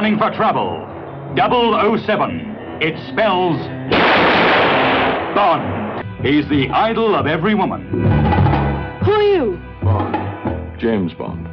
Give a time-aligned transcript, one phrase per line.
[0.00, 0.86] gunning for trouble.
[1.36, 2.80] 007.
[2.80, 3.58] It spells
[5.34, 6.24] Bond.
[6.24, 7.86] He's the idol of every woman.
[9.04, 9.60] Who are you?
[9.82, 10.80] Bond.
[10.80, 11.44] James Bond.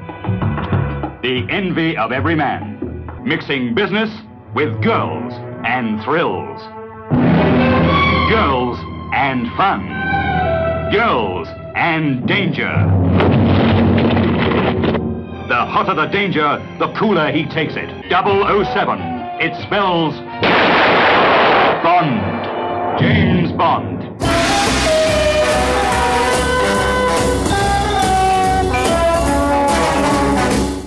[1.23, 3.11] The envy of every man.
[3.25, 4.09] Mixing business
[4.55, 5.33] with girls
[5.65, 6.61] and thrills.
[8.31, 8.79] Girls
[9.13, 9.89] and fun.
[10.93, 13.26] Girls and danger.
[15.47, 17.89] The hotter the danger, the cooler he takes it.
[18.09, 18.99] 007.
[19.39, 20.13] It spells
[21.81, 22.99] Bond.
[22.99, 23.97] James Bond.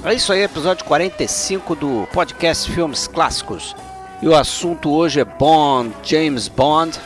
[0.04, 3.74] É isso aí, episódio 45 do podcast Filmes Clássicos.
[4.20, 6.98] E o assunto hoje é Bond, James Bond.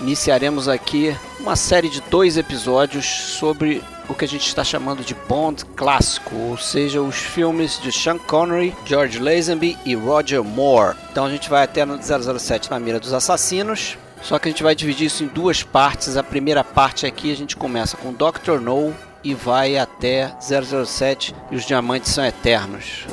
[0.00, 5.14] Iniciaremos aqui uma série de dois episódios sobre o que a gente está chamando de
[5.14, 10.96] Bond clássico, ou seja, os filmes de Sean Connery, George Lazenby e Roger Moore.
[11.10, 13.96] Então a gente vai até no 007 na mira dos assassinos.
[14.22, 16.16] Só que a gente vai dividir isso em duas partes.
[16.16, 18.58] A primeira parte aqui a gente começa com Dr.
[18.60, 23.06] No e vai até 007 e os diamantes são eternos.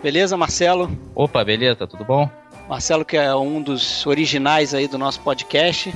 [0.00, 0.88] Beleza, Marcelo?
[1.16, 2.30] Opa, beleza, tudo bom?
[2.68, 5.92] Marcelo, que é um dos originais aí do nosso podcast.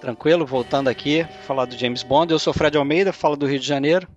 [0.00, 2.32] Tranquilo, voltando aqui, falar do James Bond.
[2.32, 4.08] Eu sou Fred Almeida, falo do Rio de Janeiro.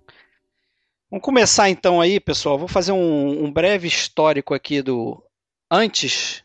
[1.10, 2.56] Vamos começar então aí, pessoal.
[2.56, 5.22] Vou fazer um, um breve histórico aqui do
[5.70, 6.41] antes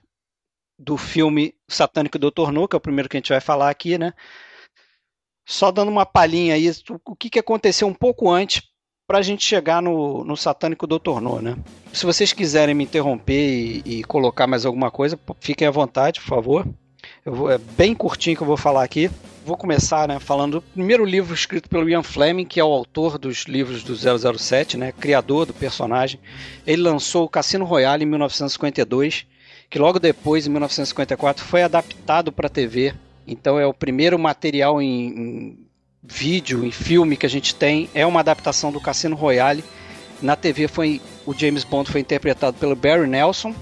[0.78, 3.98] do filme Satânico Doutor No, que é o primeiro que a gente vai falar aqui,
[3.98, 4.14] né?
[5.46, 6.70] Só dando uma palhinha aí,
[7.06, 8.62] o que, que aconteceu um pouco antes
[9.08, 11.56] para a gente chegar no, no Satânico Doutor No, né?
[11.94, 16.28] Se vocês quiserem me interromper e, e, colocar mais alguma coisa, fiquem à vontade, por
[16.28, 16.68] favor.
[17.26, 19.10] Vou, é bem curtinho que eu vou falar aqui.
[19.46, 23.18] Vou começar né, falando do primeiro livro escrito pelo Ian Fleming, que é o autor
[23.18, 26.20] dos livros do 007, né, criador do personagem.
[26.66, 29.26] Ele lançou o Cassino Royale em 1952,
[29.70, 32.94] que logo depois, em 1954, foi adaptado para TV
[33.28, 35.58] então é o primeiro material em, em
[36.02, 37.90] vídeo, em filme que a gente tem.
[37.94, 39.64] É uma adaptação do Cassino Royale.
[40.22, 43.54] Na TV foi o James Bond foi interpretado pelo Barry Nelson.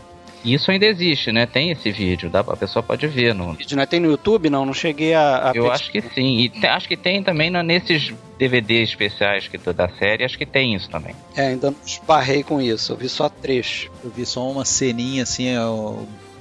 [0.46, 1.46] Isso ainda existe, né?
[1.46, 3.34] Tem esse vídeo, dá, a pessoa pode ver.
[3.34, 3.54] No...
[3.54, 3.86] Vídeo, né?
[3.86, 4.50] Tem no YouTube?
[4.50, 5.50] Não, não cheguei a.
[5.50, 6.40] a Eu acho que sim.
[6.40, 10.46] E te, acho que tem também no, nesses DVDs especiais que da série, acho que
[10.46, 11.16] tem isso também.
[11.36, 13.90] É, ainda não esbarrei com isso, eu vi só trecho.
[14.04, 15.56] Eu vi só uma ceninha assim,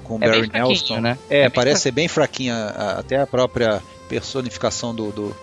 [0.03, 1.01] com o é Barry Nelson.
[1.01, 1.19] Né?
[1.31, 2.67] É, é parece ser bem fraquinha,
[2.99, 5.37] até a própria personificação do, do,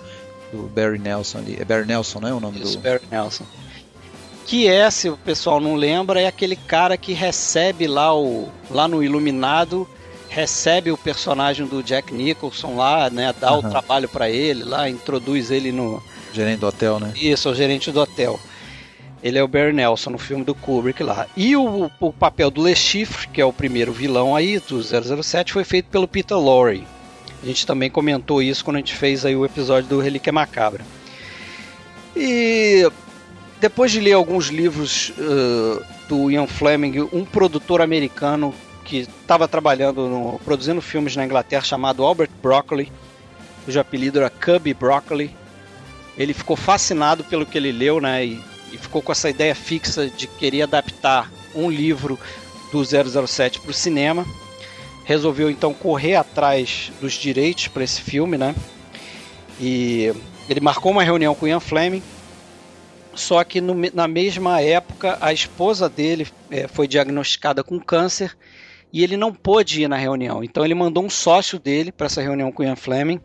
[0.52, 1.58] do, Barry Nelson ali.
[1.60, 2.84] É Barry Nelson, não é o nome Isso, do.
[2.84, 3.46] Barry Nelson.
[4.46, 8.50] Que é, se o pessoal não lembra, é aquele cara que recebe lá o.
[8.70, 9.88] lá no Iluminado
[10.32, 13.60] recebe o personagem do Jack Nicholson lá, né, dá uhum.
[13.60, 16.02] o trabalho para ele lá, introduz ele no
[16.32, 17.12] gerente do hotel, né?
[17.18, 18.40] Isso, o gerente do hotel.
[19.22, 21.28] Ele é o Barry Nelson no filme do Kubrick lá.
[21.36, 25.52] E o, o papel do Le Chiffre, que é o primeiro vilão aí do 007,
[25.52, 26.88] foi feito pelo Peter Lorre.
[27.44, 30.84] A gente também comentou isso quando a gente fez aí o episódio do Relíquia Macabra.
[32.16, 32.90] E
[33.62, 40.08] depois de ler alguns livros uh, do Ian Fleming, um produtor americano que estava trabalhando,
[40.08, 42.92] no, produzindo filmes na Inglaterra, chamado Albert Broccoli,
[43.64, 45.36] cujo apelido era Cubby Broccoli.
[46.18, 48.26] Ele ficou fascinado pelo que ele leu, né?
[48.26, 48.44] E,
[48.74, 52.20] e ficou com essa ideia fixa de querer adaptar um livro
[52.72, 54.26] do 007 para o cinema.
[55.06, 58.56] Resolveu então correr atrás dos direitos para esse filme, né?
[59.60, 60.12] E
[60.50, 62.02] ele marcou uma reunião com Ian Fleming.
[63.22, 68.36] Só que no, na mesma época a esposa dele é, foi diagnosticada com câncer
[68.92, 70.44] e ele não pôde ir na reunião.
[70.44, 73.22] Então ele mandou um sócio dele para essa reunião com Ian Fleming.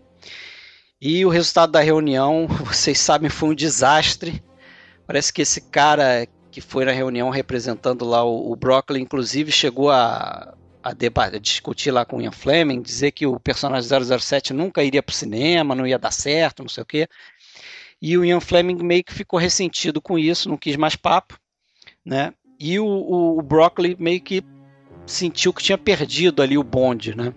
[1.01, 4.45] E o resultado da reunião, vocês sabem, foi um desastre.
[5.07, 9.91] Parece que esse cara que foi na reunião representando lá o, o Broccoli, inclusive, chegou
[9.91, 13.89] a, a, a discutir lá com o Ian Fleming, dizer que o personagem
[14.19, 17.09] 007 nunca iria para o cinema, não ia dar certo, não sei o quê.
[18.01, 21.39] E o Ian Fleming meio que ficou ressentido com isso, não quis mais papo,
[22.05, 22.33] né?
[22.59, 24.43] E o, o, o Broccoli meio que
[25.07, 27.33] sentiu que tinha perdido ali o bonde, né?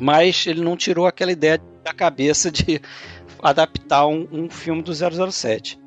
[0.00, 2.80] Mas ele não tirou aquela ideia da cabeça de
[3.42, 5.78] adaptar um, um filme do 007.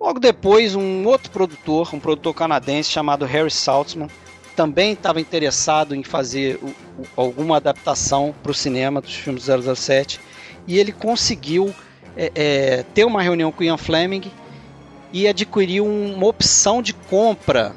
[0.00, 4.08] Logo depois, um outro produtor, um produtor canadense chamado Harry Saltzman,
[4.56, 9.76] também estava interessado em fazer o, o, alguma adaptação para o cinema dos filmes do
[9.76, 10.20] 007
[10.66, 11.74] e ele conseguiu
[12.16, 14.30] é, é, ter uma reunião com Ian Fleming
[15.12, 17.74] e adquirir uma opção de compra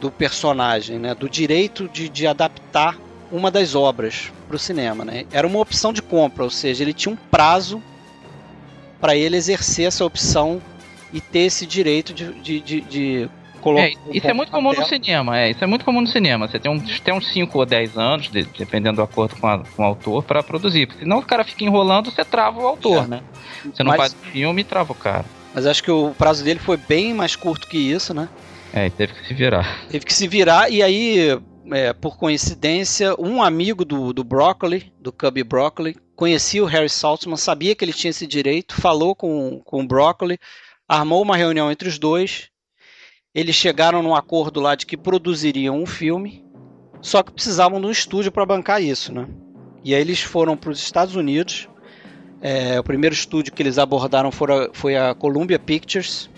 [0.00, 2.98] do personagem, né, do direito de, de adaptar
[3.32, 5.04] uma das obras para o cinema.
[5.04, 5.24] Né?
[5.32, 7.82] Era uma opção de compra, ou seja, ele tinha um prazo
[9.00, 10.60] para ele exercer essa opção
[11.12, 13.30] e ter esse direito de, de, de, de
[13.78, 15.50] É, isso é muito comum no cinema, é.
[15.50, 16.46] Isso é muito comum no cinema.
[16.46, 19.58] Você tem, um, tem uns 5 ou 10 anos, de, dependendo do acordo com, a,
[19.58, 20.86] com o autor, para produzir.
[20.86, 23.06] Porque senão o cara fica enrolando, você trava o autor, é.
[23.08, 23.22] né?
[23.64, 25.24] Você não Mas, faz o filme e trava o cara.
[25.54, 28.28] Mas acho que o prazo dele foi bem mais curto que isso, né?
[28.72, 29.86] É, teve que se virar.
[29.88, 31.38] Teve que se virar, e aí,
[31.72, 37.36] é, por coincidência, um amigo do, do Broccoli, do Cubby Broccoli, conhecia o Harry Saltzman,
[37.36, 40.38] sabia que ele tinha esse direito, falou com, com o Broccoli,
[40.88, 42.48] armou uma reunião entre os dois.
[43.36, 46.42] Eles chegaram num acordo lá de que produziriam um filme,
[47.02, 49.28] só que precisavam de um estúdio para bancar isso, né?
[49.84, 51.68] E aí eles foram para os Estados Unidos.
[52.40, 56.30] É, o primeiro estúdio que eles abordaram foi a, foi a Columbia Pictures,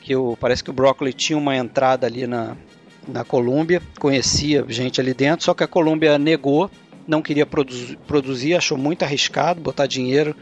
[0.00, 2.56] que parece que o Broccoli tinha uma entrada ali na,
[3.06, 6.70] na Columbia, conhecia gente ali dentro, só que a Columbia negou,
[7.06, 10.34] não queria produzir, produzir achou muito arriscado botar dinheiro,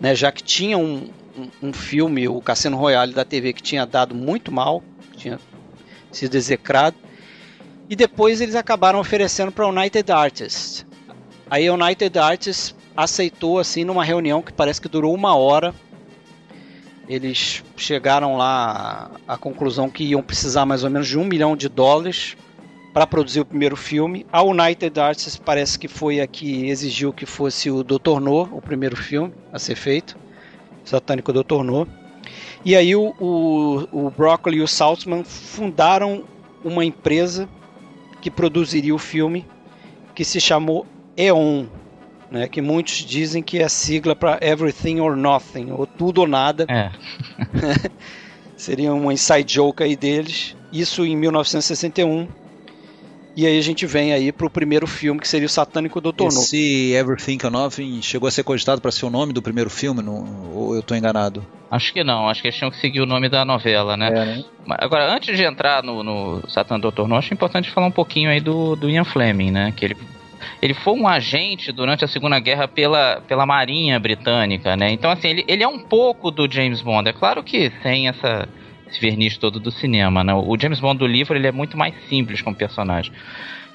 [0.00, 3.84] né, já que tinha um, um, um, filme, o Cassino Royale da TV, que tinha
[3.84, 4.84] dado muito mal,
[5.26, 5.40] tinha
[6.12, 6.96] sido execrado,
[7.88, 10.86] e depois eles acabaram oferecendo para a United Artists.
[11.50, 15.74] Aí a United Artists aceitou assim numa reunião que parece que durou uma hora
[17.08, 21.68] eles chegaram lá à conclusão que iam precisar mais ou menos de um milhão de
[21.68, 22.36] dólares
[22.92, 24.26] para produzir o primeiro filme.
[24.32, 28.20] A United Arts parece que foi a que exigiu que fosse o Dr.
[28.20, 30.16] No, o primeiro filme a ser feito,
[30.84, 31.62] Satânico Dr.
[31.62, 31.86] No.
[32.66, 36.24] E aí o, o, o Broccoli e o Saltzman fundaram
[36.64, 37.48] uma empresa
[38.20, 39.46] que produziria o filme,
[40.16, 40.84] que se chamou
[41.16, 41.68] EON,
[42.28, 46.66] né, que muitos dizem que é sigla para Everything or Nothing, ou tudo ou nada.
[46.68, 46.90] É.
[48.56, 50.56] Seria uma inside joke aí deles.
[50.72, 52.26] Isso em 1961.
[53.36, 56.40] E aí a gente vem aí pro primeiro filme, que seria o Satânico Doutor No.
[56.40, 60.02] Esse Everything or Nothing chegou a ser cogitado para ser o nome do primeiro filme,
[60.02, 61.46] não, ou eu estou enganado?
[61.70, 64.08] Acho que não, acho que eles tinham que seguir o nome da novela, né?
[64.08, 64.44] É, né?
[64.78, 68.40] Agora, antes de entrar no, no Satã Doutor No, acho importante falar um pouquinho aí
[68.40, 69.72] do, do Ian Fleming, né?
[69.76, 69.96] Que ele
[70.60, 74.90] ele foi um agente durante a Segunda Guerra pela, pela Marinha Britânica, né?
[74.90, 77.08] Então, assim, ele, ele é um pouco do James Bond.
[77.08, 78.48] É claro que sem essa,
[78.88, 80.34] esse verniz todo do cinema, né?
[80.34, 83.12] O James Bond do livro ele é muito mais simples como personagem.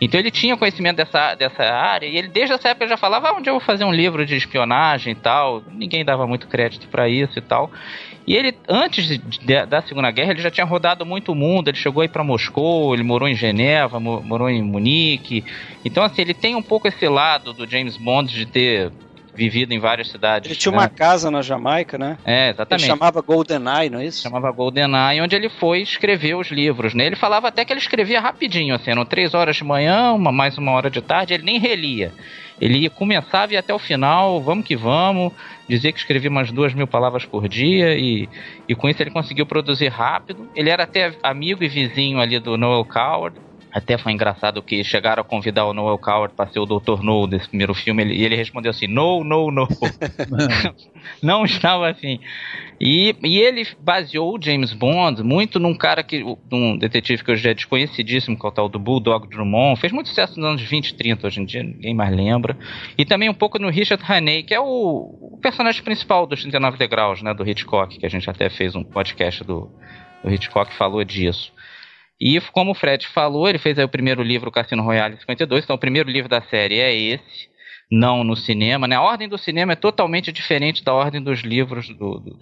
[0.01, 3.33] Então ele tinha conhecimento dessa, dessa área e ele desde essa época já falava ah,
[3.33, 5.63] onde eu vou fazer um livro de espionagem e tal.
[5.71, 7.71] Ninguém dava muito crédito para isso e tal.
[8.25, 11.69] E ele, antes de, da Segunda Guerra, ele já tinha rodado muito o mundo.
[11.69, 15.43] Ele chegou aí para Moscou, ele morou em Geneva, morou em Munique.
[15.85, 18.91] Então, assim, ele tem um pouco esse lado do James Bond de ter
[19.33, 20.49] vivido em várias cidades.
[20.49, 20.77] Ele tinha né?
[20.77, 22.17] uma casa na Jamaica, né?
[22.25, 22.83] É, exatamente.
[22.83, 24.21] Ele chamava GoldenEye, não é isso?
[24.21, 27.05] Chamava GoldenEye, onde ele foi escrever os livros, né?
[27.05, 30.57] Ele falava até que ele escrevia rapidinho, assim, eram três horas de manhã, uma, mais
[30.57, 32.11] uma hora de tarde, ele nem relia.
[32.59, 35.33] Ele ia, começava e ia até o final, vamos que vamos,
[35.67, 38.29] dizia que escrevia umas duas mil palavras por dia e,
[38.69, 40.47] e com isso ele conseguiu produzir rápido.
[40.55, 43.35] Ele era até amigo e vizinho ali do Noel Coward,
[43.73, 47.01] Até foi engraçado que chegaram a convidar o Noel Coward para ser o Dr.
[47.01, 49.67] No desse primeiro filme e ele respondeu assim: No, no, no.
[51.23, 52.19] não estava assim.
[52.79, 56.23] E, e ele baseou o James Bond muito num cara que.
[56.51, 59.79] num detetive que hoje é desconhecidíssimo, que é o tal do Bulldog Drummond.
[59.79, 62.57] Fez muito sucesso nos anos 20 e 30, hoje em dia ninguém mais lembra.
[62.97, 66.77] E também um pouco no Richard Haney, que é o, o personagem principal dos 39
[66.77, 67.33] Degraus, né?
[67.33, 69.71] Do Hitchcock, que a gente até fez um podcast do,
[70.23, 71.53] do Hitchcock falou disso.
[72.21, 75.79] E como o Fred falou, ele fez o primeiro livro, Cassino Royale 52, então o
[75.79, 77.49] primeiro livro da série é esse,
[77.91, 78.95] não no cinema, né?
[78.95, 82.19] A ordem do cinema é totalmente diferente da ordem dos livros do...
[82.19, 82.37] do...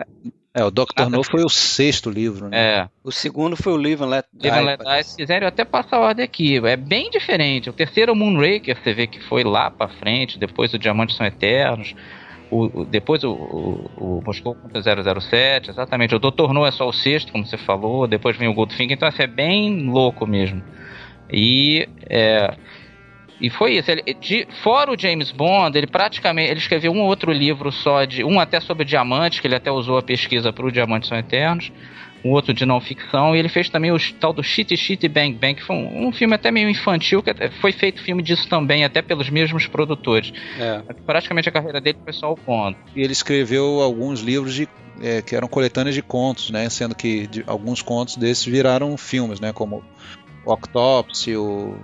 [0.53, 2.57] É, o Doctor No foi o sexto livro, né?
[2.57, 2.89] É.
[3.03, 4.50] O segundo foi o Live and Let Die.
[4.50, 6.57] Live and Let Die, se quiserem, eu até passar a ordem aqui.
[6.57, 7.69] É bem diferente.
[7.69, 11.15] O terceiro é o Moonraker, você vê que foi lá pra frente, depois o Diamantes
[11.15, 11.95] São Eternos.
[12.51, 16.15] O, depois o, o, o Moscou contra 007, exatamente.
[16.15, 18.08] O Doutor No é só o sexto, como você falou.
[18.08, 20.63] Depois vem o Goldfinger, então assim, é bem louco mesmo.
[21.32, 22.56] E é,
[23.39, 23.89] e foi isso.
[23.89, 28.24] Ele, de, fora o James Bond, ele praticamente ele escreveu um outro livro só de
[28.24, 31.72] um até sobre diamantes, que ele até usou a pesquisa para o Diamantes São Eternos
[32.23, 35.33] um outro de não ficção, e ele fez também o tal do Shitty Shitty Bang
[35.33, 38.83] Bang, que foi um, um, filme até meio infantil, que foi feito filme disso também,
[38.83, 40.33] até pelos mesmos produtores.
[40.59, 40.81] É.
[41.05, 42.77] Praticamente a carreira dele foi só o ponto.
[42.95, 44.67] E ele escreveu alguns livros de,
[45.01, 46.69] é, que eram coletâneas de contos, né?
[46.69, 49.53] Sendo que de, alguns contos desses viraram filmes, né?
[49.53, 49.83] Como
[50.45, 51.77] o Octopsy, o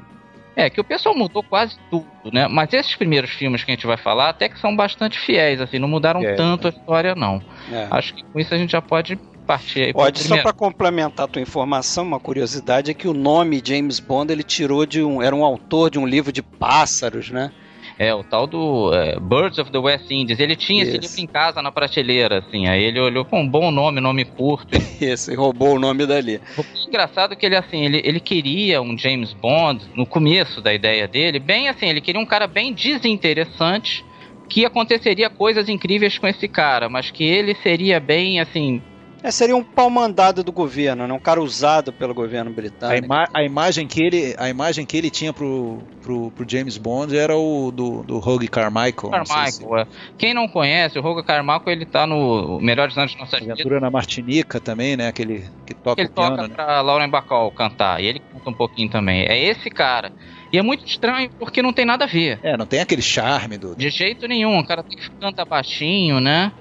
[0.56, 2.48] é, que o pessoal mudou quase tudo, né?
[2.48, 5.80] Mas esses primeiros filmes que a gente vai falar até que são bastante fiéis, assim,
[5.80, 7.42] não mudaram é, tanto a história, não.
[7.70, 7.88] É.
[7.92, 11.28] Acho que com isso a gente já pode partir aí Pode, só para complementar a
[11.28, 15.22] tua informação, uma curiosidade é que o nome James Bond ele tirou de um.
[15.22, 17.52] Era um autor de um livro de pássaros, né?
[17.98, 20.40] É, o tal do é, Birds of the West Indies.
[20.40, 20.92] Ele tinha Isso.
[20.98, 22.68] esse livro em casa na prateleira, assim.
[22.68, 24.78] Aí ele olhou com um bom nome, nome curto.
[25.00, 26.42] Isso, e roubou o nome dali.
[26.58, 30.74] O engraçado é que ele, assim, ele, ele queria um James Bond, no começo da
[30.74, 34.04] ideia dele, bem assim, ele queria um cara bem desinteressante,
[34.50, 38.82] que aconteceria coisas incríveis com esse cara, mas que ele seria bem, assim,
[39.25, 41.13] é, seria um pau mandado do governo, né?
[41.13, 43.12] um cara usado pelo governo britânico.
[43.12, 46.77] A, ima a, imagem, que ele, a imagem que ele tinha pro, pro, pro James
[46.77, 49.10] Bond era o do, do Rogue Carmichael.
[49.10, 49.65] Carmichael, se...
[49.65, 49.88] é.
[50.15, 53.53] Quem não conhece, o Rogue Carmichael ele tá no Melhores Anos de Nossa Vida.
[53.53, 55.08] Aventura na Martinica também, né?
[55.08, 56.34] Aquele que toca ele o piano.
[56.34, 56.53] Ele toca né?
[56.53, 59.25] pra Lauren Bacall cantar, e ele canta um pouquinho também.
[59.25, 60.12] É esse cara.
[60.53, 62.39] E é muito estranho porque não tem nada a ver.
[62.44, 63.75] É, não tem aquele charme do.
[63.75, 64.60] De jeito nenhum.
[64.60, 66.51] O cara tem que cantar baixinho, né?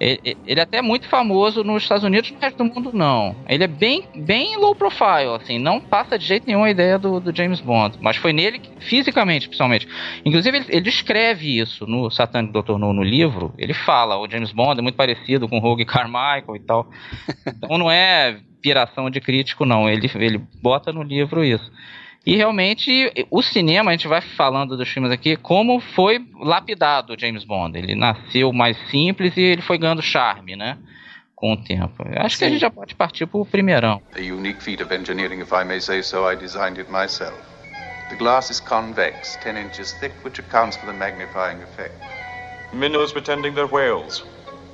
[0.00, 3.36] Ele, ele é até muito famoso nos Estados Unidos, no resto do mundo não.
[3.46, 7.20] Ele é bem, bem low profile, assim, não passa de jeito nenhum a ideia do,
[7.20, 7.98] do James Bond.
[8.00, 9.86] Mas foi nele, que, fisicamente, principalmente.
[10.24, 12.78] Inclusive, ele, ele descreve isso no Satanic Dr.
[12.78, 13.52] No, no livro.
[13.58, 16.88] Ele fala, o James Bond é muito parecido com o Rogue Carmichael e tal.
[17.62, 19.88] Então não é piração de crítico, não.
[19.88, 21.70] Ele, ele bota no livro isso.
[22.24, 27.18] E realmente, o cinema, a gente vai falando dos filmes aqui, como foi lapidado o
[27.18, 27.78] James Bond.
[27.78, 30.76] Ele nasceu mais simples e ele foi ganhando charme, né?
[31.34, 32.04] Com o tempo.
[32.16, 32.38] Acho Sim.
[32.38, 34.02] que a gente já pode partir pro primeirão.
[34.14, 37.34] A unique feat of engineering, if I may say so, I designed it myself.
[38.10, 41.94] The glass is convex, 10 inches thick, which accounts for the magnifying effect.
[42.74, 44.24] Minnows pretending they're whales,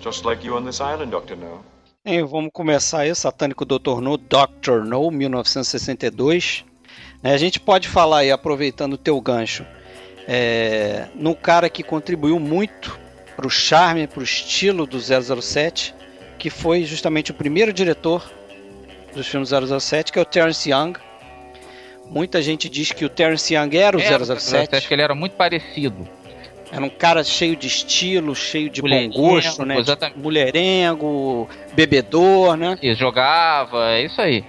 [0.00, 1.36] just like you on this island, Dr.
[1.36, 1.64] No.
[2.04, 4.00] E vamos começar aí, Satânico Dr.
[4.00, 4.84] No, Dr.
[4.84, 6.64] No, 1962.
[7.22, 9.64] É, a gente pode falar aí, aproveitando o teu gancho,
[10.28, 12.98] é, num cara que contribuiu muito
[13.36, 15.94] para o charme, para o estilo do 007,
[16.38, 18.22] que foi justamente o primeiro diretor
[19.14, 20.94] dos filmes 007, que é o Terence Young.
[22.10, 24.76] Muita gente diz que o Terence Young era o é, 007.
[24.76, 26.08] Acho que ele era muito parecido.
[26.70, 29.78] Era um cara cheio de estilo, cheio de bom gosto, né?
[29.78, 30.18] Exatamente.
[30.18, 32.76] Mulherengo, bebedor, né?
[32.82, 34.44] E jogava, é isso aí.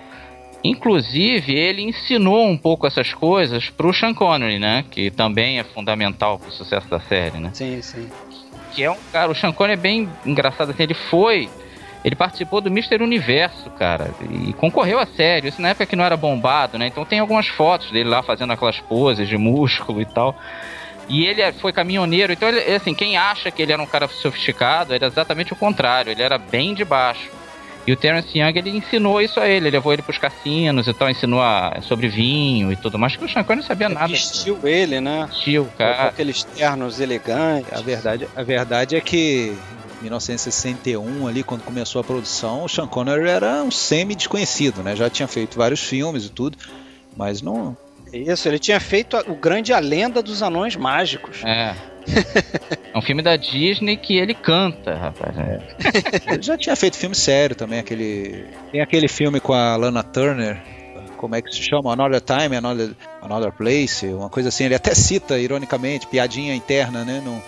[0.64, 4.84] Inclusive, ele ensinou um pouco essas coisas pro Sean Connery, né?
[4.90, 7.52] Que também é fundamental pro sucesso da série, né?
[7.54, 8.10] Sim, sim.
[8.74, 11.50] Que é um cara, o Sean Connery é bem engraçado assim, ele foi
[12.08, 15.50] ele participou do Mister Universo, cara, e concorreu a sério.
[15.50, 16.88] Isso na época que não era bombado, né?
[16.88, 20.34] Então tem algumas fotos dele lá fazendo aquelas poses de músculo e tal.
[21.10, 24.08] E ele é, foi caminhoneiro, então ele, assim, quem acha que ele era um cara
[24.08, 27.30] sofisticado, era exatamente o contrário, ele era bem de baixo.
[27.88, 30.94] E o Terence Young, ele ensinou isso a ele, ele levou ele pros cassinos e
[30.94, 34.08] tal, ensinou a, sobre vinho e tudo mais, que o Sean Connery não sabia nada.
[34.08, 35.26] Vestiu ele, né?
[35.30, 35.96] Vestiu, cara.
[35.96, 37.72] Com aqueles ternos elegantes.
[37.72, 39.56] A verdade, a verdade é que
[40.02, 44.94] 1961 ali, quando começou a produção, o Sean Connery era um semi-desconhecido, né?
[44.94, 46.58] Já tinha feito vários filmes e tudo,
[47.16, 47.78] mas não...
[48.12, 51.44] Isso, ele tinha feito o grande A Lenda dos Anões Mágicos.
[51.44, 51.76] É.
[52.94, 55.38] é um filme da Disney que ele canta, rapaz.
[55.38, 56.34] É.
[56.34, 58.46] ele já tinha feito filme sério também, aquele.
[58.72, 60.62] Tem aquele filme com a Lana Turner.
[61.18, 61.92] Como é que se chama?
[61.92, 62.92] Another Time, Another.
[63.22, 64.66] Another Place, uma coisa assim.
[64.66, 67.22] Ele até cita, ironicamente, piadinha interna, né?
[67.26, 67.42] No,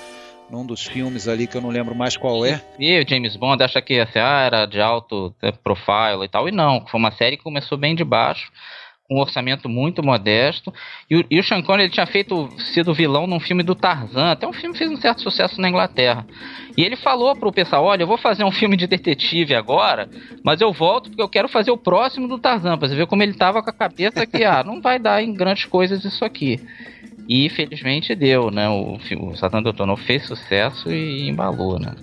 [0.50, 2.62] num dos filmes ali que eu não lembro mais qual é.
[2.80, 6.50] E o James Bond acha que assim, ah, era de alto né, profile e tal,
[6.50, 8.52] e não, foi uma série que começou bem de baixo,
[9.10, 10.74] um orçamento muito modesto.
[11.10, 14.32] E o, e o Sean Connery ele tinha feito sido vilão num filme do Tarzan,
[14.32, 16.26] até um filme fez um certo sucesso na Inglaterra.
[16.78, 20.10] E ele falou pro pessoal: "Olha, eu vou fazer um filme de detetive agora,
[20.44, 23.24] mas eu volto porque eu quero fazer o próximo do Tarzan, para você ver como
[23.24, 26.60] ele tava com a cabeça que ah, não vai dar em grandes coisas isso aqui".
[27.28, 28.68] E felizmente deu, né?
[28.70, 31.94] O, o Satan Doutor fez sucesso e embalou, né?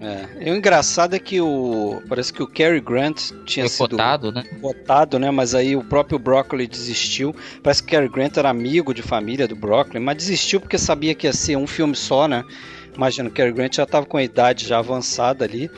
[0.00, 0.46] É.
[0.46, 2.02] E o engraçado é que o.
[2.08, 4.44] Parece que o Cary Grant tinha Foi sido votado, né?
[4.58, 5.30] votado, né?
[5.30, 7.36] Mas aí o próprio Broccoli desistiu.
[7.62, 11.14] Parece que o Cary Grant era amigo de família do Broccoli, mas desistiu porque sabia
[11.14, 12.44] que ia ser um filme só, né?
[12.96, 15.70] Imagina, o Cary Grant já estava com a idade já avançada ali.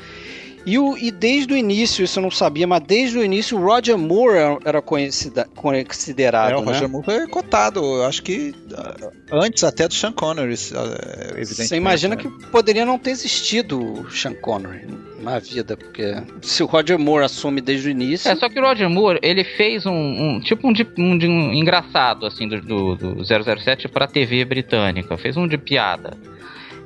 [0.64, 3.64] E, o, e desde o início, isso eu não sabia, mas desde o início o
[3.64, 6.52] Roger Moore era considerado.
[6.52, 6.72] É, o né?
[6.72, 11.68] Roger Moore foi cotado, eu acho que ah, antes até do Sean Connery, ah, evidentemente.
[11.68, 12.22] Você imagina né?
[12.22, 14.86] que poderia não ter existido o Sean Connery
[15.20, 18.30] na vida, porque se o Roger Moore assume desde o início.
[18.30, 21.26] É, só que o Roger Moore, ele fez um, um tipo um de, um de
[21.26, 26.16] um engraçado, assim, do, do, do 007 pra TV britânica, fez um de piada.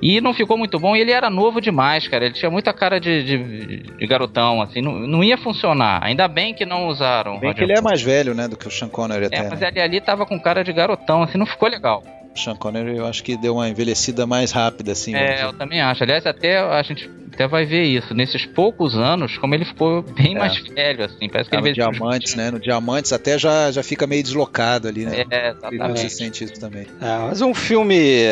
[0.01, 2.27] E não ficou muito bom e ele era novo demais, cara.
[2.27, 4.81] Ele tinha muita cara de, de, de garotão, assim.
[4.81, 6.03] Não, não ia funcionar.
[6.05, 7.39] Ainda bem que não usaram.
[7.39, 9.37] Bem que ele é mais velho, né, do que o Sean Connery até.
[9.37, 9.69] É, mas né?
[9.69, 12.03] ele ali tava com cara de garotão, assim, não ficou legal.
[12.35, 15.15] O Sean Connery eu acho que deu uma envelhecida mais rápida, assim.
[15.15, 16.03] É, eu também acho.
[16.03, 18.15] Aliás, até a gente até vai ver isso.
[18.15, 20.39] Nesses poucos anos, como ele ficou bem é.
[20.39, 21.29] mais velho, assim.
[21.29, 22.51] Parece que ah, ele no Diamantes, né?
[22.51, 25.25] No Diamantes até já, já fica meio deslocado ali, né?
[25.31, 26.01] É, exatamente.
[26.01, 26.87] Você sente isso também.
[27.01, 28.27] É, mas um filme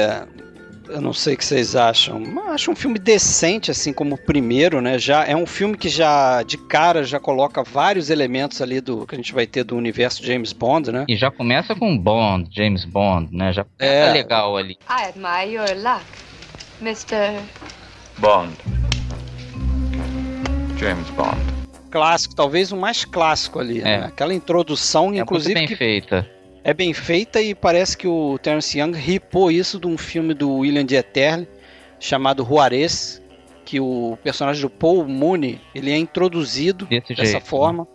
[0.89, 2.23] eu não sei o que vocês acham.
[2.49, 4.99] Acho um filme decente, assim como o primeiro, né?
[4.99, 9.15] Já é um filme que já de cara já coloca vários elementos ali do que
[9.15, 11.05] a gente vai ter do universo James Bond, né?
[11.09, 13.53] E já começa com Bond, James Bond, né?
[13.53, 14.77] Já é legal ali.
[14.89, 16.05] I admire your luck,
[16.81, 17.41] Mr.
[18.19, 18.55] Bond.
[20.77, 21.39] James Bond.
[21.91, 23.85] Clássico, talvez o mais clássico ali, é.
[23.85, 24.05] né?
[24.07, 25.55] Aquela introdução, é inclusive.
[25.55, 25.77] Muito bem que...
[25.77, 26.34] feita
[26.65, 30.51] é bem feita e parece que o Terence Young ripou isso de um filme do
[30.57, 31.47] William de Eterle
[32.01, 33.23] chamado Juarez,
[33.65, 37.47] que o personagem do Paul Mooney ele é introduzido Desse dessa jeito.
[37.47, 37.87] forma.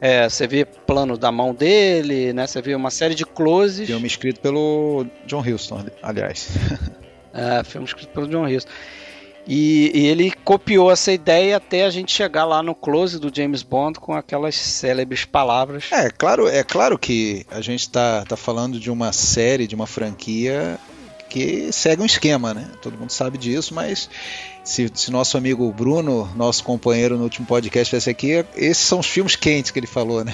[0.00, 2.44] É, você vê plano da mão dele, né?
[2.46, 3.86] Você vê uma série de closes.
[3.86, 6.50] Filme escrito pelo John Huston, aliás.
[7.32, 8.70] é, filme escrito pelo John Huston.
[9.46, 13.62] E, e, ele copiou essa ideia até a gente chegar lá no close do James
[13.62, 15.90] Bond com aquelas célebres palavras.
[15.90, 19.86] É, claro, é claro que a gente está tá falando de uma série, de uma
[19.86, 20.78] franquia
[21.28, 22.70] que segue um esquema, né?
[22.82, 24.08] Todo mundo sabe disso, mas
[24.62, 29.06] se, se nosso amigo Bruno, nosso companheiro no último podcast, fizesse aqui, esses são os
[29.06, 30.32] filmes quentes que ele falou, né?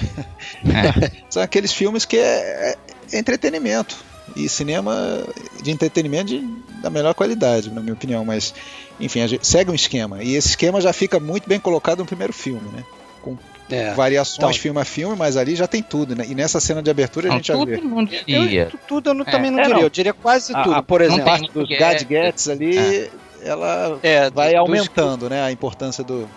[0.65, 1.23] É.
[1.31, 2.77] são aqueles filmes que é,
[3.11, 5.23] é entretenimento e cinema
[5.61, 6.39] de entretenimento de,
[6.81, 8.53] da melhor qualidade, na minha opinião, mas
[8.99, 10.23] enfim, segue um esquema.
[10.23, 12.83] E esse esquema já fica muito bem colocado no primeiro filme, né?
[13.21, 13.37] Com
[13.69, 13.93] é.
[13.93, 16.25] variações então, filme a filme, mas ali já tem tudo, né?
[16.27, 17.77] E nessa cena de abertura não, a gente já vê.
[17.77, 18.69] Não diria.
[18.73, 19.31] Eu, tudo eu não, é.
[19.31, 19.83] também não é, diria, não.
[19.83, 20.75] eu diria quase tudo.
[20.75, 23.09] A, Por exemplo, a parte dos gadgets ali, é.
[23.43, 25.29] ela é, vai aumentando, dos...
[25.29, 25.43] né?
[25.43, 26.27] A importância do,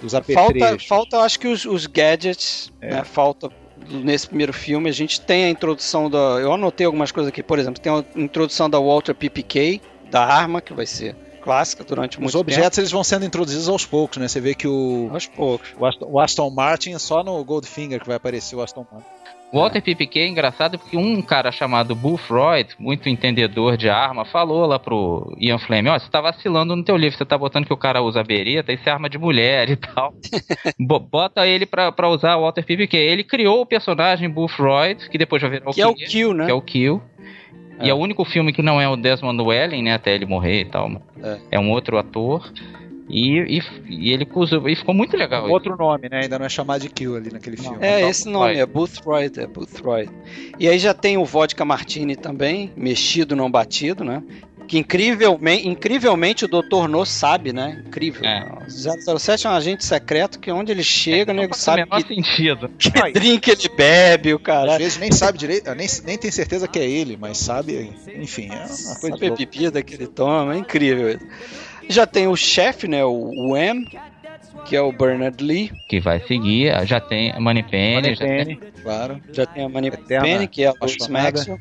[0.00, 0.60] dos apetrechos.
[0.60, 3.04] Falta, falta, eu acho que os, os gadgets, né?
[3.04, 3.50] Falta
[3.88, 4.88] nesse primeiro filme.
[4.88, 6.18] A gente tem a introdução da.
[6.40, 10.60] Eu anotei algumas coisas aqui, por exemplo, tem a introdução da Walter PPK, da arma,
[10.60, 12.36] que vai ser clássica durante muito tempo.
[12.36, 12.80] Os objetos tempo.
[12.80, 14.28] eles vão sendo introduzidos aos poucos, né?
[14.28, 15.08] Você vê que o.
[15.12, 15.68] Aos poucos.
[15.78, 19.08] O Aston, o Aston Martin é só no Goldfinger que vai aparecer o Aston Martin.
[19.50, 24.24] O Walter PPK é engraçado porque um cara chamado Bull Freud, muito entendedor de arma,
[24.24, 27.38] falou lá pro Ian Fleming, ó, oh, você tá vacilando no teu livro, você tá
[27.38, 30.14] botando que o cara usa bereta, isso é arma de mulher e tal.
[30.78, 32.96] Bota ele pra, pra usar o Walter PPK.
[32.96, 36.44] Ele criou o personagem Bull Freud, que depois virar o que é o Kill, né?
[36.44, 37.02] Que é o Kill.
[37.78, 37.86] É.
[37.86, 39.94] E é o único filme que não é o Desmond Welling, né?
[39.94, 40.90] Até ele morrer e tal.
[41.22, 42.52] É, é um outro ator.
[43.08, 45.48] E, e, e, ele usou, e ficou muito legal.
[45.48, 46.20] Outro nome, né?
[46.22, 47.78] Ainda não é chamado de Kill ali naquele filme.
[47.80, 50.10] É, esse nome, é Boothroyd, é Boothroyd.
[50.58, 54.22] E aí já tem o Vodka Martini também, mexido, não batido, né?
[54.68, 56.86] Que incrivelmente, incrivelmente o Dr.
[56.90, 57.82] No sabe, né?
[57.86, 58.22] Incrível.
[58.22, 58.46] É.
[58.68, 62.68] 007 é um agente secreto que onde ele chega, é, o nego sabe que, sentido.
[62.76, 64.72] que drink ele bebe, o cara.
[64.72, 68.50] Às vezes nem sabe direito, nem, nem tem certeza que é ele, mas sabe, enfim,
[68.52, 68.66] é uma
[69.00, 71.18] coisa Sabe a bebida que ele toma, é incrível.
[71.88, 73.04] Já tem o chefe, né?
[73.04, 73.86] O, o M,
[74.64, 75.70] que é o Bernard Lee.
[75.88, 76.72] Que vai seguir.
[76.86, 77.94] Já tem a Moneypenny.
[77.94, 78.82] Moneypenny, já tem...
[78.82, 79.22] claro.
[79.32, 80.74] Já tem a Moneypenny, que é o
[81.10, 81.58] Maxwell.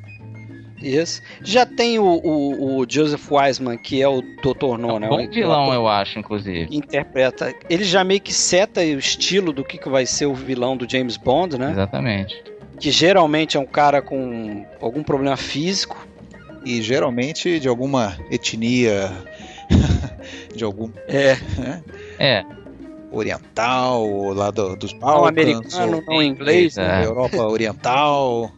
[0.82, 1.22] Isso.
[1.42, 4.78] Já tem o, o, o, Joseph Wiseman, que é o Dr.
[4.78, 5.08] No, é um né?
[5.08, 6.68] Bom vilão, eu acho, inclusive.
[6.72, 7.54] Interpreta.
[7.70, 10.90] Ele já meio que seta o estilo do que, que vai ser o vilão do
[10.90, 11.72] James Bond, né?
[11.72, 12.44] Exatamente.
[12.80, 16.08] que geralmente é um cara com algum problema físico.
[16.64, 19.10] E geralmente de alguma etnia,
[20.56, 20.90] de algum.
[21.08, 21.36] É.
[21.58, 21.84] Né?
[22.20, 22.46] É.
[23.12, 25.22] Oriental, lá do, dos Balcãs.
[25.22, 26.78] Não americano, não inglês.
[26.78, 27.06] É.
[27.06, 28.52] Europa Oriental.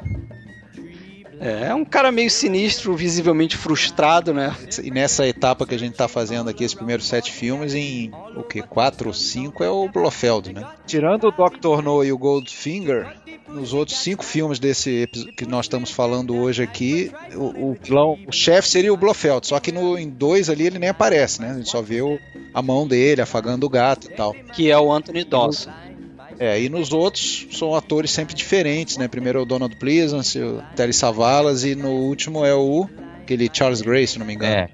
[1.40, 4.56] É, é um cara meio sinistro, visivelmente frustrado, né?
[4.84, 8.44] E nessa etapa que a gente tá fazendo aqui, esses primeiros sete filmes, em o
[8.44, 8.62] que?
[8.62, 10.66] Quatro ou cinco é o Blofeld, né?
[10.86, 11.82] Tirando o Dr.
[11.82, 13.16] No e o Goldfinger,
[13.48, 17.78] nos outros cinco filmes desse que nós estamos falando hoje aqui, o, o,
[18.28, 21.52] o chefe seria o Blofeld, só que no, em dois ali ele nem aparece, né?
[21.52, 22.20] A gente só vê o,
[22.54, 24.34] a mão dele afagando o gato e tal.
[24.54, 25.72] Que é o Anthony Dawson.
[26.40, 29.10] É, e nos outros são atores sempre diferentes, né?
[29.10, 32.88] Primeiro é o Donald Pleasance, o Telly Savalas e no último é o
[33.22, 34.54] aquele Charles Grace, se não me engano.
[34.54, 34.70] É.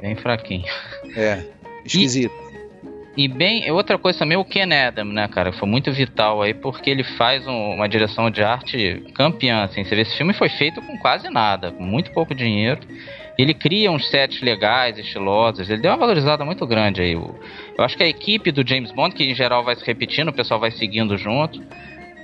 [0.00, 0.64] Bem fraquinho.
[1.16, 1.44] É.
[1.84, 2.34] Esquisito.
[3.16, 5.52] E, e bem, outra coisa também, o Ken Adam, né, cara?
[5.52, 9.84] Foi muito vital aí, porque ele faz um, uma direção de arte campeã, assim.
[9.84, 12.80] Você vê, esse filme foi feito com quase nada, com muito pouco dinheiro.
[13.42, 15.68] Ele cria uns sets legais, estilosos.
[15.68, 17.14] Ele deu uma valorizada muito grande aí.
[17.14, 17.34] Eu
[17.78, 20.60] acho que a equipe do James Bond, que em geral vai se repetindo, o pessoal
[20.60, 21.60] vai seguindo junto,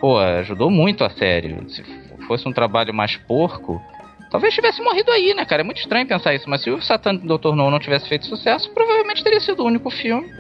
[0.01, 1.57] pô, ajudou muito a série.
[1.71, 1.83] Se
[2.29, 3.83] fosse um trabalho mais porco,
[4.31, 5.63] talvez tivesse morrido aí, né, cara?
[5.63, 6.49] É muito estranho pensar isso.
[6.49, 7.57] Mas se o Satan do Dr.
[7.57, 10.31] No não tivesse feito sucesso, provavelmente teria sido o único filme.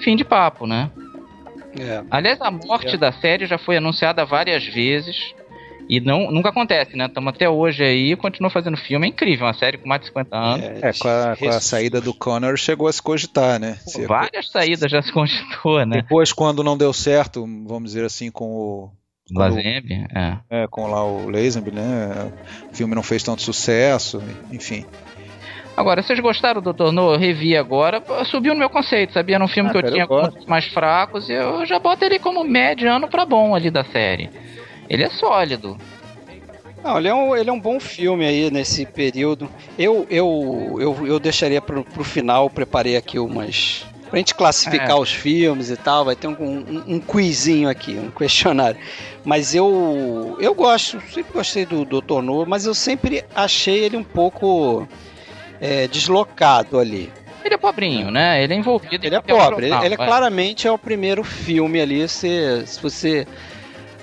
[0.00, 0.90] Fim de papo, né?
[1.80, 2.02] É.
[2.10, 2.98] Aliás, a morte é.
[2.98, 5.34] da série já foi anunciada várias vezes.
[5.88, 7.06] E não, nunca acontece, né?
[7.06, 9.06] Estamos até hoje aí e continua fazendo filme.
[9.06, 10.64] É incrível, uma série com mais de 50 anos.
[10.66, 13.78] É, é com, a, com, a, saída do Connor chegou a se cogitar, né?
[13.92, 16.02] Pô, várias saídas já se cogitou, né?
[16.02, 18.90] Depois, quando não deu certo, vamos dizer assim, com o.
[19.30, 20.38] Lazenby, é.
[20.62, 20.66] é.
[20.68, 22.32] Com lá o Lazenby, né?
[22.70, 24.86] O filme não fez tanto sucesso, enfim.
[25.76, 26.90] Agora, vocês gostaram do Dr.
[26.90, 27.12] No?
[27.12, 29.36] Eu revi agora, subiu no meu conceito, sabia?
[29.36, 32.18] Era um filme ah, que eu tinha eu mais fracos e eu já boto ele
[32.18, 34.28] como mediano para bom ali da série.
[34.88, 35.76] Ele é sólido.
[36.82, 39.50] Não, ele é, um, ele é um bom filme aí nesse período.
[39.78, 43.84] Eu eu, eu, eu deixaria pro, pro final, preparei aqui umas.
[44.08, 44.94] Pra gente classificar é.
[44.94, 48.80] os filmes e tal, vai ter um, um, um quizinho aqui, um questionário.
[49.24, 52.22] Mas eu eu gosto, sempre gostei do Dr.
[52.22, 54.88] No, mas eu sempre achei ele um pouco
[55.60, 57.12] é, deslocado ali.
[57.44, 58.42] Ele é pobrinho, né?
[58.42, 59.66] Ele é envolvido Ele é pobre.
[59.66, 62.08] Ele, ele é, claramente é o primeiro filme ali.
[62.08, 63.26] Se, se você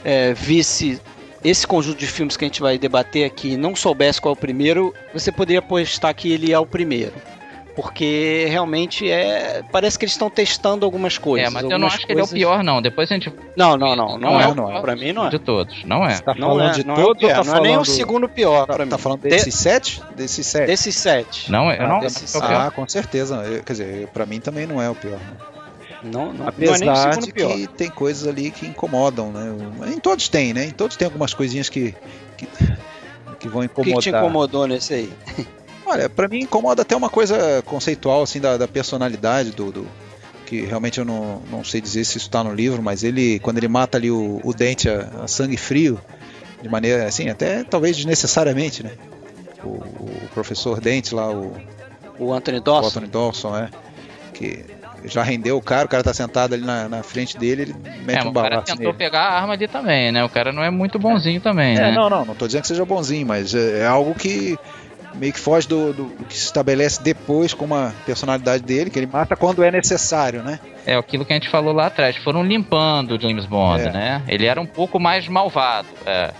[0.06, 1.02] é, visse
[1.44, 4.38] esse conjunto de filmes que a gente vai debater aqui e não soubesse qual é
[4.38, 7.14] o primeiro, você poderia postar que ele é o primeiro.
[7.76, 9.62] Porque realmente é.
[9.70, 11.50] Parece que eles estão testando algumas coisas.
[11.50, 12.06] É, mas eu não acho coisas...
[12.06, 12.82] que ele é o pior, não.
[12.82, 13.34] Depois a gente.
[13.58, 14.18] Não, não, não.
[14.18, 14.82] Não, não é, não é.
[14.82, 15.30] Pra mim não é.
[15.30, 16.14] De todos, não é.
[16.14, 18.30] Você tá falando não é, de não todos é, tá não é nem o segundo
[18.30, 18.92] pior pra tá, mim.
[18.92, 19.60] Tá falando desses de...
[19.60, 20.02] sete?
[20.16, 20.68] Desses sete.
[20.68, 21.52] Desses sete.
[21.52, 22.00] Não, eu ah, não.
[22.00, 22.34] Desses...
[22.38, 23.44] Ah, com certeza.
[23.44, 25.20] Eu, quer dizer, pra mim também não é o pior.
[25.20, 25.55] Não.
[26.06, 29.94] Não, não, Apesar não é de que tem coisas ali que incomodam, né?
[29.94, 30.66] Em todos tem, né?
[30.66, 31.96] Em todos tem algumas coisinhas que,
[32.38, 32.48] que,
[33.40, 33.98] que vão incomodar.
[33.98, 35.14] O que te incomodou nesse aí?
[35.86, 39.88] Olha, para mim incomoda até uma coisa conceitual, assim, da, da personalidade do, do,
[40.46, 43.58] que realmente eu não, não sei dizer se isso está no livro, mas ele, quando
[43.58, 46.00] ele mata ali o, o dente a, a, sangue frio,
[46.62, 48.92] de maneira, assim, até talvez desnecessariamente, né?
[49.64, 51.56] O, o professor Dente lá, o...
[52.18, 52.84] O Anthony Dawson.
[52.84, 53.70] O Anthony Dawson, é.
[54.34, 54.64] Que
[55.08, 58.26] já rendeu o cara, o cara tá sentado ali na, na frente dele, ele mete
[58.26, 58.98] é, um balaço O cara tentou nele.
[58.98, 60.24] pegar a arma ali também, né?
[60.24, 61.92] O cara não é muito bonzinho também, é, né?
[61.92, 64.58] Não, não, não tô dizendo que seja bonzinho, mas é, é algo que
[65.16, 69.00] meio que foge do, do, do, que se estabelece depois com a personalidade dele, que
[69.00, 70.60] ele mata quando é necessário, né?
[70.86, 73.92] É aquilo que a gente falou lá atrás, foram limpando o James Bond, é.
[73.92, 74.22] né?
[74.28, 76.32] Ele era um pouco mais malvado, é.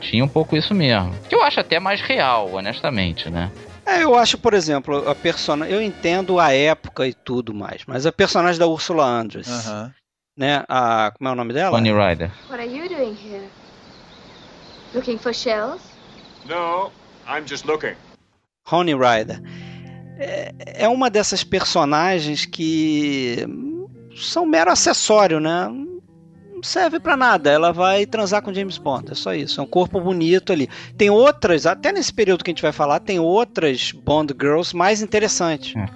[0.00, 1.12] Tinha um pouco isso mesmo.
[1.28, 3.50] Que eu acho até mais real, honestamente, né?
[3.90, 5.74] É, eu acho, por exemplo, a personagem.
[5.74, 9.48] Eu entendo a época e tudo mais, mas a personagem da Ursula Andress.
[9.48, 9.94] Uh -huh.
[10.36, 10.64] Né?
[10.68, 11.72] A, como é o nome dela?
[11.72, 12.30] Bonnie Ryder.
[12.48, 13.48] What are you doing here?
[14.94, 15.82] Looking for shells?
[16.46, 16.92] No,
[17.26, 17.96] I'm just looking.
[18.66, 19.40] Honey Ryder.
[20.18, 20.52] É,
[20.84, 23.44] é uma dessas personagens que
[24.16, 25.68] são mero acessório, né?
[26.60, 27.50] Não serve para nada.
[27.50, 29.10] Ela vai transar com James Bond.
[29.10, 29.60] É só isso.
[29.60, 30.68] É um corpo bonito ali.
[30.96, 35.00] Tem outras, até nesse período que a gente vai falar, tem outras Bond Girls mais
[35.00, 35.74] interessantes.
[35.74, 35.86] É.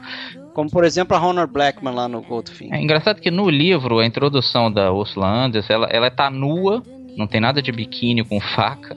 [0.54, 2.74] Como, por exemplo, a Honor Blackman lá no Goldfinger.
[2.74, 6.82] É engraçado que no livro, a introdução da Ursula Andress, ela, ela tá nua,
[7.16, 8.94] não tem nada de biquíni com faca,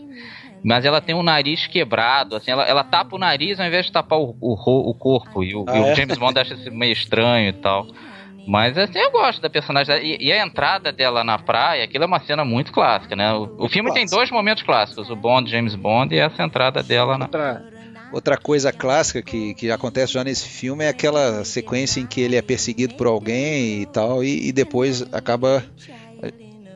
[0.63, 3.87] mas ela tem o um nariz quebrado, assim, ela, ela tapa o nariz ao invés
[3.87, 4.53] de tapar o, o,
[4.89, 5.95] o corpo, e o, ah, e o é?
[5.95, 7.87] James Bond acha isso meio estranho e tal.
[8.47, 9.97] Mas assim, eu gosto da personagem.
[9.97, 13.33] E, e, a entrada dela na praia, aquilo é uma cena muito clássica, né?
[13.33, 13.93] O, o filme clássico.
[13.93, 17.25] tem dois momentos clássicos: o Bond, James Bond, e essa entrada dela na.
[17.25, 17.65] Outra,
[18.13, 22.37] outra coisa clássica que, que acontece já nesse filme é aquela sequência em que ele
[22.37, 25.61] é perseguido por alguém e tal, e, e depois acaba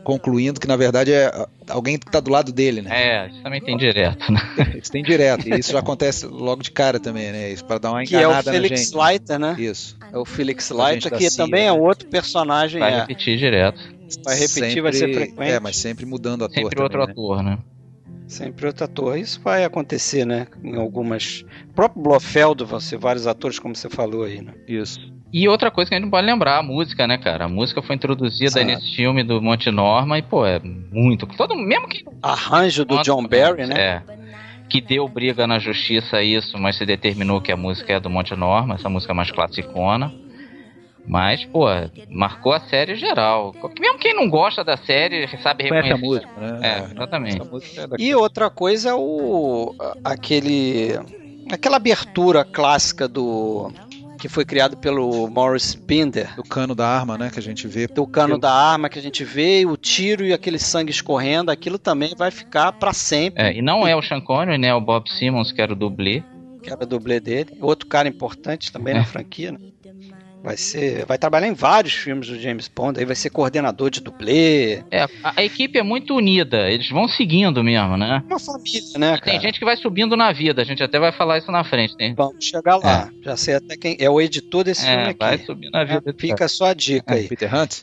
[0.03, 1.31] concluindo que na verdade é
[1.69, 2.89] alguém que está do lado dele, né?
[2.91, 4.41] É, isso também tem direto, né?
[4.81, 7.51] Isso tem direto, e isso já acontece logo de cara também, né?
[7.51, 9.55] Isso para dar uma enganada Que é o Felix Leiter, né?
[9.59, 9.97] Isso.
[10.11, 12.79] É o Felix Leiter, que CIA, também é outro personagem.
[12.79, 12.99] Vai é.
[13.01, 13.79] repetir direto.
[14.23, 15.51] Vai repetir, sempre, vai ser frequente.
[15.51, 17.11] É, mas sempre mudando ator Sempre também, outro né?
[17.11, 17.57] ator, né?
[18.27, 19.17] Sempre outro ator.
[19.17, 20.47] Isso vai acontecer, né?
[20.63, 21.45] Em algumas.
[21.69, 24.53] O próprio Blofeld, você vários atores, como você falou aí, né?
[24.67, 25.11] Isso.
[25.33, 27.45] E outra coisa que a gente não pode lembrar, a música, né, cara?
[27.45, 31.25] A música foi introduzida aí nesse filme do Monte Norma e, pô, é muito.
[31.25, 32.03] Todo mesmo que.
[32.21, 33.79] Arranjo do John Barry, né?
[33.79, 34.01] É.
[34.67, 38.09] Que deu briga na justiça a isso, mas se determinou que a música é do
[38.09, 40.13] Monte Norma, essa música mais classicona.
[41.07, 41.65] Mas, pô,
[42.09, 43.53] marcou a série geral.
[43.79, 45.93] Mesmo quem não gosta da série sabe Conhece reconhecer.
[45.93, 46.59] a música, né?
[46.61, 47.41] É, exatamente.
[47.41, 48.01] Essa música é.
[48.01, 49.73] E outra coisa é o.
[50.03, 50.91] aquele.
[51.51, 53.71] aquela abertura clássica do.
[54.21, 56.35] Que foi criado pelo Morris Binder.
[56.35, 57.31] do cano da arma, né?
[57.31, 57.87] Que a gente vê.
[57.87, 61.79] Do cano da arma que a gente vê, o tiro e aquele sangue escorrendo, aquilo
[61.79, 63.41] também vai ficar pra sempre.
[63.41, 64.67] É, e não é o Sean Connery, né?
[64.67, 66.23] É o Bob Simmons, que era o dublê.
[66.61, 67.57] Que era dublê dele.
[67.59, 69.57] Outro cara importante também na franquia, né?
[70.43, 71.05] Vai ser.
[71.05, 74.83] Vai trabalhar em vários filmes do James Bond, aí vai ser coordenador de dublê.
[74.89, 78.23] É, a, a equipe é muito unida, eles vão seguindo mesmo, né?
[78.25, 79.39] Uma família, né, E tem cara?
[79.39, 81.95] gente que vai subindo na vida, a gente até vai falar isso na frente.
[81.95, 83.09] Tem, Vamos chegar lá.
[83.21, 85.19] Já sei até quem é o editor desse filme é, aqui.
[85.19, 86.01] vai subir na vida.
[86.09, 87.27] É, Fica só a dica aí.
[87.27, 87.81] Peter Hunt?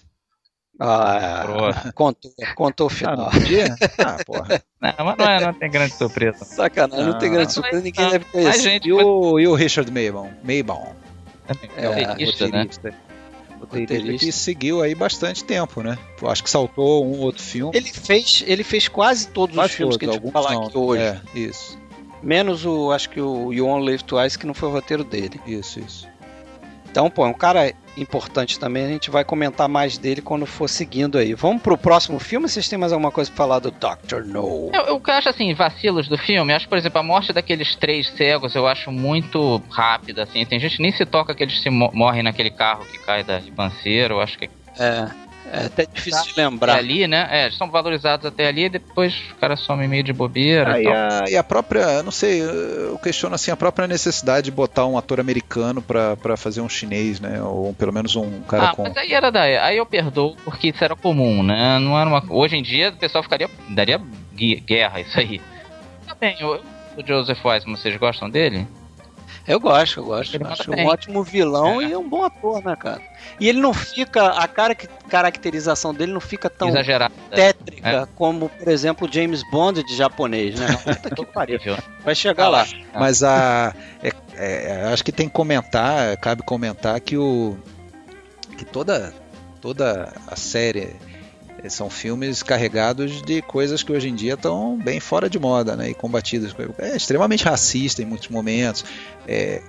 [0.80, 1.92] Ah, Pronto.
[1.92, 3.16] contou, contou o Ah, final.
[3.16, 3.74] não podia?
[3.98, 4.62] Ah, porra.
[4.80, 6.44] Não, mas não, é, não tem grande surpresa.
[6.44, 8.60] Sacanagem, não, tem Não, grande mas- surpresa, ninguém não, deve conhecer.
[8.62, 10.30] gente, E o, e o Richard Maybaum?
[10.44, 10.94] Maybaum.
[11.76, 12.62] É, roteirista, né?
[12.62, 12.94] roteirista.
[13.60, 14.26] Roteirista Roteirista.
[14.26, 15.98] que seguiu aí bastante tempo, né?
[16.22, 17.76] Eu acho que saltou um outro filme.
[17.76, 20.54] Ele fez, ele fez quase todos os Quase filmes todos, que a gente vai falar
[20.54, 20.66] não.
[20.66, 21.02] aqui hoje.
[21.02, 21.78] É, isso,
[22.22, 25.40] Menos o, acho que o You Only Live Twice, que não foi o roteiro dele.
[25.46, 26.08] isso, isso.
[26.90, 30.68] Então, pô, é um cara importante também, a gente vai comentar mais dele quando for
[30.68, 31.34] seguindo aí.
[31.34, 34.24] Vamos pro próximo filme, vocês têm mais alguma coisa pra falar do Dr.
[34.24, 34.70] No?
[34.72, 38.08] Eu, eu acho assim, vacilos do filme, eu acho, por exemplo, a morte daqueles três
[38.10, 40.44] cegos eu acho muito rápida, assim.
[40.44, 43.22] Tem gente que nem se toca que eles se mo- morrem naquele carro que cai
[43.24, 45.08] da ribanceira, eu acho que É,
[45.50, 46.76] é até difícil de é lembrar.
[46.76, 47.26] ali, né?
[47.30, 50.80] É, eles são valorizados até ali e depois o cara some meio de bobeira Ah,
[50.80, 50.92] e tal.
[50.92, 54.86] a, e a própria, eu não sei, eu questiono assim, a própria necessidade de botar
[54.86, 57.42] um ator americano pra, pra fazer um chinês, né?
[57.42, 58.82] Ou pelo menos um cara Ah, com.
[58.82, 59.42] mas aí era da.
[59.42, 61.78] Aí eu perdoo porque isso era comum, né?
[61.78, 62.22] Não era uma.
[62.28, 63.48] Hoje em dia o pessoal ficaria.
[63.70, 64.00] daria
[64.34, 65.40] guerra isso aí.
[66.06, 66.60] Tá bem, eu,
[66.96, 68.66] o Joseph Wiseman, vocês gostam dele?
[69.48, 70.34] Eu gosto, eu gosto.
[70.34, 71.86] Ele Acho um ótimo vilão É.
[71.86, 73.00] e um bom ator, né, cara?
[73.40, 74.26] E ele não fica.
[74.28, 77.14] A cara, caracterização dele não fica tão Exagerado.
[77.30, 78.06] tétrica É.
[78.14, 80.66] como, por exemplo, o James Bond de japonês, né?
[80.84, 81.58] Puta que pariu.
[82.04, 82.66] Vai chegar lá.
[82.94, 83.74] Mas a.
[84.02, 87.56] é- é, acho que tem que comentar, cabe comentar que o.
[88.56, 89.12] que toda,
[89.60, 90.94] toda a série
[91.68, 95.90] são filmes carregados de coisas que hoje em dia estão bem fora de moda, né?
[95.90, 96.54] E combatidas.
[96.78, 98.84] É extremamente racista em muitos momentos,
[99.26, 99.62] é,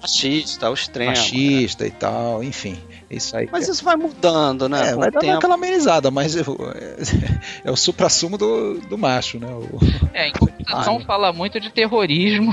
[0.00, 1.10] Machista, ao extremo.
[1.10, 2.78] machista e tal, enfim.
[3.10, 3.46] Isso aí.
[3.52, 4.88] Mas isso vai mudando, né?
[4.92, 5.36] É, vai o dar tempo.
[5.36, 6.96] aquela amenizada, mas eu- é,
[7.68, 9.48] é o supra-sumo do, do macho, né?
[9.52, 9.78] O-
[10.14, 10.32] É, em
[10.68, 12.50] Ah, fala muito de terrorismo.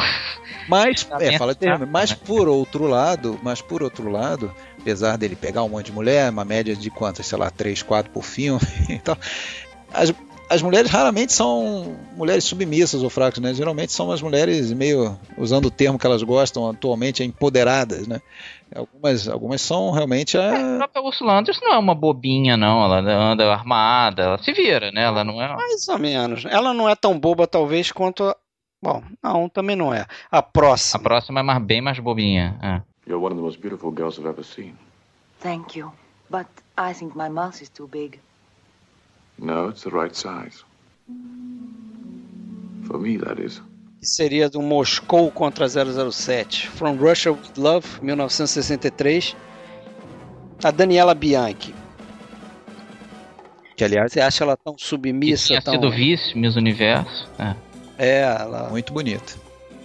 [0.67, 2.17] Mas, é, fala de termo, mas né?
[2.25, 6.45] por outro lado, mas por outro lado, apesar dele pegar um monte de mulher, uma
[6.45, 9.17] média de quantas, sei lá, 3, 4 por filme e tal,
[9.93, 10.13] as,
[10.49, 13.53] as mulheres raramente são mulheres submissas ou fracas, né?
[13.53, 18.21] Geralmente são umas mulheres meio, usando o termo que elas gostam atualmente, empoderadas, né?
[18.75, 20.77] Algumas, algumas são realmente A a...
[20.77, 22.83] própria Ursula Andress não é uma bobinha, não.
[22.83, 22.99] Ela
[23.31, 25.03] anda armada, ela se vira, né?
[25.03, 25.55] Ela não é.
[25.55, 26.43] Mais ou menos.
[26.45, 28.23] Ela não é tão boba, talvez, quanto.
[28.23, 28.35] a-
[28.83, 30.05] Bom, não, também não é.
[30.31, 31.01] A A próxima.
[31.01, 32.57] próxima é mais, bem mais bobinha.
[32.61, 32.96] é.
[33.07, 34.77] You're one of the most beautiful girls I've ever seen.
[35.39, 35.91] Thank you.
[36.29, 38.19] But I think my mouth is too big.
[39.39, 40.63] No, it's the right size.
[42.87, 43.61] For me, that is.
[43.99, 46.67] Que seria do Moscou contra 007.
[46.75, 49.35] From Russia with Love, 1963.
[50.63, 51.73] A Daniela Bianchi.
[53.75, 55.47] que aliás Você acha ela tão Que submissa?
[55.47, 55.75] tinha tão...
[55.75, 57.29] sido vice, Miss Universo.
[57.37, 57.55] É.
[57.99, 59.35] É, ela é muito bonita.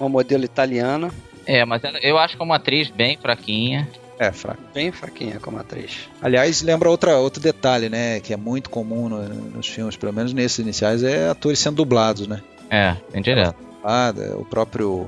[0.00, 1.10] uma modelo italiana.
[1.46, 3.88] É, mas ela- eu acho que é uma atriz bem fraquinha.
[4.18, 4.60] É, fraca.
[4.72, 6.08] Bem fraquinha como atriz.
[6.20, 8.20] Aliás, lembra outra, outro detalhe, né?
[8.20, 12.28] Que é muito comum no- nos filmes, pelo menos nesses iniciais, é atores sendo dublados,
[12.28, 12.40] né?
[12.70, 13.56] É, bem direto.
[13.82, 15.06] Ah, o próprio,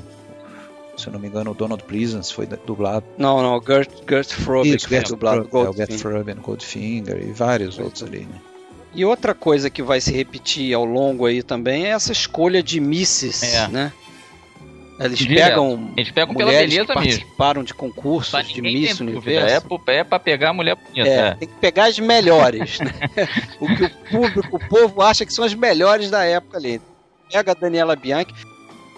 [0.96, 3.04] se eu não me engano, o Donald Pleasance foi dublado.
[3.16, 5.48] Não, não, o Gert, Gert Frobel que foi Gert dublado.
[5.52, 5.90] É, o Gert
[6.34, 8.40] no Goldfinger e vários outros ali, né?
[8.92, 12.80] E outra coisa que vai se repetir ao longo aí também é essa escolha de
[12.80, 13.68] misses, É.
[13.68, 13.92] né?
[15.00, 15.48] Eles Direto.
[15.48, 15.92] pegam.
[15.96, 17.10] Eles pegam pela mulheres beleza que mesmo.
[17.18, 19.66] participaram de concursos de Miss Universo.
[19.90, 21.08] É, é pra pegar a mulher bonita.
[21.08, 21.34] É, é.
[21.34, 22.92] tem que pegar as melhores, né?
[23.60, 26.80] o que o público, o povo acha que são as melhores da época ali.
[27.32, 28.32] Pega a Daniela Bianchi,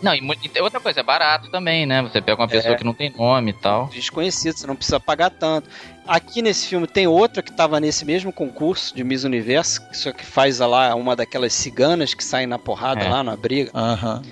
[0.03, 0.19] Não, e,
[0.55, 2.03] e outra coisa, é barato também, né?
[2.03, 2.77] Você pega uma pessoa É.
[2.77, 3.87] que não tem nome e tal.
[3.87, 5.71] desconhecido, você não precisa pagar tanto.
[6.07, 10.25] Aqui nesse filme tem outra que estava nesse mesmo concurso de Miss Universo, só que
[10.27, 13.09] faz lá uma daquelas ciganas que saem na porrada É.
[13.09, 13.71] lá na briga.
[13.75, 14.23] Aham.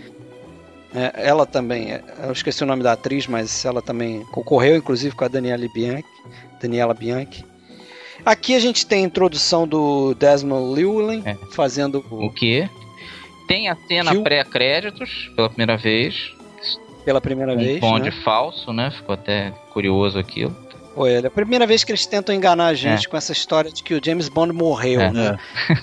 [0.95, 5.15] É, ela também, é, eu esqueci o nome da atriz, mas ela também concorreu, inclusive
[5.15, 6.05] com a Daniela Bianchi.
[6.63, 7.45] Daniela Bianchi.
[8.25, 11.35] Aqui a gente tem a introdução do Desmond Llewellyn É.
[11.53, 12.69] fazendo O que?
[13.49, 16.33] Tem a cena Gil- pré-créditos, pela primeira vez.
[17.05, 17.81] pela primeira Um vez.
[17.81, 18.17] bonde Né?
[18.25, 18.91] falso, né?
[18.93, 20.57] Ficou até curioso aquilo.
[20.95, 23.83] Foi é a primeira vez que eles tentam enganar a gente com essa história de
[23.83, 25.11] que o James Bond morreu, É.
[25.11, 25.37] né?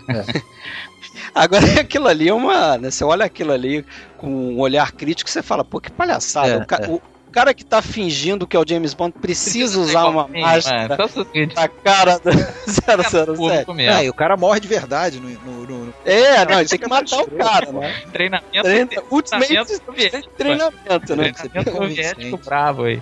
[1.33, 2.77] Agora aquilo ali é uma.
[2.77, 3.85] Né, você olha aquilo ali
[4.17, 6.49] com um olhar crítico, você fala, pô, que palhaçada.
[6.49, 6.87] É, o, ca- é.
[6.87, 10.93] o cara que tá fingindo que é o James Bond precisa usar uma Igualzinho, máscara
[10.93, 13.25] É, só o seguinte, na cara do 007.
[13.37, 13.95] público mesmo.
[13.97, 15.29] Ah, e o cara morre de verdade no.
[15.29, 18.01] no- no- no- É, não, tem que é matar o cara, né?
[18.11, 20.29] Treinamento, Treina, ultimate treinamento soviético.
[20.37, 20.99] treinamento, né?
[20.99, 22.45] Treinamento soviético convincente.
[22.45, 23.01] bravo aí.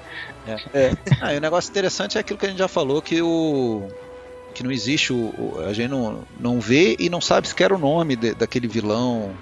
[1.21, 3.87] Ah, e o negócio interessante é aquilo que a gente já falou, que o.
[4.53, 7.77] que não existe, o, o- a gente não, não vê e não sabe sequer o
[7.77, 9.33] nome de- daquele vilão,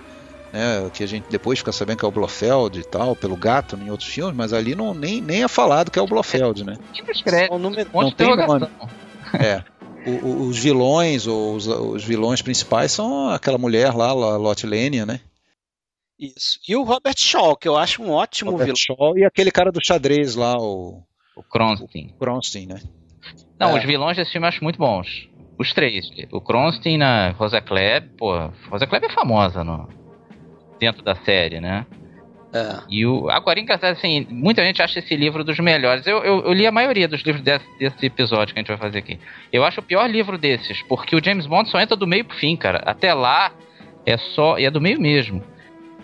[0.53, 0.89] né?
[0.93, 3.89] Que a gente depois fica sabendo que é o Blofeld e tal, pelo gato em
[3.89, 6.77] outros filmes, mas ali não, nem, nem é falado que é o Blofeld, né?
[7.49, 8.69] O número- não tem interrogação.
[9.33, 9.63] É.
[10.05, 14.65] O- o- os vilões, ou os, os vilões principais são aquela mulher lá, a Lot
[14.65, 15.19] Lenia, né?
[16.19, 16.59] Isso.
[16.67, 18.75] E o Robert Shaw, que eu acho um ótimo Robert vilão.
[18.77, 21.03] Shaw e aquele cara do xadrez lá, o
[21.35, 22.15] O Kronstein.
[22.17, 22.81] Kronstein, né?
[23.59, 23.79] Não, É.
[23.79, 25.27] os vilões desse filme eu acho muito bons.
[25.57, 26.09] Os três.
[26.31, 28.31] O Kronstein, a Rosa Klebb, pô,
[28.69, 29.89] Rosa Klebb é famosa no,
[30.79, 31.85] dentro da série, né?
[32.53, 32.77] É.
[32.89, 36.05] E o, agora, engraçado, assim, muita gente acha esse livro dos melhores.
[36.07, 38.77] Eu, eu, eu li a maioria dos livros desse, desse episódio que a gente vai
[38.77, 39.19] fazer aqui.
[39.51, 42.37] Eu acho o pior livro desses, porque o James Bond só entra do meio pro
[42.37, 42.81] fim, cara.
[42.85, 43.51] Até lá
[44.05, 44.57] é só.
[44.57, 45.43] E é do meio mesmo.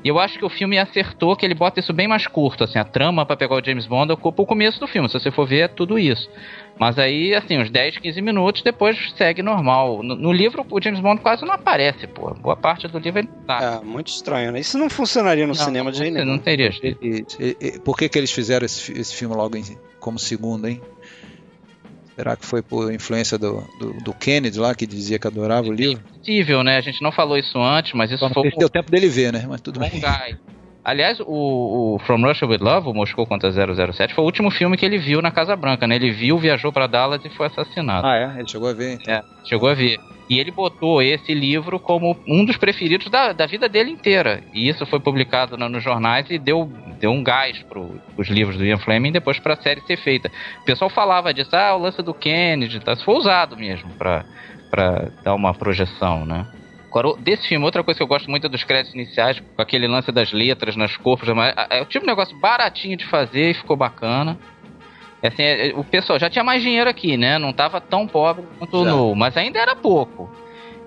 [0.04, 2.78] E eu acho que o filme acertou que ele bota isso bem mais curto, assim,
[2.78, 5.08] a trama pra pegar o James Bond ocupa o começo do filme.
[5.08, 6.30] Se você for ver, é tudo isso.
[6.78, 10.04] Mas aí, assim, uns 10, 15 minutos depois segue normal.
[10.04, 12.34] No, no livro, o James Bond quase não aparece, pô.
[12.34, 13.80] Boa parte do livro ele tá.
[13.82, 14.60] É, muito estranho, né?
[14.60, 16.32] Isso não funcionaria no Não, cinema de jeito não, nenhum.
[16.38, 16.70] não teria.
[16.84, 16.98] E-
[17.39, 20.82] e- e- por que, que eles fizeram esse, esse filme logo em- como segundo, hein?
[22.15, 25.73] Será que foi por influência do, do, do Kennedy lá, que dizia que adorava o
[25.73, 26.04] livro?
[26.23, 26.78] possível, né?
[26.78, 29.10] A gente não falou isso antes, mas isso Só não foi se deu tempo dele
[29.10, 29.45] ver, né?
[29.47, 29.91] Mas tudo bem.
[30.84, 31.26] Aliás, o,
[31.96, 34.98] o From Russia with Love, o Moscou contra 007, foi o último filme que ele
[34.98, 35.96] viu na Casa Branca, né?
[35.96, 38.06] Ele viu, viajou pra Dallas e foi assassinado.
[38.06, 38.39] Ah, é?
[38.39, 39.00] Ele chegou a ver.
[39.08, 39.98] É, chegou a ver.
[40.30, 44.41] E ele botou esse livro como um dos preferidos da, da vida dele inteira.
[44.54, 48.58] E isso foi publicado na- nos jornais e deu, deu um gás pro, os livros
[48.58, 50.30] do Ian Fleming depois pra série ser feita.
[50.62, 52.93] O pessoal falava disso, ah, o lance do Kennedy, tá?
[52.93, 54.26] isso foi usado mesmo pra
[55.24, 56.46] dar uma projeção, né?
[56.95, 59.88] O- desse filme, outra coisa que eu gosto muito é dos créditos iniciais, com aquele
[59.88, 61.27] lance das letras nas corpos.
[61.29, 64.38] mas, é o tipo de negócio baratinho de fazer e ficou bacana.
[65.23, 67.38] Assim, é- é- o pessoal já tinha mais dinheiro aqui, né?
[67.38, 68.91] Não tava tão pobre quanto Já.
[68.91, 70.29] no, mas ainda era pouco.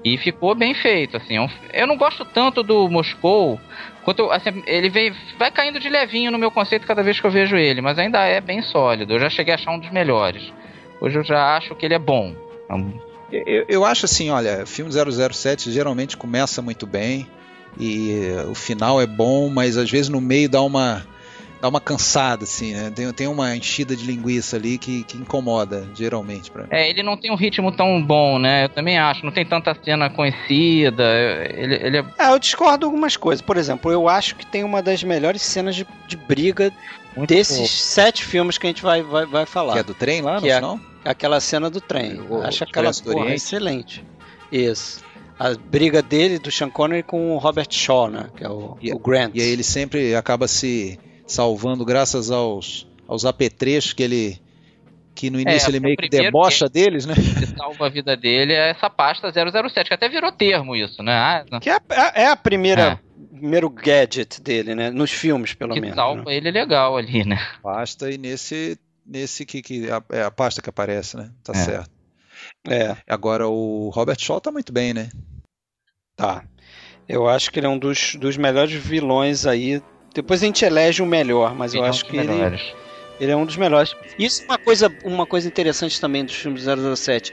[0.04, 1.36] E ficou bem feito, assim.
[1.72, 3.58] é eu não gosto tanto do Moscou,
[4.04, 7.30] quanto assim, ele vem, vai caindo de levinho no meu conceito cada vez que eu
[7.30, 9.14] vejo ele, mas ainda é bem sólido.
[9.14, 10.52] Eu já cheguei a achar um dos melhores.
[11.00, 12.34] Hoje eu já acho que ele é bom.
[12.68, 17.26] É um- Eu, eu acho assim, olha, o filme 007 geralmente começa muito bem
[17.78, 21.04] e o final é bom, mas às vezes no meio dá uma
[21.60, 22.92] dá uma cansada assim, né?
[22.94, 26.68] Tem, tem uma enchida de linguiça ali que, que incomoda geralmente mim.
[26.70, 28.64] É, ele não tem um ritmo tão bom, né?
[28.64, 29.24] Eu também acho.
[29.24, 31.02] Não tem tanta cena conhecida.
[31.50, 32.04] Ele, ele é.
[32.18, 33.40] É, eu discordo algumas coisas.
[33.42, 36.72] Por exemplo, eu acho que tem uma das melhores cenas de, de briga
[37.16, 37.70] Muito desses pouco.
[37.72, 39.72] sete filmes que a gente vai, vai, vai falar.
[39.72, 40.80] Que é do trem lá, Que no é- final?
[41.06, 42.20] Aquela cena do trem.
[42.20, 44.04] O acho aquela porra excelente.
[44.50, 45.04] Isso.
[45.38, 48.30] A briga dele, do Sean Connery, com o Robert Shaw, né?
[48.36, 49.32] Que é o, E- o Grant.
[49.34, 54.40] E aí ele sempre acaba se salvando graças aos, aos apetrechos que ele.
[55.14, 57.14] Que no início É, ele meio que debocha deles, né?
[57.14, 61.12] que salva a vida dele é essa pasta 007, que até virou termo isso, né?
[61.14, 63.00] Ah, Que é, a- é a primeira
[63.32, 64.90] primeiro gadget dele, né?
[64.90, 65.96] Nos filmes, pelo que menos.
[65.96, 66.36] salva né?
[66.36, 67.38] ele legal ali, né?
[67.62, 68.78] Pasta e nesse.
[69.06, 71.30] Nesse que, que a- é a pasta que aparece, né?
[71.44, 71.56] Tá É.
[71.56, 71.90] certo.
[72.68, 75.08] É, Agora o Robert Shaw tá muito bem, né?
[76.16, 76.44] tá.
[77.08, 79.80] Eu acho que ele é um dos, dos melhores vilões aí.
[80.12, 82.26] Depois a gente elege o melhor, mas eu Ele é um acho dos que ele,
[82.28, 82.74] melhores.
[83.20, 83.94] ele é um dos melhores.
[84.18, 87.32] Isso é uma coisa, uma coisa interessante também dos filmes do 007.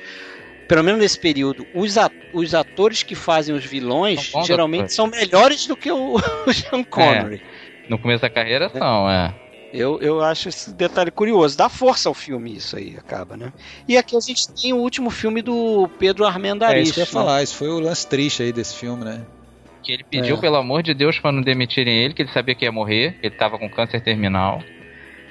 [0.67, 4.95] Pelo menos nesse período, os, at- os atores que fazem os vilões São geralmente atores.
[4.95, 7.41] são melhores do que o, o Sean Connery.
[7.89, 9.33] No começo da carreira são, é.
[9.73, 11.57] Eu, eu acho esse detalhe curioso.
[11.57, 13.51] Dá força ao filme isso aí, acaba, né?
[13.87, 16.77] E aqui a gente tem o último filme do Pedro Armendáriz.
[16.77, 17.11] É isso que eu ia né?
[17.11, 19.25] falar, isso foi o lance triste aí desse filme, né?
[19.81, 20.39] Que ele pediu, É.
[20.39, 23.25] pelo amor de Deus, pra não demitirem ele, que ele sabia que ia morrer, que
[23.25, 24.61] ele tava com câncer terminal.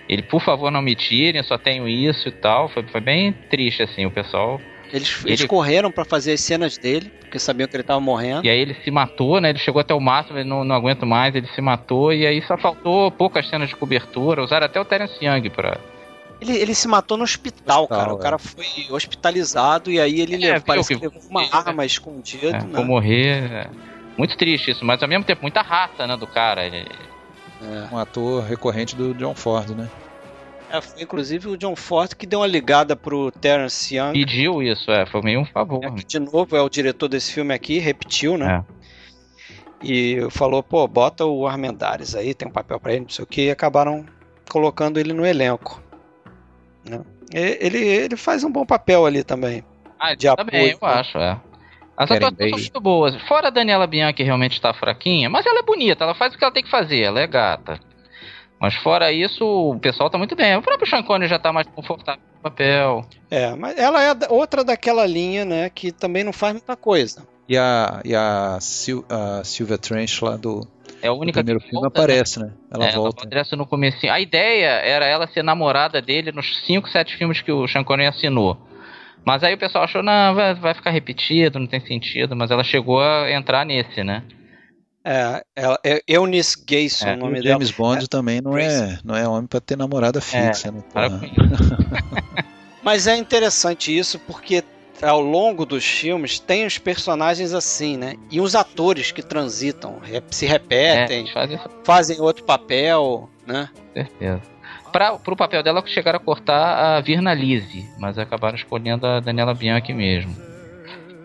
[0.09, 2.69] Ele, por favor, não me tirem, eu só tenho isso e tal.
[2.69, 4.61] Foi, foi bem triste, assim, o pessoal.
[4.93, 8.45] Eles, eles Ele- correram pra fazer as cenas dele, porque sabiam que ele tava morrendo.
[8.45, 9.49] E aí ele se matou, né?
[9.51, 12.13] Ele chegou até o máximo, ele não, não aguenta mais, ele se matou.
[12.13, 14.43] E aí só faltou poucas cenas de cobertura.
[14.45, 15.79] Usaram até o Terence Young pra.
[16.41, 18.15] Ele, ele se matou no hospital, Hospital, cara.
[18.15, 18.21] O é.
[18.21, 22.49] cara foi hospitalizado e aí ele É, levou, parece que- que levou uma arma escondida.
[22.49, 22.69] É, né?
[22.75, 23.51] for morrer.
[23.51, 23.67] é.
[24.19, 26.67] Muito triste isso, mas ao mesmo tempo muita raça, né, do cara.
[26.67, 26.85] Ele-
[27.93, 29.89] Um ator recorrente do John Ford, né?
[30.73, 34.13] É, foi inclusive o John Ford que deu uma ligada pro Terence Young.
[34.15, 35.81] pediu isso, é, foi meio um favor.
[35.81, 38.65] né, que de novo é o diretor desse filme aqui, repetiu, né?
[38.69, 38.83] É.
[39.85, 43.27] E falou, pô, bota o Armendares aí, tem um papel pra ele, não sei o
[43.27, 44.07] que, e acabaram
[44.51, 45.83] colocando ele no elenco.
[46.89, 47.01] né?
[47.35, 49.65] E- Ele, ele faz um bom papel ali também.
[49.99, 50.95] Ah, de também, apoio, eu né?
[51.01, 51.41] acho, é.
[51.97, 53.15] As atuações são muito boas.
[53.29, 56.39] Fora a Daniela Bianchi, que realmente tá fraquinha, mas ela é bonita, ela faz o
[56.39, 57.79] que ela tem que fazer, ela é gata.
[58.63, 60.57] Mas fora isso, o pessoal tá muito bem.
[60.57, 63.05] O próprio Sean Connery já tá mais confortável no papel.
[63.29, 67.27] É, mas ela é da- outra daquela linha, né, que também não faz muita coisa.
[67.49, 70.65] E a, e a, Sil, a Sylvia Trench lá do,
[71.03, 72.05] É a do única primeiro que filme volta, né?
[72.05, 72.53] aparece, né?
[72.71, 73.25] Ela É, volta.
[73.27, 74.13] aparece no comecinho.
[74.13, 78.11] A ideia era ela ser namorada dele nos 5, 7 filmes que o Sean Connery
[78.11, 78.57] assinou.
[79.25, 82.37] Mas aí o pessoal achou, não, vai, vai ficar repetido, não tem sentido.
[82.37, 84.23] Mas ela chegou a entrar nesse, né?
[85.05, 87.55] É, ela, é Eunice Gayson, É, o nome o dela.
[87.55, 90.83] James Bond também não é, não é homem pra ter namorada fixa, né?
[90.93, 91.21] Para porra?
[91.21, 91.77] com isso.
[92.83, 94.63] Mas é interessante isso porque
[95.01, 98.15] ao longo dos filmes tem os personagens assim, né?
[98.31, 99.97] E os atores que transitam,
[100.31, 103.69] se É, repetem, eles fazem fazem outro papel, né?
[103.93, 104.41] certeza.
[104.93, 109.55] Pra, pro papel dela, chegaram a cortar a Virna Lise, mas acabaram escolhendo a Daniela
[109.55, 110.37] Bianchi mesmo.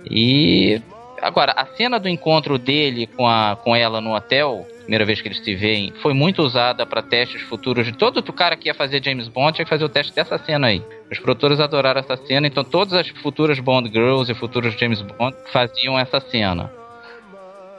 [0.10, 0.82] E
[1.22, 5.28] agora, a cena do encontro dele com, a, com ela no hotel, primeira vez que
[5.28, 8.74] eles se veem, foi muito usada para testes futuros de todo o cara que ia
[8.74, 10.82] fazer James Bond tinha que fazer o teste dessa cena aí.
[11.12, 15.36] Os produtores adoraram essa cena, então todas as futuras Bond Girls e futuros James Bond
[15.52, 16.72] faziam essa cena.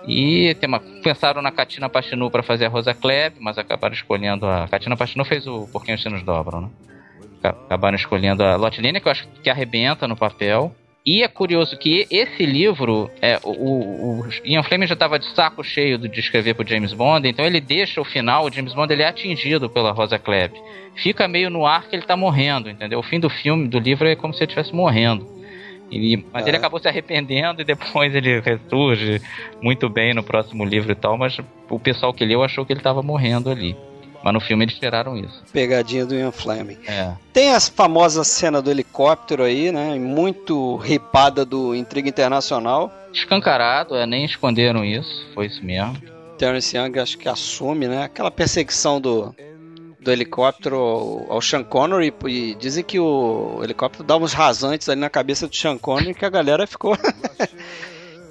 [0.07, 4.67] E uma- pensaram na Katina Pachinu para fazer a Rosa Klebb, mas acabaram escolhendo a.
[4.69, 6.69] Katina Pachinu fez o Porquinho os Sinos Dobram, né?
[7.43, 10.75] Ca- Acabaram escolhendo a Lotilene, que eu acho que arrebenta no papel.
[11.11, 13.51] E é curioso que esse livro, é, o,
[14.21, 17.63] o, Ian Fleming já estava de saco cheio de escrever pro James Bond, então ele
[17.63, 20.53] deixa o final, o James Bond ele é atingido pela Rosa Klebb.
[20.97, 22.99] Fica meio no ar que ele tá morrendo, entendeu?
[22.99, 25.27] O fim do filme, do livro, é como se ele estivesse morrendo.
[25.91, 26.59] E- mas ele É.
[26.59, 29.23] acabou se arrependendo e depois ele ressurge
[29.63, 31.41] muito bem no próximo livro e tal, mas
[31.71, 33.75] o pessoal que leu achou que ele estava morrendo ali.
[34.23, 35.43] Mas no filme eles tiraram isso.
[35.53, 36.79] Pegadinha do Ian Fleming.
[36.87, 37.13] É.
[37.33, 39.95] Tem a famosa cena do helicóptero aí, né?
[39.99, 42.93] Muito ripada do Intriga Internacional.
[43.13, 45.97] Escancarado, é, nem esconderam isso, foi isso mesmo.
[46.37, 48.05] Terence Young acho que assume, né?
[48.05, 49.35] Aquela perseguição do,
[50.01, 55.11] do helicóptero ao, Sean Connery e dizem que o helicóptero dá uns rasantes ali na
[55.11, 56.97] cabeça do Sean Connery que a galera ficou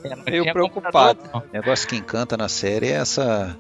[0.04, 1.20] É, meio preocupada.
[1.34, 3.58] O negócio que encanta na série é essa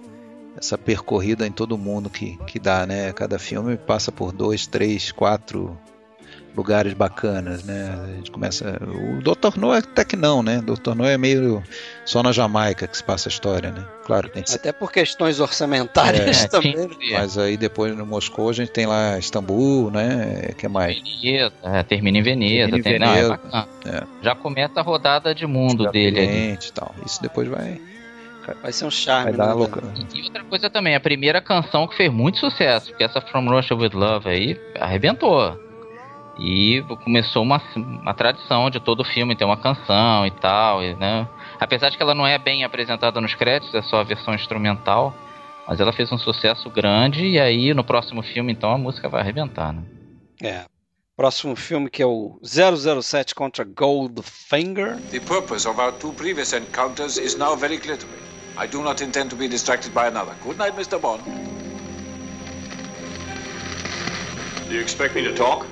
[0.58, 3.14] essa percorrida em todo mundo que, que dá, né?
[3.14, 5.78] Cada filme passa por dois, três, quatro
[6.56, 7.96] lugares bacanas, né?
[8.04, 8.80] A gente começa.
[8.82, 9.60] O Dr.
[9.60, 10.58] No até que não, né?
[10.68, 10.96] O Dr.
[10.96, 11.62] No é meio
[12.04, 13.86] só na Jamaica que se passa a história, né?
[14.04, 16.76] Claro, tem Até por questões orçamentárias É, também.
[16.76, 16.88] né?
[16.88, 17.14] que ver.
[17.20, 20.54] Mas aí depois no Moscou a gente tem lá Istambul, né?
[20.58, 20.98] Que é mais?
[21.22, 22.72] Veneza, é, termina em Veneza.
[22.72, 23.40] Termina em tem- não, é Veneza,
[23.86, 24.04] é.
[24.24, 26.54] Já começa a rodada de mundo dele ali.
[26.54, 26.96] E tal.
[27.06, 27.80] Isso depois vai,
[28.62, 29.54] Vai ser um charme, vai dar né?
[29.54, 29.82] louca.
[30.14, 33.76] E outra coisa também, a primeira canção que fez muito sucesso, porque essa From Russia
[33.76, 35.58] With Love aí arrebentou.
[36.40, 41.28] E começou uma, uma tradição de todo filme ter uma canção e tal, e, né?
[41.60, 45.16] Apesar de que ela não é bem apresentada nos créditos, é só a versão instrumental,
[45.68, 49.22] mas ela fez um sucesso grande e aí no próximo filme então a música vai
[49.22, 49.82] arrebentar, né?
[50.42, 50.66] É.
[51.16, 54.98] Próximo filme que é o 007 contra Goldfinger.
[55.10, 58.27] The purpose of our two previous encounters is now very clear to me.
[58.60, 60.34] I do not intend to be distracted by another.
[60.44, 61.00] Good night, Mr.
[61.00, 61.22] Bond.
[64.68, 65.66] Do you expect me to talk?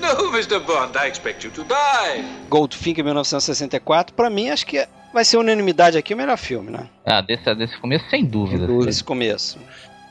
[0.00, 0.58] No, Mr.
[0.66, 2.24] Bond, I expect you to die.
[2.50, 4.12] Goldfinger 1964.
[4.14, 4.84] Pra mim, acho que
[5.14, 6.88] vai ser unanimidade aqui o melhor filme, né?
[7.06, 8.58] Ah, desse, desse começo sem dúvida.
[8.58, 8.90] Sem dúvida.
[8.90, 9.58] Esse começo.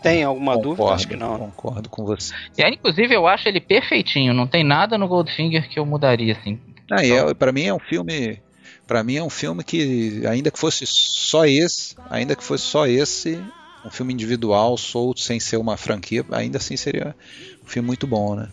[0.02, 0.78] Tem alguma dúvida?
[0.78, 1.38] Concordo, Acho que não.
[1.38, 2.34] concordo com você.
[2.58, 6.34] E aí, inclusive, eu acho ele perfeitinho, não tem nada no Goldfinger que eu mudaria,
[6.40, 6.60] assim.
[6.90, 8.42] Ah, e é, para mim é um filme,
[8.92, 12.86] para mim é um filme que ainda que fosse só esse, ainda que fosse só
[12.86, 13.42] esse,
[13.86, 17.16] um filme individual, solto, sem ser uma franquia, ainda assim seria
[17.64, 18.50] um filme muito bom, né?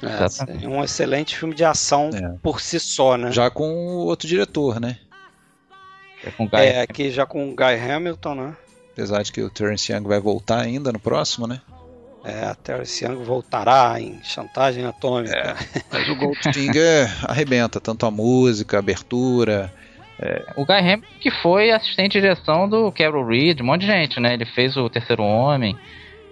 [0.00, 2.38] É, é um excelente filme de ação é.
[2.40, 3.32] por si só, né?
[3.32, 4.96] Já com outro diretor, né?
[6.22, 8.56] É, com Guy é aqui já com o Guy Hamilton, né?
[8.92, 11.60] Apesar de que o Terence Young vai voltar ainda no próximo, né?
[12.24, 15.36] É, a Terence Young voltará em chantagem atômica.
[15.36, 15.54] É,
[15.90, 19.72] mas o Goldfinger arrebenta, tanto a música, a abertura.
[20.20, 20.44] É.
[20.56, 24.18] O Guy Hamilton que foi assistente de direção do Carol Reed, um monte de gente,
[24.18, 24.34] né?
[24.34, 25.76] Ele fez o Terceiro Homem,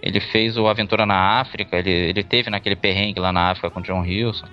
[0.02, 3.80] ele fez o Aventura na África, ele, ele teve naquele perrengue lá na África com
[3.80, 4.46] John Wilson.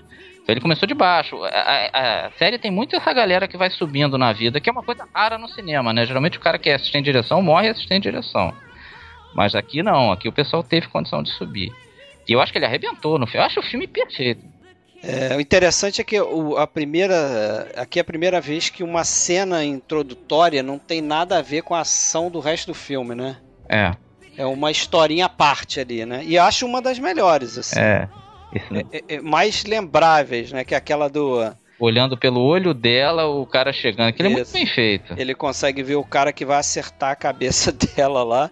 [0.43, 1.41] Então ele começou de baixo.
[1.43, 4.71] A, a, a, série tem muito essa galera que vai subindo na vida, que é
[4.71, 6.05] uma coisa rara no cinema, né?
[6.05, 8.53] Geralmente o cara que é assistente de direção morre assistente de direção.
[9.33, 11.71] Mas aqui não, aqui o pessoal teve condição de subir.
[12.27, 13.41] E eu acho que ele arrebentou no filme.
[13.41, 14.43] Eu acho o filme perfeito.
[15.03, 17.69] É, o interessante é que o, a primeira.
[17.75, 21.75] Aqui é a primeira vez que uma cena introdutória não tem nada a ver com
[21.75, 23.37] a ação do resto do filme, né?
[23.67, 23.91] É.
[24.37, 26.23] É uma historinha à parte ali, né?
[26.23, 27.79] E acho uma das melhores, assim.
[27.79, 28.07] É.
[28.71, 30.63] É, é, é, mais lembráveis, né?
[30.63, 31.53] Que é aquela do.
[31.79, 34.09] Olhando pelo olho dela, o cara chegando.
[34.09, 34.37] Aquilo Isso.
[34.37, 35.13] é muito bem feito.
[35.17, 38.49] Ele consegue ver o cara que vai acertar a cabeça dela lá.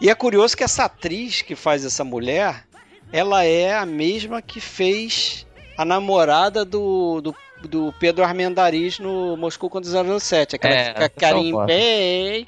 [0.00, 2.64] E é curioso que essa atriz que faz essa mulher,
[3.12, 5.46] ela é a mesma que fez
[5.76, 7.34] a namorada do, do,
[7.68, 9.90] do Pedro Armendariz no Moscou contra
[10.20, 10.56] 007.
[10.56, 12.46] Aquela é, que fica Karim Bey.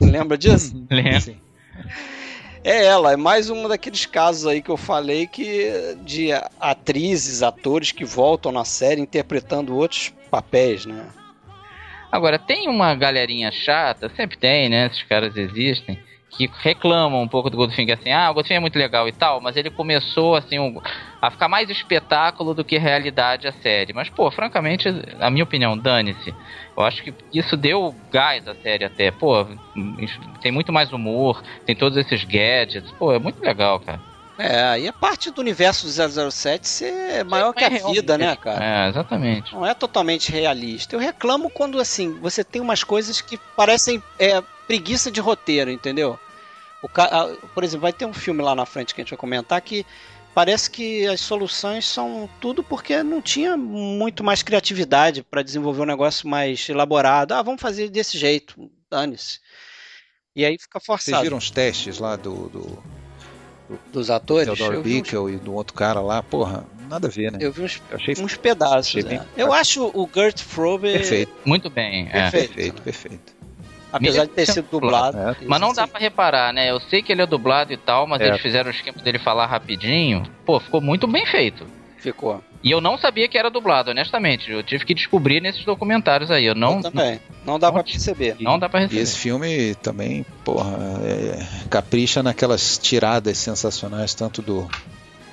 [0.00, 0.74] Lembra disso?
[0.90, 1.36] Lembro.
[2.64, 6.28] É ela, é mais um daqueles casos aí que eu falei que de
[6.60, 11.06] atrizes, atores que voltam na série interpretando outros papéis, né?
[12.10, 14.86] Agora, tem uma galerinha chata, sempre tem, né?
[14.86, 15.98] Esses caras existem,
[16.30, 19.40] que reclamam um pouco do Goldfinger assim, ah, o Goldfinger é muito legal e tal,
[19.40, 20.78] mas ele começou assim um,
[21.20, 23.92] a ficar mais espetáculo do que realidade a série.
[23.92, 24.88] Mas, pô, francamente,
[25.20, 26.36] a minha opinião, dane-se.
[26.76, 29.10] Eu acho que isso deu gás à série até.
[29.10, 29.44] Pô,
[30.40, 32.92] tem muito mais humor, tem todos esses gadgets.
[32.92, 34.07] Pô, é muito legal, cara.
[34.38, 38.36] É, e a parte do universo do 007 ser maior que a é vida, né,
[38.36, 38.64] cara?
[38.64, 39.52] É, exatamente.
[39.52, 40.94] Não é totalmente realista.
[40.94, 46.18] Eu reclamo quando, assim, você tem umas coisas que parecem é, preguiça de roteiro, entendeu?
[46.80, 46.88] O,
[47.48, 49.84] por exemplo, vai ter um filme lá na frente que a gente vai comentar que
[50.32, 55.86] parece que as soluções são tudo porque não tinha muito mais criatividade para desenvolver um
[55.86, 57.32] negócio mais elaborado.
[57.32, 59.40] Ah, vamos fazer desse jeito, dane-se.
[60.36, 61.16] E aí fica forçado.
[61.16, 62.82] Vocês viram os testes lá do, do,
[63.68, 64.46] do dos atores?
[64.46, 65.32] Theodore Bickel uns...
[65.32, 67.38] e do outro cara lá, porra, nada a ver, né?
[67.40, 68.14] Eu vi uns, eu achei...
[68.18, 69.04] uns pedaços.
[69.04, 69.24] Né?
[69.36, 72.54] Eu acho o Gert Frobe perfeito, muito bem, perfeito, é.
[72.54, 72.82] perfeito.
[72.82, 73.38] perfeito.
[73.90, 75.16] Apesar de ter sido dublado.
[75.16, 75.36] É.
[75.46, 76.70] Mas não dá para reparar, né?
[76.70, 78.28] Eu sei que ele é dublado e tal, mas é.
[78.28, 80.24] eles fizeram o esquema dele falar rapidinho.
[80.44, 81.66] Pô, ficou muito bem feito.
[81.98, 82.42] Ficou.
[82.62, 84.50] E eu não sabia que era dublado, honestamente.
[84.50, 86.44] Eu tive que descobrir nesses documentários aí.
[86.44, 86.76] Eu não.
[86.76, 87.20] Eu também.
[87.44, 88.36] Não, não dá para perceber.
[88.40, 89.00] Não dá para perceber.
[89.00, 94.68] E esse filme também, porra, é, capricha naquelas tiradas sensacionais, tanto do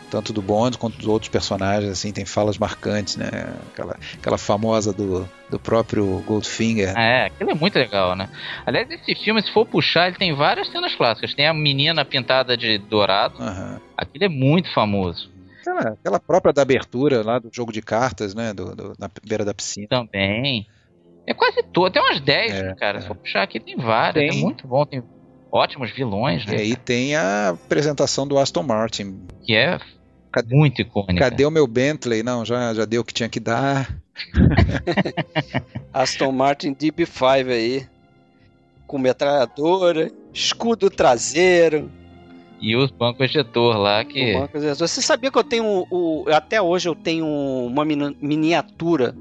[0.09, 3.27] tanto do Bond quanto dos outros personagens, assim, tem falas marcantes, né?
[3.71, 6.97] Aquela, aquela famosa do, do próprio Goldfinger.
[6.97, 8.29] É, aquilo é muito legal, né?
[8.65, 11.33] Aliás, esse filme, se for puxar, ele tem várias cenas clássicas.
[11.33, 13.41] Tem a menina pintada de dourado.
[13.41, 13.79] Uhum.
[13.97, 15.34] Aquilo é muito famoso.
[15.77, 18.53] Aquela, aquela, própria da abertura lá do jogo de cartas, né?
[18.53, 19.87] Do, do na beira da piscina.
[19.89, 20.67] Também.
[21.27, 21.91] É quase todo.
[21.91, 22.97] Tem umas 10, é, cara.
[22.97, 23.01] É.
[23.01, 24.31] Se for puxar aqui, tem várias.
[24.31, 24.39] Tem.
[24.39, 24.85] É muito bom.
[24.85, 25.03] Tem
[25.51, 26.57] ótimos vilões, né?
[26.57, 29.19] E aí tem a apresentação do Aston Martin.
[29.43, 29.79] Que é
[30.35, 31.17] Cadê, muito icônica.
[31.17, 32.21] Cadê o meu Bentley?
[32.21, 33.97] Não, já, já deu o que tinha que dar.
[35.93, 37.87] Aston Martin DB5 aí.
[38.85, 41.89] Com metralhadora, escudo traseiro.
[42.65, 44.33] E os bancos ejetor lá que.
[44.33, 44.87] Banco ejetor.
[44.87, 45.85] Você sabia que eu tenho.
[45.91, 49.15] O, até hoje eu tenho uma miniatura.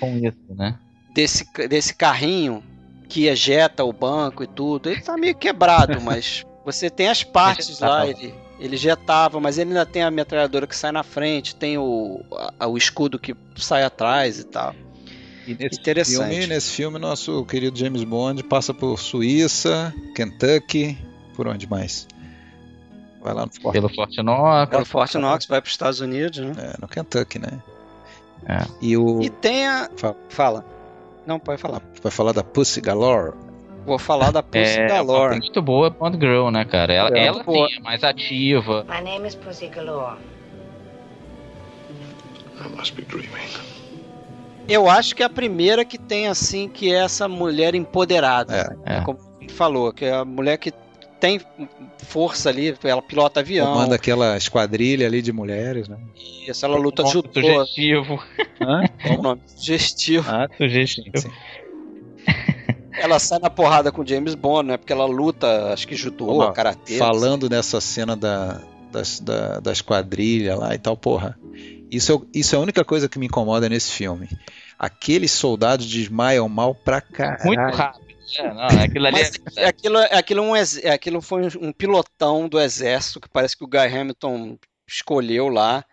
[0.00, 0.76] Com isso, né?
[1.14, 2.60] Desse, desse carrinho
[3.08, 4.90] que ejeta o banco e tudo.
[4.90, 8.04] Ele tá meio quebrado, mas você tem as partes lá.
[8.04, 12.24] Ele, ele jetava, mas ele ainda tem a metralhadora que sai na frente, tem o,
[12.58, 14.74] a, o escudo que sai atrás e tal.
[15.46, 16.30] E nesse Interessante.
[16.30, 20.98] Filme, nesse filme, nosso querido James Bond passa por Suíça, Kentucky,
[21.36, 22.08] por onde mais?
[23.28, 24.70] Vai lá no Fort Pelo Fort Knox.
[24.70, 26.52] Pelo Fort Knox, vai para os Estados Unidos, né?
[26.56, 27.62] É, no Kentucky, né?
[28.46, 28.64] É.
[28.80, 29.20] E, o...
[29.20, 29.90] e tem a...
[29.98, 30.16] Fala.
[30.30, 30.64] Fala.
[31.26, 31.82] Não, pode falar.
[32.02, 33.34] Vai falar da Pussy Galore?
[33.84, 35.36] Vou falar da Pussy é, Galore.
[35.36, 36.94] É muito boa Bond Girl, né, cara?
[36.94, 38.86] Ela, é, ela sim, é mais ativa.
[38.88, 40.16] My name is Pussy Galore.
[42.64, 43.28] I must be dreaming.
[44.66, 48.78] Eu acho que é a primeira que tem, assim, que é essa mulher empoderada.
[48.86, 49.00] É, é.
[49.02, 49.18] Como
[49.50, 50.72] falou, que é a mulher que
[51.20, 51.40] tem
[51.98, 53.72] força ali, ela pilota avião.
[53.72, 55.98] Comanda aquela esquadrilha ali de mulheres, né?
[56.46, 57.30] Isso, ela luta de judô.
[57.32, 58.22] Sugestivo.
[58.60, 58.84] Hã?
[59.04, 59.42] É o nome?
[59.46, 60.28] Sugestivo.
[60.30, 61.18] Ah, sugestivo.
[61.18, 61.30] Sim,
[63.00, 64.76] ela sai na porrada com James Bond, né?
[64.76, 66.98] Porque ela luta, acho que judô, Ó, karatê.
[66.98, 68.60] Falando nessa cena da,
[68.90, 71.38] das, da, da esquadrilha lá e tal, porra.
[71.90, 74.28] Isso é, isso é a única coisa que me incomoda nesse filme.
[74.78, 77.44] Aqueles soldados desmaiam mal pra caralho.
[77.44, 78.07] Muito rápido.
[78.36, 80.54] É, não, aquilo ali Mas é- aquilo, aquilo, um,
[80.92, 85.84] aquilo foi um, pilotão do exército que parece que o Guy Hamilton escolheu lá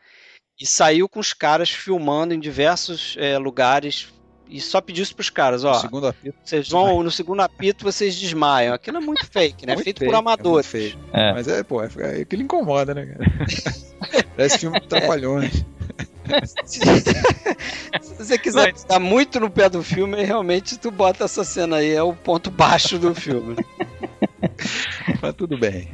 [0.59, 4.13] e saiu com os caras filmando em diversos eh, lugares
[4.47, 5.73] e só pediu isso pros caras, ó.
[5.73, 6.37] No segundo apito.
[6.43, 8.73] Vocês vão no segundo apito, vocês desmaiam.
[8.73, 9.73] Aquilo é muito fake, né?
[9.73, 10.67] Muito Feito fake, por amadores.
[10.67, 10.99] É fake.
[11.13, 11.33] É.
[11.33, 13.25] Mas é, pô, é, aquilo incomoda, né, cara?
[14.35, 15.65] Parece filme de trapalhões.
[16.65, 21.91] Se você quiser ficar muito no pé do filme, realmente tu bota essa cena aí,
[21.91, 23.55] é o ponto baixo do filme.
[25.21, 25.89] Mas tudo bem.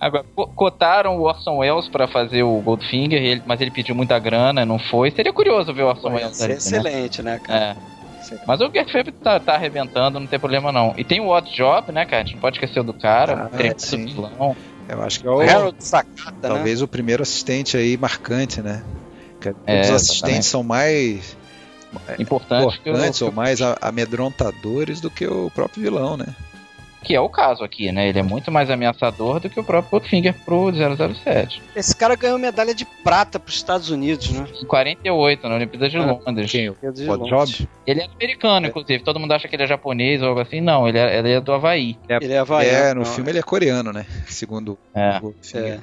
[0.00, 4.18] Agora, co- cotaram o Orson Welles pra fazer o Goldfinger, ele- mas ele pediu muita
[4.18, 5.12] grana, não foi.
[5.12, 6.56] Seria curioso ver o Orson Pô, Welles ser ali, né?
[6.58, 7.76] excelente, né, cara?
[7.78, 8.36] É.
[8.46, 10.92] Mas o Gert Fable tá, tá arrebentando, não tem problema não.
[10.96, 12.22] E tem o Odd Job, né, cara?
[12.22, 14.06] A gente não pode esquecer do cara, Ah, sim.
[14.06, 14.56] vilão.
[14.88, 16.54] Eu acho que é o, Harold Sakata, né?
[16.54, 18.84] talvez o primeiro assistente aí marcante, né?
[19.42, 19.92] Que É, os exatamente.
[19.94, 21.36] assistentes são mais
[22.18, 23.60] Importante, que, importantes o- ou mais
[24.12, 26.26] amedrontadores do que o próprio vilão, né?
[27.04, 28.08] que é o caso aqui, né?
[28.08, 31.60] Ele é muito mais ameaçador do que o próprio Goldfinger pro 007.
[31.74, 34.46] Esse cara ganhou medalha de prata pros Estados Unidos, né?
[34.62, 36.48] Em 48, na Olimpíada de Ah, Londres.
[36.52, 36.70] Quem?
[36.70, 36.76] O.
[37.26, 37.68] Job?
[37.84, 39.02] Ele é americano, inclusive.
[39.02, 40.60] Todo mundo acha que ele é japonês ou algo assim.
[40.60, 41.98] Não, ele é, ele é do Havaí.
[42.08, 42.76] Ele é havaiano.
[42.90, 43.04] É, no não.
[43.04, 44.06] filme ele é coreano, né?
[44.28, 45.16] Segundo É.
[45.16, 45.64] o Goldfinger.
[45.72, 45.80] É.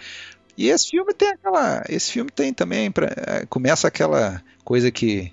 [0.60, 1.86] E esse filme tem aquela.
[1.88, 2.92] Esse filme tem também.
[2.92, 5.32] Pra, eh, começa aquela coisa que.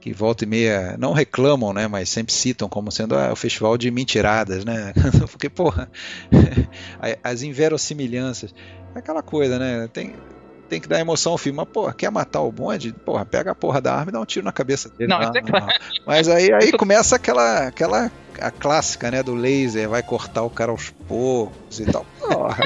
[0.00, 0.96] Que volta e meia.
[0.96, 1.88] Não reclamam, né?
[1.88, 4.92] Mas sempre citam como sendo ah, o festival de mentiradas, né?
[5.28, 5.90] Porque, porra.
[7.24, 8.54] as inverossimilhanças.
[8.94, 9.88] É aquela coisa, né?
[9.92, 10.14] Tem.
[10.68, 12.94] Tem que dar emoção ao filme, mas, porra, quer matar o bonde?
[12.94, 15.10] Porra, pega a porra da arma e dá um tiro na cabeça dele.
[15.10, 15.66] Não, isso é claro.
[16.06, 18.10] Mas aí, aí começa aquela, aquela
[18.40, 22.06] a clássica, né, do laser, vai cortar o cara aos poucos e tal.
[22.18, 22.64] Porra.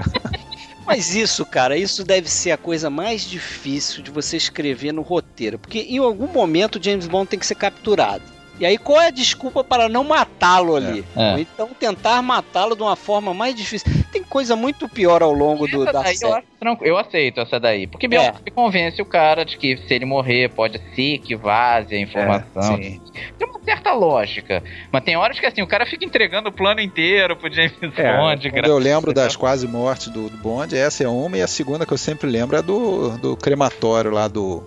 [0.87, 5.59] Mas isso, cara, isso deve ser a coisa mais difícil de você escrever no roteiro.
[5.59, 8.36] Porque em algum momento o James Bond tem que ser capturado.
[8.59, 11.05] E aí qual é a desculpa para não matá-lo ali?
[11.17, 11.33] É.
[11.33, 13.87] Ou então tentar matá-lo de uma forma mais difícil.
[14.13, 16.45] Tem coisa muito pior ao longo do, da daí eu, série.
[16.63, 17.87] acho eu aceito essa daí.
[17.87, 18.33] Porque É.
[18.55, 22.75] Convence o cara de que se ele morrer, pode ser que vaze a informação.
[22.77, 23.01] É, sim.
[23.39, 24.63] Tem uma certa lógica.
[24.91, 28.17] Mas tem horas que assim, o cara fica entregando o plano inteiro pro James É,
[28.17, 28.51] Bond.
[28.51, 31.85] quando eu lembro das quase mortes do, do Bond, essa é uma, e a segunda
[31.85, 34.63] que eu sempre lembro é do, do crematório lá do,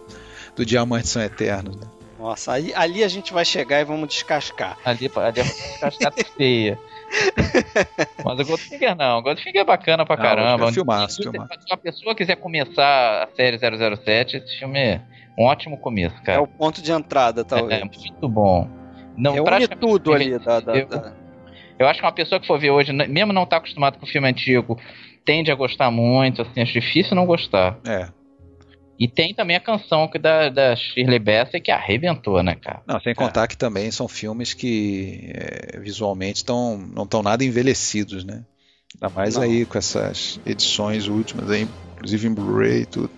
[0.55, 1.75] do Diamantes São Eternos.
[1.75, 1.87] né?
[2.19, 4.77] Nossa, aí, ali a gente vai chegar e vamos descascar.
[4.83, 6.77] Ali, ali é cascata feia.
[8.23, 9.19] Mas o Goldfinger não.
[9.19, 10.69] O Goldfinger é bacana pra Não, caramba.
[10.69, 11.53] é filmaço, Se filmaço.
[11.71, 15.01] uma pessoa quiser começar a série 007, esse filme é
[15.37, 16.41] um ótimo começo, É cara.
[16.41, 17.81] o ponto de entrada, É, talvez.
[17.81, 18.67] muito bom.
[19.17, 21.13] Não, É, une praticamente- tudo ali da, da- eu, da-
[21.79, 24.27] eu acho que uma pessoa que for ver hoje, mesmo não tá acostumado com filme
[24.27, 24.77] antigo,
[25.25, 27.77] tende a gostar muito, assim, acho difícil não gostar.
[27.87, 28.07] É.
[28.99, 32.81] E tem também a canção que da, da Shirley Bassey que arrebentou, né, cara?
[32.85, 38.25] Não, sem contar que também são filmes que é, visualmente tão, não estão nada envelhecidos,
[38.25, 38.43] né?
[38.95, 39.43] Ainda mais Não.
[39.43, 43.11] aí com essas edições últimas, aí, inclusive em Blu-ray e tudo.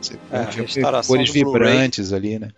[0.00, 2.50] Você É, tem cores vibrantes ali, né?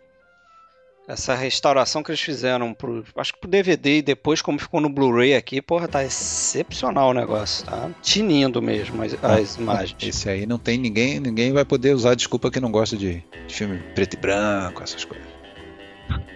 [1.07, 3.05] Essa restauração que eles fizeram pro.
[3.17, 7.13] Acho que pro DVD e depois, como ficou no Blu-ray aqui, porra, tá excepcional o
[7.13, 7.67] negócio.
[7.67, 9.97] Tá tinindo mesmo as, as imagens.
[10.01, 13.55] Esse aí não tem ninguém, ninguém vai poder usar desculpa que não gosta de, de
[13.55, 15.27] filme preto e branco, essas coisas.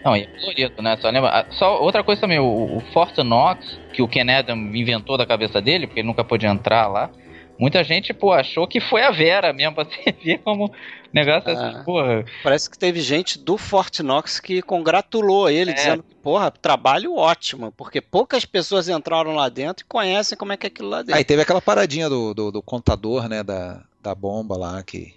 [0.05, 0.97] Não, e é colorido, né?
[1.01, 4.57] Só, lembra, ah, só outra coisa também, o, o Fort Knox, que o Ken Adam
[4.75, 7.11] inventou da cabeça dele, porque ele nunca pôde entrar lá.
[7.59, 10.71] Muita gente, pô, achou que foi a Vera mesmo, pra você ver como
[11.13, 11.69] negócio Ah.
[11.71, 12.25] assim, porra.
[12.43, 15.75] Parece que teve gente do Fort Knox que congratulou ele, É.
[15.75, 20.57] dizendo que, porra, trabalho ótimo, porque poucas pessoas entraram lá dentro e conhecem como é
[20.57, 21.15] que é aquilo lá dentro.
[21.17, 25.15] Aí teve aquela paradinha do, do, do contador, né, da, da bomba lá, que,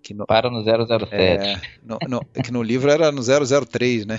[0.00, 1.08] que, no, Para no 007.
[1.12, 4.18] é, no, no- que no livro era no 003, né?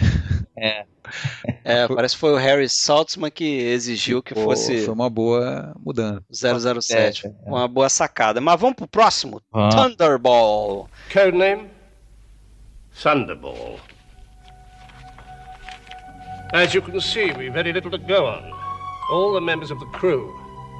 [0.57, 5.75] É, parece que foi o Harry Saltzman que exigiu que Pô, fosse Foi uma boa
[5.83, 6.23] mudança.
[6.31, 7.27] 007.
[7.27, 7.33] É, é.
[7.45, 8.39] Uma boa sacada.
[8.39, 9.41] Mas vamos pro próximo.
[9.51, 9.75] Vamos.
[9.75, 10.89] Thunderball.
[11.11, 11.69] Codename
[13.01, 13.79] Thunderball.
[16.53, 18.51] As you can see, we've very little to go on.
[19.11, 20.33] All the members of the crew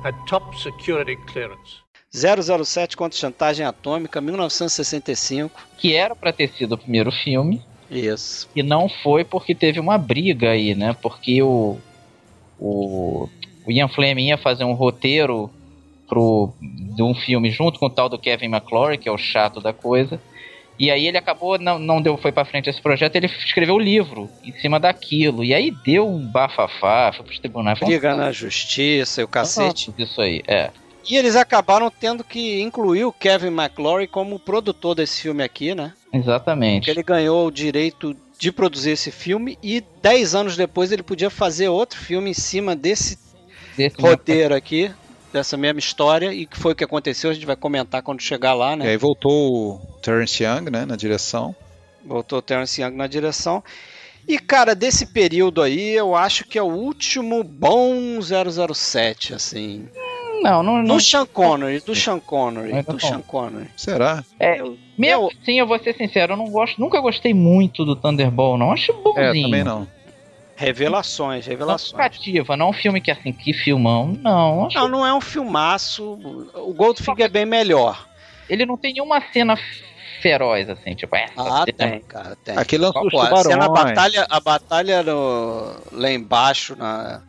[0.04, 1.84] had top security clearance.
[2.14, 5.52] 007 contra chantagem atômica, 1965.
[5.78, 8.50] Que era pra ter sido o primeiro filme, Isso.
[8.56, 10.96] e não foi porque teve uma briga aí, né?
[11.02, 11.78] Porque o,
[12.60, 13.30] o,
[13.66, 15.50] o Ian Fleming ia fazer um roteiro
[16.08, 19.60] pro, de um filme junto com o tal do Kevin McClory, que é o chato
[19.60, 20.20] da coisa.
[20.78, 23.80] E aí ele acabou, não, não deu, foi pra frente esse projeto, ele escreveu o
[23.80, 25.44] livro em cima daquilo.
[25.44, 27.80] E aí deu um bafafá, foi pros tribunais.
[27.80, 29.94] Briga na justiça e o cacete.
[29.98, 30.72] Ah, isso aí, é.
[31.10, 35.94] E eles acabaram tendo que incluir o Kevin McClory como produtor desse filme aqui, né?
[36.16, 36.86] Exatamente.
[36.86, 41.30] Porque ele ganhou o direito de produzir esse filme e 10 anos depois ele podia
[41.30, 43.18] fazer outro filme em cima desse,
[43.78, 44.55] desse roteiro mesmo.
[44.55, 44.91] aqui,
[45.32, 48.53] dessa mesma história, e que foi o que aconteceu, a gente vai comentar quando chegar
[48.53, 48.86] lá, né?
[48.86, 51.55] E aí voltou o Terence Young, né, na direção.
[52.05, 53.63] Voltou o Terence Young na direção.
[54.28, 59.88] E, cara, desse período aí, eu acho que é o último bom 007, assim.
[60.46, 60.84] Não, não.
[60.84, 63.68] Do Sean Connery, do Sean Connery, é do Sean Connery.
[63.76, 64.24] Será?
[64.39, 65.32] É, eu, mesmo eu...
[65.43, 68.72] sim, eu vou ser sincero, eu não gosto, nunca gostei muito do Thunderball, não.
[68.72, 69.39] Acho bonzinho.
[69.39, 69.88] É, também não.
[70.56, 71.91] Revelações, revelações.
[71.91, 74.68] Não cativa, não é um filme que assim, que filmão, não.
[74.68, 74.78] Acho...
[74.78, 76.18] Não, não é um filmaço.
[76.54, 78.08] O Goldfinger é bem melhor.
[78.48, 79.58] Ele não tem nenhuma cena
[80.22, 82.58] feroz, assim, tipo, essa Ah, tem, cara, tem.
[82.58, 83.48] Aquele lance dos tubarões.
[83.48, 87.22] A batalha, a batalha no, lá embaixo, na,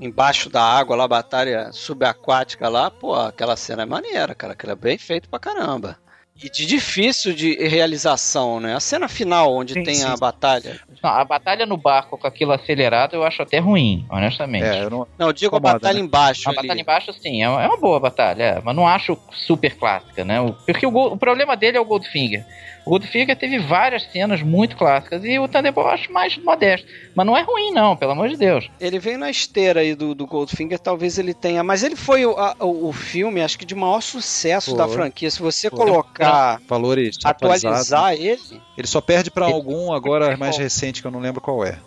[0.00, 4.72] embaixo da água lá, a batalha subaquática lá, pô, aquela cena é maneira, cara, aquela
[4.72, 5.98] é bem feito pra caramba.
[6.42, 8.74] E de difícil de realização, né?
[8.74, 10.06] A cena final, onde sim, tem sim.
[10.06, 10.80] a batalha.
[11.02, 14.64] Não, a batalha no barco com aquilo acelerado eu acho até ruim, honestamente.
[14.64, 15.06] É, eu não...
[15.18, 16.04] não, eu digo Incomoda, a batalha né?
[16.04, 16.48] embaixo.
[16.48, 16.62] A ali.
[16.62, 20.36] batalha embaixo, sim, é uma boa batalha, é, mas não acho super clássica, né?
[20.64, 22.46] Porque o, o problema dele é o Goldfinger.
[22.90, 26.88] O Goldfinger teve várias cenas muito clássicas e o Thunderball eu acho mais modesto.
[27.14, 28.68] Mas não é ruim, não, pelo amor de Deus.
[28.80, 31.62] Ele vem na esteira aí do, do Goldfinger, talvez ele tenha.
[31.62, 35.30] Mas ele foi o, a, o filme, acho que de maior sucesso da franquia.
[35.30, 36.60] Se você colocar.
[36.66, 38.60] Valores atualizar ele.
[38.76, 41.78] Ele só perde para algum agora mais recente que eu não lembro qual é.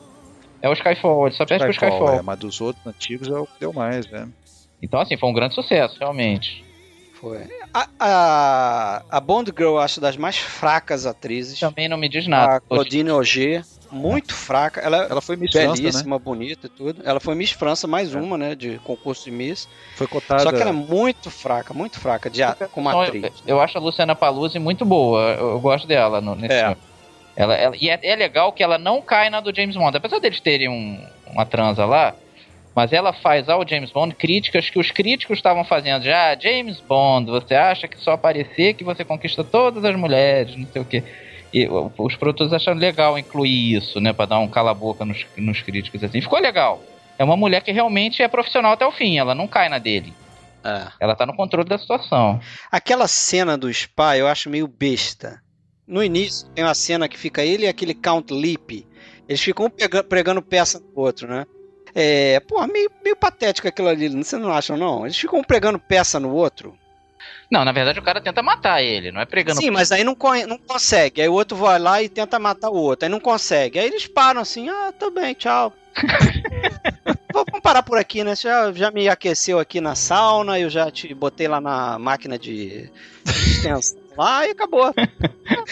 [0.62, 2.20] É o Skyfall, ele só perde Skyfall, pro Skyfall.
[2.20, 4.30] É, mas dos outros antigos é o que deu mais, né?
[4.82, 6.63] Então, assim, foi um grande sucesso, realmente.
[7.24, 7.48] Foi.
[7.74, 11.58] A, a, a Bond Girl eu acho das mais fracas atrizes.
[11.58, 12.58] Também não me diz nada.
[12.58, 14.82] A Claudine Auger, muito fraca.
[14.82, 16.20] Ela, ela foi Miss belíssima, França, né?
[16.20, 17.02] bonita e tudo.
[17.06, 18.20] Ela foi Miss França, mais é.
[18.20, 18.56] uma, né?
[18.56, 19.70] De concurso de Miss.
[19.96, 20.44] Foi cotada.
[20.44, 22.42] Só que ela é muito fraca, muito fraca de,
[22.74, 23.24] como atriz.
[23.24, 25.22] Eu, eu acho a Luciana Paluzzi muito boa.
[25.22, 26.66] Eu, eu gosto dela no, nesse é.
[26.66, 26.78] filme.
[27.38, 29.96] Ela, ela, e é, é, legal que ela não cai na do James Bond.
[29.96, 31.02] Apesar deles terem um,
[31.32, 32.14] uma transa lá,
[32.76, 36.38] mas ela faz ao James Bond críticas que os críticos estavam fazendo já.
[36.40, 40.82] James Bond, você acha que só aparecer que você conquista todas as mulheres, não sei
[40.82, 41.04] o que.
[41.54, 44.12] E os produtores acharam legal incluir isso, né?
[44.12, 46.20] Pra dar um cala-boca nos, nos críticos assim.
[46.20, 46.82] Ficou legal.
[47.18, 50.12] É uma mulher que realmente é profissional até o fim, ela não cai na dele.
[50.64, 50.88] É.
[51.00, 52.40] Ela tá no controle da situação.
[52.72, 55.42] Aquela cena do spa eu acho meio besta.
[55.86, 58.88] No início tem uma cena que fica ele e aquele Count Leap.
[59.28, 59.70] Eles ficam
[60.10, 61.46] pregando peça no outro, né?
[61.96, 65.06] É, pô, meio, meio patético aquilo ali, você não acha, não?
[65.06, 66.78] Eles ficam pregando peça no outro.
[67.50, 69.62] Não, na verdade o cara tenta matar ele, não é pregando.
[69.62, 70.18] Sim, mas aí não,
[70.48, 71.22] não consegue.
[71.22, 73.06] Aí o outro vai lá e tenta matar o outro.
[73.06, 73.78] Aí não consegue.
[73.78, 75.72] Aí eles param assim, ah, tá bem, tchau.
[77.32, 78.36] Vamos parar por aqui, né?
[78.36, 82.40] Você já, já me aqueceu aqui na sauna, eu já te botei lá na máquina
[82.40, 82.90] de
[83.26, 84.94] extensão lá e acabou.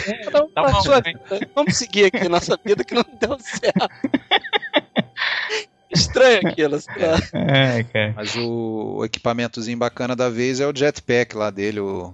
[0.07, 1.01] Então, tá bom, sua...
[1.55, 3.87] Vamos seguir aqui nossa vida que não deu certo.
[5.93, 6.79] Estranho aquilo.
[7.33, 8.13] É, cara.
[8.15, 12.13] Mas o equipamentozinho bacana da vez é o jetpack lá dele, o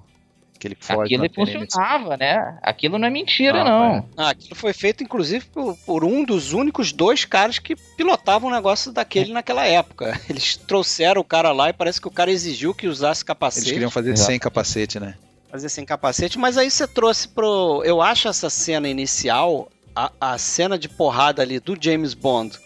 [0.58, 1.06] aquele Ford.
[1.06, 2.58] Aquilo funcionava, né?
[2.62, 3.96] Aquilo não é mentira, ah, não.
[3.96, 4.04] É.
[4.18, 8.54] Ah, aquilo foi feito, inclusive, por, por, um dos únicos dois caras que pilotavam um
[8.54, 10.20] negócio daquele naquela época.
[10.30, 13.66] Eles trouxeram o cara lá e parece que o cara exigiu que usasse capacete.
[13.68, 14.28] Eles queriam fazer Exato.
[14.28, 15.16] sem capacete, né?
[15.50, 17.82] Fazer sem capacete, mas aí você trouxe pro.
[17.86, 22.60] Eu acho essa cena inicial, a, a cena de porrada ali do James Bond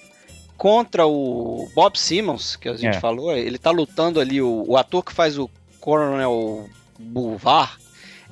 [0.61, 2.99] contra o Bob Simmons, que a gente é.
[2.99, 5.49] falou, ele tá lutando ali, o, o, ator que faz o
[5.79, 7.79] Coronel Boulevard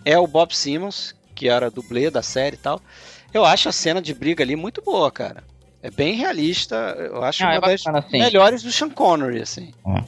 [0.06, 2.80] é o Bob Simmons, que era dublê da série e tal.
[3.34, 5.44] Eu acho a cena de briga ali muito boa, cara.
[5.82, 8.20] É bem realista, eu acho ah, uma é das assim.
[8.20, 9.74] melhores do Sean Connery, assim.
[9.88, 10.04] É.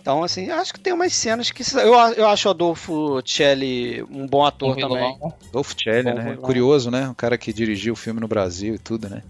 [0.00, 1.62] Então, assim, acho que tem umas cenas que.
[1.76, 5.18] Eu, eu acho o Adolfo Celli um bom ator um também.
[5.50, 6.38] Adolfo Celli, né?
[6.40, 7.06] Curioso, né?
[7.10, 9.22] O cara que dirigiu o filme no Brasil e tudo, né?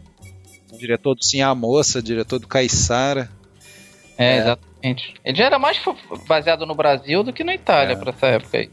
[0.76, 3.30] Diretor do Sim a Moça, diretor do Caiçara.
[4.18, 5.14] É, é, exatamente.
[5.24, 5.80] Ele já era mais
[6.26, 7.96] baseado no Brasil do que na Itália é.
[7.96, 8.70] pra essa época aí.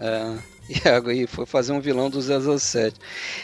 [0.00, 0.54] É.
[1.14, 2.96] E foi fazer um vilão do 007.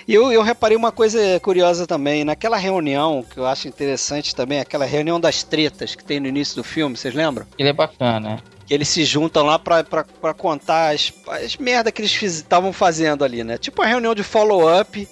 [0.09, 2.25] E eu, eu reparei uma coisa curiosa também.
[2.25, 6.57] Naquela reunião, que eu acho interessante também, aquela reunião das tretas que tem no início
[6.57, 7.47] do filme, vocês lembram?
[7.59, 8.43] Ele é bacana.
[8.67, 12.73] Que eles se juntam lá pra, pra, pra contar as, as merda que eles estavam
[12.73, 13.59] fazendo ali, né?
[13.59, 15.07] Tipo uma reunião de follow-up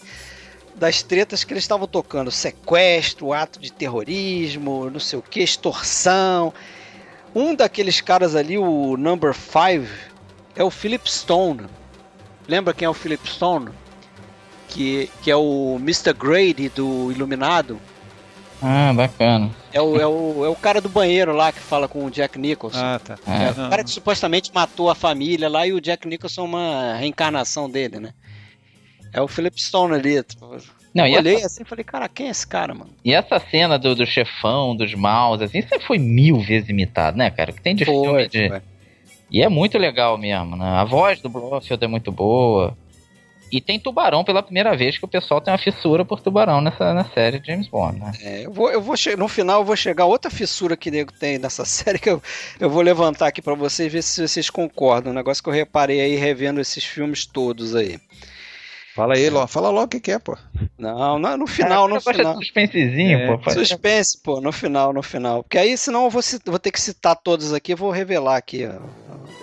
[0.79, 6.53] das tretas que eles estavam tocando: sequestro, ato de terrorismo, não sei o que, extorsão.
[7.35, 9.87] Um daqueles caras ali, o Number 5,
[10.57, 11.67] é o Philip Stone.
[12.47, 13.69] lembra quem é o Philip Stone?
[14.69, 16.13] Que, que é o Mr.
[16.13, 17.81] Grady do Iluminado.
[18.61, 19.51] Ah, bacana.
[19.73, 22.39] É o, é, o, é o cara do banheiro lá que fala com o Jack
[22.39, 22.79] Nicholson.
[22.79, 23.17] Ah, tá.
[23.27, 26.95] É, o cara que supostamente matou a família lá e o Jack Nicholson é uma
[26.95, 28.13] reencarnação dele, né?
[29.13, 30.23] É o Philip Stone ali.
[30.95, 32.91] Não, eu olhei essa- assim e falei, cara, quem é esse cara, mano?
[33.05, 37.31] E essa cena do, do chefão, dos maus, assim, isso foi mil vezes imitado, né,
[37.31, 37.51] cara?
[37.51, 38.49] O que tem de filme de...
[38.49, 38.63] foi.
[39.31, 40.65] E é muito legal mesmo, né?
[40.65, 42.77] A voz do Blofeld é muito boa.
[43.51, 46.93] E tem tubarão pela primeira vez que o pessoal tem uma fissura por tubarão nessa
[46.93, 48.13] na série James Bond, né?
[48.21, 51.13] É, eu vou, eu vou no final eu vou chegar a outra fissura que nego
[51.13, 52.23] tem nessa série que eu,
[52.61, 55.13] eu vou levantar aqui pra vocês ver se vocês concordam.
[55.13, 57.99] Um negócio que eu reparei aí revendo esses filmes todos aí.
[58.99, 59.47] Fala aí, Ló.
[59.47, 60.37] Fala logo o que, que é, pô.
[60.77, 62.33] Não, não, no final, no gosta final.
[62.33, 63.43] de suspensezinho, É, pô.
[63.45, 65.45] faz- Suspense, pô, no final, no final.
[65.45, 68.67] Porque aí, senão eu vou, vou ter que citar todos aqui, eu vou revelar aqui.
[68.67, 68.79] ó.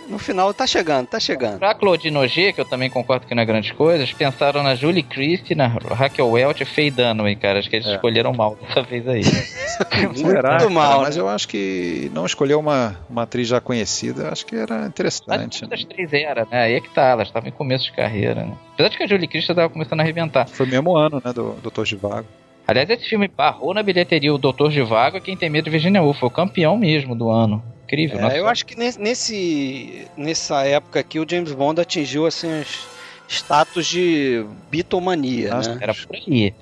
[0.07, 1.57] No final, tá chegando, tá chegando.
[1.59, 5.01] Pra Claudine Auger, que eu também concordo que não é grandes coisas, pensaram na Julie
[5.03, 7.59] Christie, na Raquel Welch e Faye Dunaway, cara.
[7.59, 7.95] Acho que eles É.
[7.95, 9.23] escolheram mal dessa vez aí.
[10.15, 10.57] Será?
[10.57, 11.21] Muito mal, Cara, mas né?
[11.21, 15.61] eu acho que não escolher uma, uma atriz já conhecida, acho que era Mas interessante.
[15.63, 15.67] né?
[15.69, 16.61] das três era, né?
[16.63, 18.53] Aí é que tá, elas estavam em começo de carreira, né?
[18.73, 20.47] Apesar de que a Julie Christie tava começando a arrebentar.
[20.47, 22.27] Foi o mesmo ano, né, do Doutor Givago.
[22.67, 26.01] Aliás, esse filme barrou na bilheteria o Doutor Givago e Quem Tem Medo de Virginia
[26.01, 26.19] Woolf.
[26.19, 27.63] Foi o campeão mesmo do ano.
[27.85, 28.37] Incrível, É, nossa.
[28.37, 32.87] eu acho que nesse, nessa época aqui o James Bond atingiu assim os
[33.27, 35.79] status de bitomania, Nossa, né?
[35.81, 36.53] Era por aí.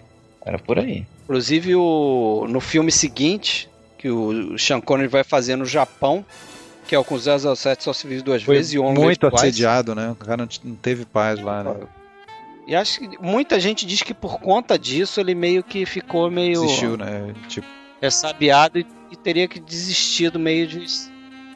[0.46, 1.06] Era por aí.
[1.24, 6.26] Inclusive o, no filme seguinte que o Sean Connery vai fazer no Japão,
[6.86, 9.96] que é o com 007 só se vive duas Foi vezes e Only muito assediado,
[9.96, 10.12] né?
[10.12, 11.76] O cara não, teve paz lá, né?
[12.68, 16.62] E acho que muita gente diz que por conta disso ele meio que ficou meio
[16.62, 17.34] Desistiu, né?
[17.48, 17.68] Tipo,
[18.02, 20.86] ressabiado e, e teria que desistir do meio de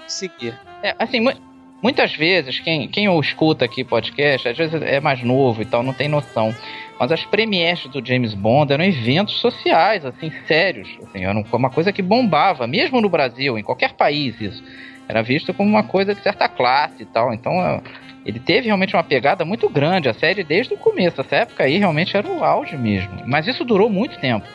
[0.07, 0.57] seguir.
[0.83, 1.33] É, assim, mu-
[1.81, 5.83] muitas vezes, quem, quem o escuta aqui podcast, às vezes é mais novo e tal,
[5.83, 6.53] não tem noção.
[6.99, 10.89] Mas as premieres do James Bond eram eventos sociais, assim, sérios.
[11.03, 14.63] Assim, era uma coisa que bombava, mesmo no Brasil, em qualquer país isso.
[15.07, 17.33] Era visto como uma coisa de certa classe e tal.
[17.33, 17.81] Então, é,
[18.25, 21.21] ele teve realmente uma pegada muito grande, a série desde o começo.
[21.21, 23.21] Essa época aí realmente era o auge mesmo.
[23.25, 24.45] Mas isso durou muito tempo.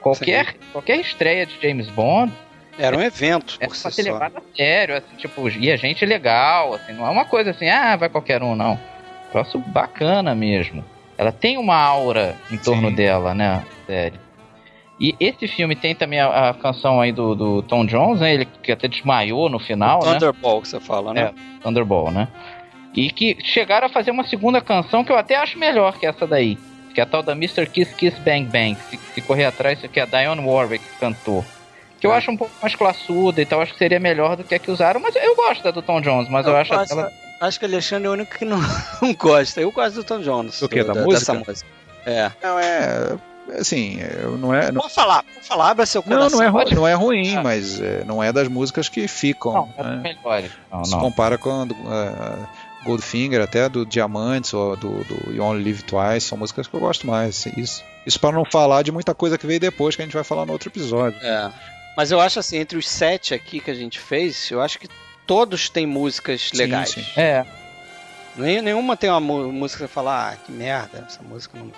[0.00, 2.32] Qualquer, qualquer estreia de James Bond
[2.78, 4.12] Era um evento é por si ser só.
[4.12, 7.96] levado a sério, assim, tipo, ia gente legal, assim, não é uma coisa assim, ah,
[7.96, 8.78] vai qualquer um, não.
[9.30, 10.84] Troço bacana mesmo.
[11.16, 12.94] Ela tem uma aura em torno Sim.
[12.94, 14.18] dela, né, sério.
[14.98, 18.48] E esse filme tem também a, a canção aí do, do Tom Jones, né, ele
[18.62, 21.32] que até desmaiou no final, né, Thunderball que você fala, né?
[21.62, 22.28] Thunderball, né.
[22.94, 26.26] E que chegaram a fazer uma segunda canção que eu até acho melhor que essa
[26.26, 26.56] daí.
[26.94, 27.66] Que é a tal da Mr.
[27.66, 28.76] Kiss Kiss Bang Bang.
[28.88, 31.44] Se, se correr atrás, isso aqui é a Dionne Warwick que cantou.
[32.04, 32.16] Que eu Ah.
[32.18, 34.70] acho um pouco mais classuda e tal, acho que seria melhor do que a que
[34.70, 37.10] usaram, mas eu gosto da do Tom Jones, mas eu, acho acho, ela.
[37.40, 38.58] acho que o Alexandre é o único que não,
[39.00, 39.60] não gosta.
[39.62, 40.60] Eu gosto do Tom Jones.
[40.60, 40.84] Do quê?
[40.84, 41.34] Da Dessa música?
[41.34, 41.68] música.
[42.04, 42.30] É.
[42.42, 43.16] não é.
[43.58, 44.70] Assim, é, não é.
[44.70, 46.38] Não, Pode falar, pode falar, abra seu não, coração.
[46.38, 47.42] não é, ru- pode- não é ruim, Ah.
[47.42, 49.52] mas é, não é das músicas que ficam.
[49.54, 49.96] Não, é né?
[50.02, 50.50] melhores.
[50.70, 51.00] Não, Se não.
[51.00, 52.48] compara com a
[52.84, 56.80] Goldfinger, até do Diamantes ou do, do You Only Live Twice, são músicas que eu
[56.80, 57.46] gosto mais.
[57.56, 60.24] Isso, isso para não falar de muita coisa que veio depois, que a gente vai
[60.24, 61.18] falar no outro episódio.
[61.22, 61.50] É.
[61.96, 64.88] Mas eu acho assim, entre os sete aqui que a gente fez, eu acho que
[65.26, 66.90] todos têm músicas Sim, legais.
[66.90, 67.04] sim.
[67.16, 67.44] É,
[68.36, 71.70] Nem, nenhuma tem uma música que você fala, ah, que merda, essa música não.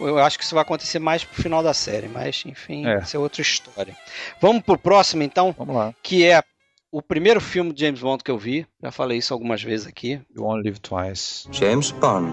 [0.00, 3.00] Eu acho que isso vai acontecer mais pro final da série, mas enfim, É.
[3.00, 3.94] isso é outra história.
[4.40, 5.92] Vamos pro próximo então, Vamos lá.
[6.02, 6.42] que é
[6.90, 8.66] o primeiro filme de James Bond que eu vi.
[8.82, 10.20] Já falei isso algumas vezes aqui.
[10.34, 11.46] You Only Live Twice.
[11.50, 12.32] James Bond.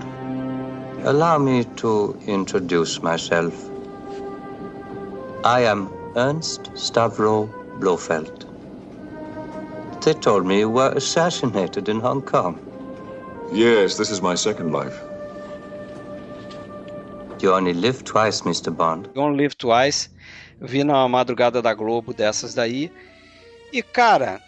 [1.05, 3.53] Allow me to introduce myself.
[5.43, 7.49] I am Ernst Stavro
[7.79, 8.45] Blofeld.
[10.03, 12.57] They told me you were assassinated in Hong Kong.
[13.51, 14.95] Yes, this is my second life.
[17.41, 18.75] You only live twice, Mr.
[18.75, 19.09] Bond.
[19.13, 20.09] Don't Live Twice.
[20.61, 22.91] Vi na madrugada da Globo dessas daí.
[23.73, 24.39] E cara,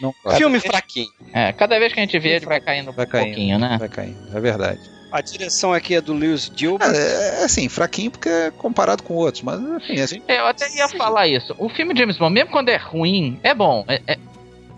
[0.00, 1.10] Não, filme fraquinho.
[1.34, 3.76] é, cada vez que a gente vê, ele vai caindo vai um caindo, pouquinho, né?
[3.78, 4.80] vai caindo, é verdade.
[5.10, 6.94] A direção aqui é do Lewis Gilbert.
[6.94, 10.70] É, é assim, fraquinho porque é comparado com outros, mas assim, assim É, Eu até
[10.74, 11.54] ia falar isso.
[11.58, 13.84] O filme de James Bond, mesmo quando é ruim, é bom.
[13.88, 14.18] É, é,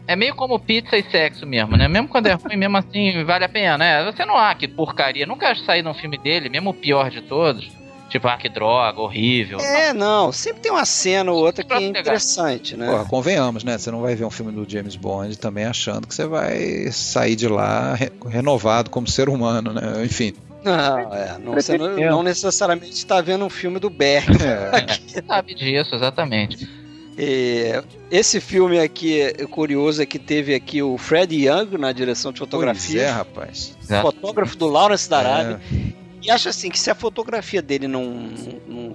[0.06, 1.88] é meio como pizza e sexo mesmo, né?
[1.88, 4.04] Mesmo quando é ruim, mesmo assim, vale a pena, né?
[4.04, 5.26] Você não, ah, que porcaria.
[5.26, 7.79] Nunca saí num filme dele, mesmo o pior de todos.
[8.10, 9.60] Tipo, ah, que droga, horrível.
[9.60, 12.86] É, não, sempre tem uma cena ou outra que é interessante, né?
[12.86, 13.78] Porra, convenhamos, né?
[13.78, 17.36] Você não vai ver um filme do James Bond também achando que você vai sair
[17.36, 20.04] de lá re- renovado como ser humano, né?
[20.04, 20.32] Enfim.
[20.64, 24.26] Não, é, não, você não, não necessariamente está vendo um filme do Berg.
[24.42, 26.68] É, Você sabe disso, exatamente.
[27.16, 32.32] E esse filme aqui, é curioso, é que teve aqui o Fred Young na direção
[32.32, 33.00] de fotografia.
[33.00, 33.76] Pois é, rapaz.
[34.02, 35.60] Fotógrafo do Lawrence da Arábia.
[35.72, 35.99] É.
[36.22, 38.30] E acho assim que se a fotografia dele não,
[38.66, 38.94] não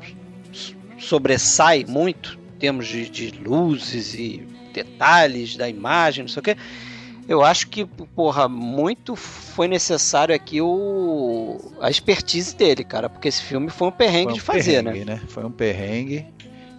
[0.98, 6.58] sobressai muito, em termos de, de luzes e detalhes da imagem, não sei o que,
[7.28, 13.42] eu acho que, porra, muito foi necessário aqui o a expertise dele, cara, porque esse
[13.42, 14.92] filme foi um perrengue foi um de fazer, né?
[14.92, 15.22] perrengue, né?
[15.28, 16.26] Foi um perrengue.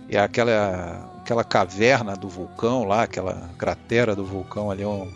[0.09, 5.11] E aquela aquela caverna do vulcão lá, aquela cratera do vulcão ali, um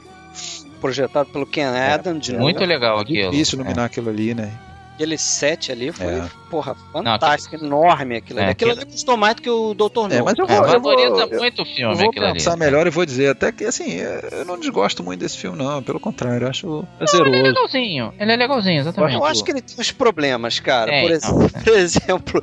[0.80, 2.66] projetado pelo Ken é, Adam, de Muito novo.
[2.66, 3.30] legal aquilo.
[3.30, 3.86] Difícil iluminar é.
[3.86, 4.52] aquilo ali, né?
[5.00, 6.30] Aquele set ali foi, é.
[6.50, 8.48] porra, fantástico, Não, enorme aquilo ali.
[8.48, 10.14] É, aquilo ali custou mais do que o Doutor No.
[10.14, 11.94] É, mas eu vou, é, eu valoriza vou, muito o filme.
[11.94, 12.60] Eu vou pensar ali.
[12.60, 13.96] melhor e vou dizer até que, assim,
[14.32, 15.82] eu não desgosto muito desse filme, não.
[15.82, 16.66] Pelo contrário, eu acho.
[16.66, 18.14] Não, ele é legalzinho.
[18.18, 19.14] Ele é legalzinho, exatamente.
[19.14, 20.92] Eu acho que ele tem uns problemas, cara.
[21.00, 22.42] por exemplo, não, por exemplo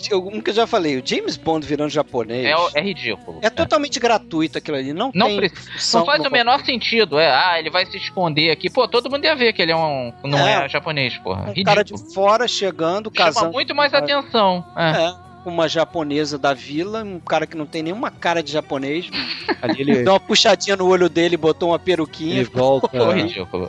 [0.00, 2.46] que eu já falei, o James Bond virando japonês.
[2.46, 3.38] É, é ridículo.
[3.42, 4.92] É, totalmente gratuito aquilo ali.
[4.92, 5.50] Não, não tem.
[5.94, 7.18] Não faz o menor sentido.
[7.18, 8.70] É, ah, ele vai se esconder aqui.
[8.70, 10.12] Pô, todo mundo ia ver que ele é um.
[10.24, 11.42] Não é, é japonês, porra.
[11.42, 11.64] Um ridículo.
[11.64, 13.40] cara de fora chegando, casando.
[13.40, 14.64] Chama muito mais atenção.
[14.76, 14.90] É.
[14.90, 19.08] é uma japonesa da vila, um cara que não tem nenhuma cara de japonês.
[19.62, 22.36] Ali ele deu uma puxadinha no olho dele, botou uma peruquinha.
[22.36, 22.90] Ele volta,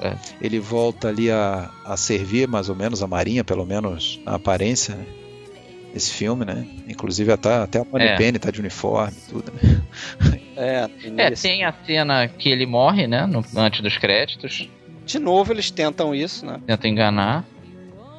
[0.03, 0.17] é.
[0.41, 4.95] ele volta ali a, a servir mais ou menos a marinha, pelo menos a aparência,
[4.95, 5.05] né?
[5.93, 6.65] Esse filme, né?
[6.87, 8.15] Inclusive até, até a Money é.
[8.17, 9.81] Penny tá de uniforme tudo, né?
[10.55, 13.25] É, é, tem a cena que ele morre, né?
[13.25, 14.69] No, antes dos créditos.
[15.05, 16.59] De novo eles tentam isso, né?
[16.67, 17.45] Tentam enganar.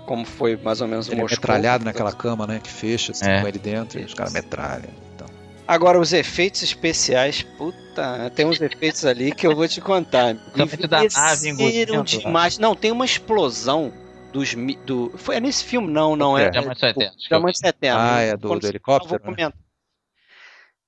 [0.06, 2.60] Como foi mais ou menos ele o é metralhado naquela cama, né?
[2.62, 3.40] Que fecha assim, é.
[3.40, 4.90] com ele dentro e os caras metralham.
[5.14, 5.28] Então.
[5.68, 10.34] Agora, os efeitos especiais, puta, tem uns efeitos ali que eu vou te contar.
[10.88, 12.58] da nave demais.
[12.58, 13.92] Não, tem uma explosão
[14.32, 14.54] dos.
[14.86, 15.90] Do, foi é nesse filme?
[15.90, 16.50] Não, não é.
[16.50, 17.28] Diamantes Eternos.
[17.28, 18.02] Diamantes Eternos.
[18.02, 19.20] Ah, é do, do helicóptero?
[19.22, 19.52] Vou né?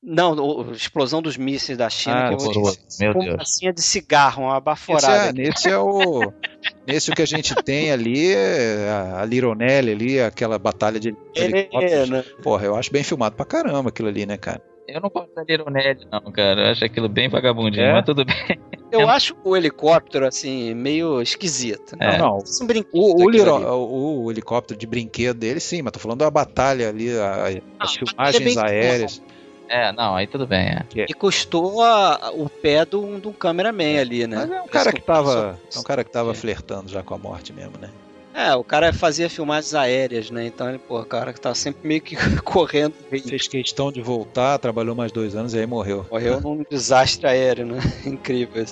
[0.05, 2.31] Não, a explosão dos mísseis da China.
[2.31, 2.53] Ah, que eu
[2.99, 3.61] meu Deus.
[3.63, 5.29] Uma de cigarro, uma baforada.
[5.29, 6.33] Esse é, nesse é o.
[6.85, 12.09] nesse o que a gente tem ali, a, a Lironelli ali, aquela batalha de helicópteros.
[12.09, 12.25] É, né?
[12.43, 14.61] Porra, eu acho bem filmado pra caramba aquilo ali, né, cara?
[14.89, 16.63] Eu não gosto da Lironelli, não, cara.
[16.63, 17.93] Eu acho aquilo bem vagabundinho, é?
[17.93, 18.59] mas tudo bem.
[18.93, 21.97] Eu acho o helicóptero, assim, meio esquisito.
[21.97, 22.15] Né?
[22.15, 22.19] É.
[22.19, 22.39] Não, não.
[22.39, 26.89] Um o, o, o, o, helicóptero de brinquedo dele, sim, mas tô falando da batalha
[26.89, 29.23] ali, a, as filmagens é aéreas.
[29.69, 30.69] É, não, aí tudo bem.
[30.69, 30.85] É.
[31.09, 34.37] E custou a, o pé do, do cameraman ali, né?
[34.37, 35.59] Mas é um cara que tava.
[35.75, 37.89] É um cara que tava flertando já com a morte mesmo, né?
[38.35, 40.47] É, o cara fazia filmagens aéreas, né?
[40.47, 42.95] Então ele, pô, o cara que tava sempre meio que correndo.
[43.11, 46.07] Fez questão de voltar, trabalhou mais dois anos e aí morreu.
[46.11, 47.81] Morreu num desastre aéreo, né?
[48.07, 48.65] Incrível.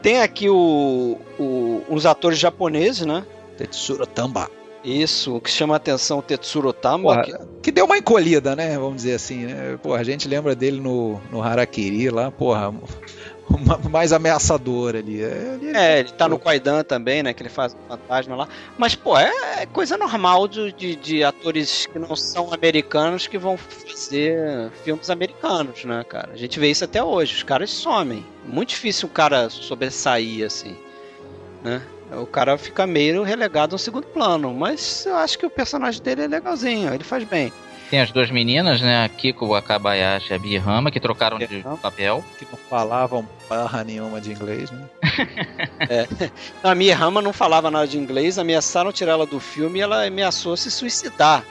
[0.00, 3.24] Tem aqui o, o, uns atores japoneses, né?
[3.56, 4.50] Tetsuro Tamba.
[4.84, 7.14] Isso, o que chama a atenção o Tetsuro Tamba.
[7.14, 7.60] Porra, que...
[7.62, 7.72] que...
[7.72, 8.76] deu uma encolhida, né?
[8.76, 9.78] Vamos dizer assim, né?
[9.80, 12.74] Porra, a gente lembra dele no, no Harakiri lá, porra
[13.90, 15.22] mais ameaçador ali.
[15.22, 17.32] É, ele, é, ele tá no Quaidan também, né?
[17.32, 18.48] Que ele faz o fantasma lá.
[18.78, 23.56] Mas, pô, é, é coisa normal de, de, atores que não são americanos que vão
[23.56, 26.30] fazer filmes americanos, né, cara?
[26.32, 27.34] A gente vê isso até hoje.
[27.34, 28.24] Os caras somem.
[28.44, 30.76] Muito difícil um cara sobressair, assim,
[31.62, 31.82] né?
[32.20, 36.22] O cara fica meio relegado ao segundo plano, mas eu acho que o personagem dele
[36.22, 37.50] é legalzinho, ele faz bem.
[37.92, 39.04] Tem as duas meninas, né?
[39.04, 42.24] A Kiko Wakabayashi e a Bihama, que trocaram de papel.
[42.38, 44.86] Que não falavam barra nenhuma de inglês, né?
[45.90, 46.08] é.
[46.64, 50.56] A Mihama não falava nada de inglês, ameaçaram tirar ela do filme e ela ameaçou
[50.56, 51.44] se suicidar.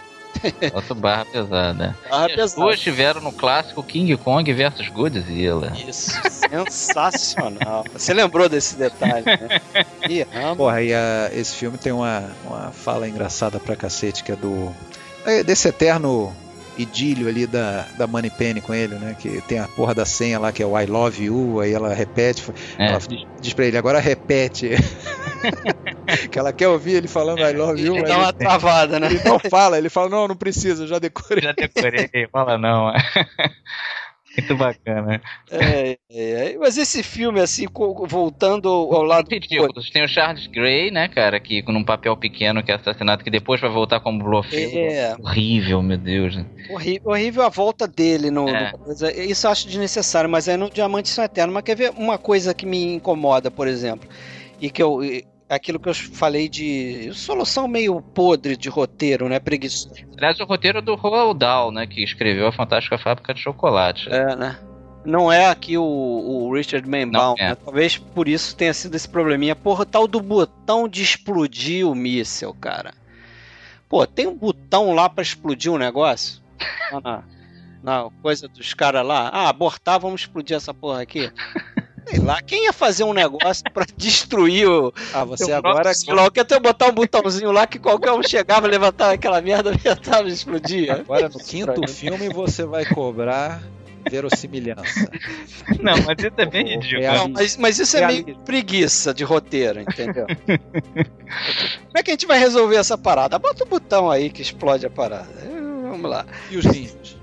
[0.74, 1.96] Outra barra pesada.
[2.10, 2.62] Barra e pesada.
[2.62, 5.72] duas tiveram no clássico King Kong versus Godzilla.
[5.88, 7.86] Isso, sensacional.
[7.94, 9.62] Você lembrou desse detalhe, né?
[10.58, 14.74] Porra, e a, esse filme tem uma, uma fala engraçada pra cacete, que é do
[15.46, 16.34] desse eterno
[16.78, 19.16] idílio ali da, da Money Penny com ele, né?
[19.20, 21.94] Que tem a porra da senha lá que é o I love you, aí ela
[21.94, 22.44] repete,
[22.78, 22.88] é.
[22.88, 24.72] ela diz, diz pra ele, agora repete.
[26.32, 27.96] que ela quer ouvir ele falando I love you.
[27.96, 29.08] Ele dá uma travada, né?
[29.08, 31.44] Ele não fala, ele fala, não, não precisa, já decorei.
[31.44, 32.92] Já decorei, fala não.
[34.38, 35.22] Muito bacana.
[35.52, 37.68] É, é, mas esse filme, assim,
[38.08, 39.30] voltando ao lado.
[39.30, 39.90] Ridículos.
[39.90, 43.60] Tem o Charles Gray, né, cara, que num papel pequeno que é assassinado, que depois
[43.60, 44.78] vai voltar como Blofeld.
[44.78, 45.16] É.
[45.20, 46.38] Horrível, meu Deus.
[46.70, 48.72] Horrível, horrível a volta dele no, é.
[48.72, 51.54] no, Isso eu acho desnecessário, mas é no Diamante São Eterno.
[51.54, 54.10] Mas quer ver uma coisa que me incomoda, por exemplo,
[54.62, 55.02] e que eu
[55.52, 59.40] aquilo que eu falei de solução meio podre de roteiro, né?
[59.40, 59.96] Preguiçoso.
[60.18, 61.86] Aliás, o roteiro é do Roald Dahl, né?
[61.86, 64.10] Que escreveu A Fantástica Fábrica de Chocolate.
[64.10, 64.58] É, né?
[65.04, 67.50] Não é aqui o, o Richard Maybaum, é.
[67.50, 67.56] né?
[67.56, 69.56] Talvez por isso tenha sido esse probleminha.
[69.56, 72.94] Porra, tal do botão de explodir o míssel, cara.
[73.90, 76.42] Pô, tem um botão lá para explodir um negócio?
[77.04, 77.24] Ah,
[77.82, 79.30] na coisa dos caras lá.
[79.30, 81.32] Ah, abortar, vamos explodir essa porra aqui.
[82.08, 84.94] Sei lá, quem ia fazer um negócio pra destruir o.
[85.14, 85.94] Ah, você agora.
[85.94, 89.72] Sei lá, eu quero botar um botãozinho lá que qualquer um chegava, levantava aquela merda,
[89.74, 90.94] apertava e explodia.
[90.94, 93.62] Agora no quinto filme você vai cobrar
[94.10, 95.12] verossimilhança.
[95.80, 97.14] Não, mas isso é bem ridículo.
[97.14, 100.26] Não, mas, mas isso é meio preguiça de roteiro, entendeu?
[100.48, 103.38] Como é que a gente vai resolver essa parada?
[103.38, 105.30] Bota o botão aí que explode a parada.
[105.90, 106.26] Vamos lá.
[106.50, 107.21] E os ninjas?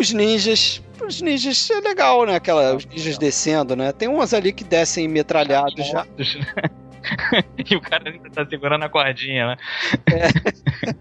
[0.00, 0.82] Os ninjas.
[1.06, 2.36] Os ninjas é legal, né?
[2.36, 3.92] Aquela, os ninjas descendo, né?
[3.92, 6.06] Tem umas ali que descem metralhados já.
[7.70, 9.56] e o cara ainda tá segurando a cordinha, né?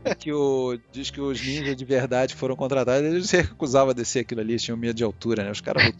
[0.05, 0.15] É.
[0.15, 4.19] que o, diz que os ninjas de verdade foram contratados, eles se recusavam a descer
[4.19, 5.51] aquilo ali, tinham medo de altura, né?
[5.51, 5.93] Os caras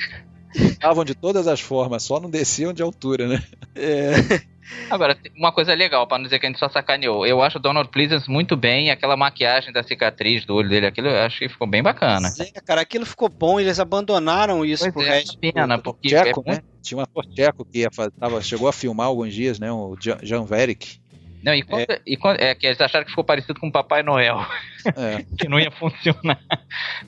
[0.55, 3.43] lutavam de todas as formas, só não desciam de altura, né?
[3.75, 4.11] É.
[4.89, 7.25] Agora, uma coisa legal, para não dizer que a gente só sacaneou.
[7.25, 11.07] Eu acho o Donald Pleasance muito bem, aquela maquiagem da cicatriz do olho dele, aquilo
[11.07, 12.29] eu acho que ficou bem bacana.
[12.39, 15.37] É, cara, aquilo ficou bom, eles abandonaram isso pois pro é, resto.
[15.39, 16.61] pena, porque Tcheco, é né?
[16.81, 19.71] Tinha um ator tcheco que ia fazer, tava, chegou a filmar alguns dias, né?
[19.71, 20.99] O Jan, Jan Verick.
[21.43, 22.01] Não, e, quando, é.
[22.05, 24.45] e quando, é que eles acharam que ficou parecido com o Papai Noel.
[24.85, 25.23] É.
[25.37, 26.39] que não ia funcionar.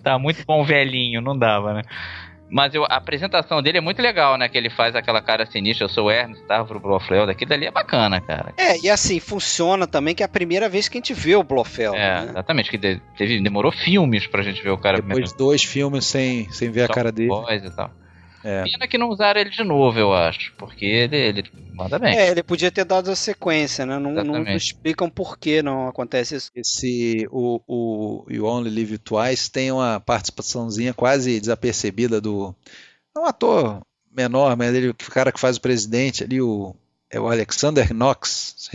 [0.01, 1.81] tá muito bom velhinho, não dava, né?
[2.51, 4.49] Mas eu, a apresentação dele é muito legal, né?
[4.49, 7.71] Que ele faz aquela cara sinistra, eu sou o Ernst Stavro Blofeld, aquilo ali é
[7.71, 8.53] bacana, cara.
[8.57, 11.43] É, e assim, funciona também que é a primeira vez que a gente vê o
[11.43, 11.95] Blofeld.
[11.95, 12.27] É, né?
[12.31, 16.05] exatamente, que de, teve, demorou filmes pra gente ver o cara Depois de dois filmes
[16.05, 17.29] sem, sem ver a Só cara dele.
[17.29, 17.89] Voz e tal.
[18.43, 18.63] É.
[18.63, 20.53] Pena que não usaram ele de novo, eu acho.
[20.57, 22.17] Porque ele, ele manda bem.
[22.17, 23.99] É, ele podia ter dado a sequência, né?
[23.99, 26.51] Não, não explicam por que não acontece isso.
[26.55, 32.55] Esse, o, o You Only Live Twice tem uma participaçãozinha quase desapercebida do.
[33.15, 33.81] É um ator
[34.11, 36.75] menor, mas ele, o cara que faz o presidente ali, o,
[37.11, 38.69] é o Alexander Knox.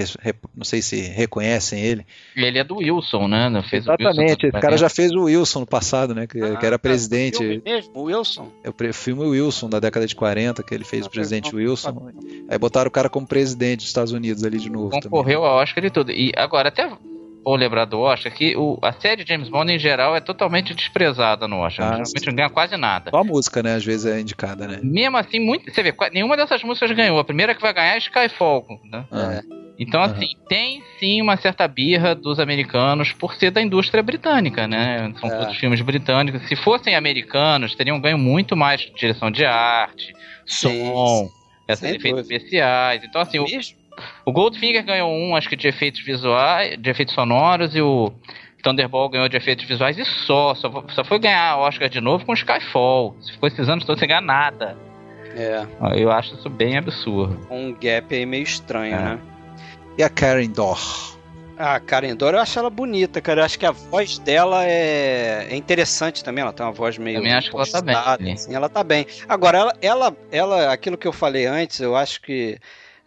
[0.55, 2.07] Não sei se reconhecem ele.
[2.37, 3.49] Ele é do Wilson, né?
[3.49, 6.27] Não Fez Exatamente, o esse cara já fez o Wilson no passado, né?
[6.27, 7.39] Que, que era presidente.
[7.39, 8.53] Filme mesmo, o Wilson.
[8.63, 12.11] É o filme Wilson da década de 40, que ele fez o presidente Wilson.
[12.49, 14.91] Aí botaram o cara como presidente dos Estados Unidos ali de novo.
[14.91, 15.09] também.
[15.09, 16.13] Concorreu ao Oscar e tudo.
[16.13, 16.91] E agora, até
[17.47, 21.47] bom lembrar do Oscar que o, a série James Bond em geral é totalmente desprezada
[21.47, 21.87] no Oscar.
[21.87, 23.11] Ah, Geralmente não ganha quase nada.
[23.13, 23.77] Só a música, né?
[23.77, 24.81] Às vezes é indicada, né?
[24.83, 27.21] Mesmo assim, muito, você vê, nenhuma dessas músicas ganhou.
[27.21, 28.67] A primeira que vai ganhar é Skyfall.
[28.91, 29.05] Né?
[29.13, 29.41] Ah.
[29.79, 35.13] Então, assim, tem sim uma certa birra dos americanos por ser da indústria britânica, né?
[35.21, 35.37] São É.
[35.39, 36.49] todos filmes britânicos.
[36.49, 40.13] Se fossem americanos, teriam ganho muito mais direção de arte,
[40.45, 41.31] som,
[41.69, 42.35] essas Sem efeitos dúvida.
[42.37, 43.05] especiais.
[43.05, 43.47] Então, assim, o,
[44.25, 48.13] o Goldfinger ganhou um, acho que de efeitos visuais, de efeitos sonoros, e o
[48.63, 50.55] Thunderball ganhou de efeitos visuais e só.
[50.55, 53.17] Só, só foi ganhar Oscar de novo com Skyfall.
[53.21, 54.77] Se ficou esses anos todos sem ganhar nada.
[55.35, 55.67] É,
[55.97, 57.39] Eu acho isso bem absurdo.
[57.51, 58.99] um gap aí meio estranho, É.
[58.99, 59.19] né?
[59.99, 60.79] E a Karen Dor?
[61.59, 63.41] Ah, Karen Dora, eu acho ela bonita, cara.
[63.41, 66.43] Eu acho que a voz dela é, é interessante também.
[66.43, 67.17] Ela tem uma voz meio.
[67.17, 67.81] Também acho que ela tá
[68.19, 68.33] bem.
[68.35, 69.07] assim, ela tá bem.
[69.27, 72.59] Agora, ela, ela, ela, aquilo que eu falei antes, eu acho que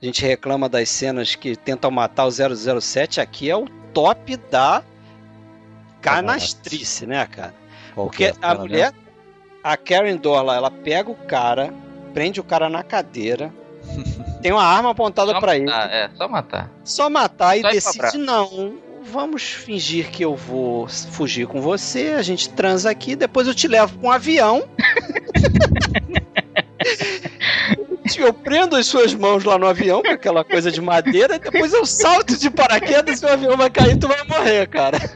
[0.02, 3.20] a gente reclama das cenas que tentam matar o 007.
[3.20, 4.82] Aqui é o top da
[6.02, 7.54] canastrice, né, cara?
[7.94, 8.94] Porque que é a dela, mulher,
[9.62, 11.74] a Karen Dorla, ela pega o cara,
[12.14, 13.54] prende o cara na cadeira,
[14.42, 16.72] tem uma arma apontada pra ele, matar, é, só matar.
[16.86, 18.88] só matar e Só decide não.
[19.02, 23.68] Vamos fingir que eu vou fugir com você, a gente transa aqui, depois eu te
[23.68, 24.64] levo pra um avião.
[28.18, 31.74] Eu prendo as suas mãos lá no avião, com aquela coisa de madeira, e depois
[31.74, 34.98] eu salto de paraquedas e o avião vai cair e tu vai morrer, cara.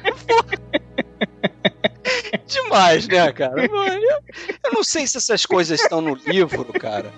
[2.47, 3.65] Demais, né, cara?
[3.65, 7.11] Eu, não sei se essas coisas estão no livro, cara.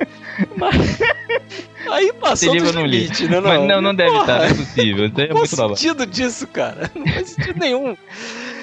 [0.55, 0.99] Mas.
[1.89, 2.99] Aí passou Esse livro não li.
[2.99, 3.39] limite, né?
[3.39, 5.11] Mas não, não deve Porra, estar, não é possível.
[5.17, 6.91] Aí é o muito sentido disso, cara?
[6.95, 7.97] Não faz sentido nenhum.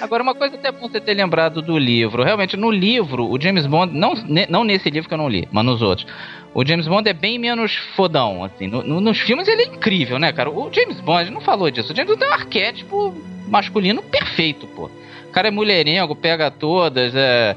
[0.01, 2.23] Agora, uma coisa até bom você ter lembrado do livro.
[2.23, 4.13] Realmente, no livro, o James Bond, não,
[4.49, 6.05] não nesse livro que eu não li, mas nos outros.
[6.53, 8.67] O James Bond é bem menos fodão, assim.
[8.67, 10.49] No- no- nos filmes ele é incrível, né, cara?
[10.51, 11.91] O James Bond, não falou disso.
[11.91, 13.15] O James Bond é um arquétipo
[13.47, 14.89] masculino perfeito, pô.
[15.27, 17.55] O cara é mulherengo, pega todas, é,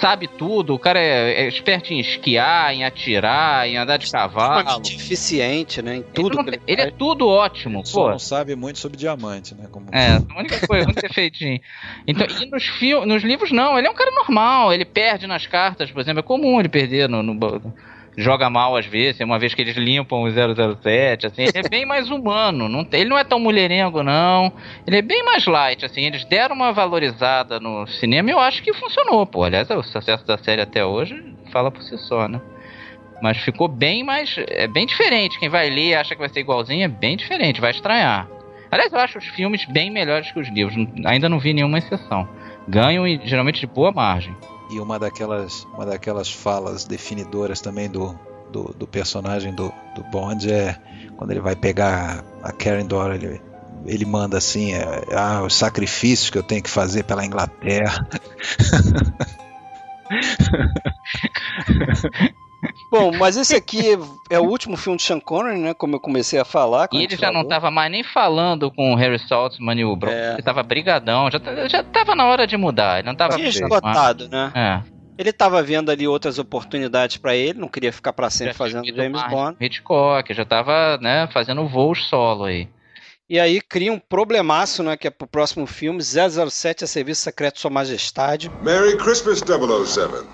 [0.00, 0.74] sabe tudo.
[0.74, 4.58] O cara é, é esperto em esquiar, em atirar, em andar de cavalo.
[4.60, 5.96] Extremamente eficiente, né?
[5.96, 8.10] Em tudo não que tem- ele, ele é tudo ótimo, Só pô.
[8.10, 9.66] não sabe muito sobre diamante, né?
[9.72, 9.88] Como...
[9.90, 11.58] É, a única coisa, o único defeitinho.
[12.06, 15.90] Então, e nos, nos livros não, ele é um cara normal, ele perde nas cartas,
[15.90, 17.74] por exemplo, é comum ele perder no, no-
[18.16, 21.84] joga mal às vezes, uma vez que eles limpam o 007, assim, ele é bem
[21.84, 24.52] mais humano, não tem- ele não é tão mulherengo não,
[24.86, 28.62] ele é bem mais light, assim, eles deram uma valorizada no cinema e eu acho
[28.62, 31.22] que funcionou, pô, aliás, o sucesso da série até hoje
[31.52, 32.40] fala por si só, né?
[33.22, 34.36] Mas ficou bem mais.
[34.48, 35.38] É bem diferente.
[35.38, 38.28] Quem vai ler e acha que vai ser igualzinho é bem diferente, vai estranhar.
[38.70, 40.76] Aliás, eu acho os filmes bem melhores que os livros.
[41.06, 42.28] Ainda não vi nenhuma exceção.
[42.68, 44.36] Ganham e geralmente de boa margem.
[44.70, 48.18] E uma daquelas, uma daquelas falas definidoras também do,
[48.50, 50.76] do, do personagem do, do Bond é
[51.16, 53.40] quando ele vai pegar a Karen Dora, ele,
[53.86, 58.06] ele manda assim, é, ah, os sacrifícios que eu tenho que fazer pela Inglaterra.
[62.90, 63.98] Bom, mas esse aqui
[64.30, 65.74] é o último filme de Sean Connery, né?
[65.74, 66.88] Como eu comecei a falar.
[66.92, 70.12] E ele já não estava mais nem falando com o Harry Saltzman e o Brown.
[70.12, 70.30] É.
[70.32, 72.98] Ele estava brigadão, já, já tava na hora de mudar.
[72.98, 74.52] Ele não tava Tinha esgotado, né?
[74.54, 74.96] É.
[75.18, 78.94] Ele estava vendo ali outras oportunidades para ele, não queria ficar para sempre já fazendo
[78.94, 79.56] James Bond.
[79.58, 82.68] Hitchcock, já estava né, fazendo voos solo aí.
[83.28, 87.54] E aí cria um problemaço, né, que é pro próximo filme, 007 a Serviço Secreto
[87.54, 88.50] de Sua Majestade.
[88.62, 90.26] Merry Christmas 007.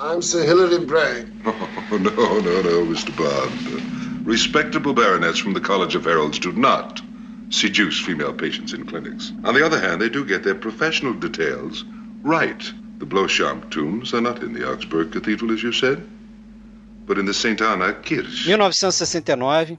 [0.00, 1.26] I'm Sir Hilary Bragg.
[1.44, 3.10] Oh, no, no, no, Mr.
[3.16, 4.24] Bond.
[4.24, 7.02] Respectable baronets from the College of Heralds do not
[7.50, 9.32] seduce female patients in clinics.
[9.42, 11.84] On the other hand, they do get their professional details
[12.22, 12.72] right.
[12.98, 16.06] The Beauchamp tombs are not in the Augsburg Cathedral, as you said,
[17.06, 17.60] but in the St.
[17.60, 18.46] Anna Kirche.
[18.46, 19.78] 1969.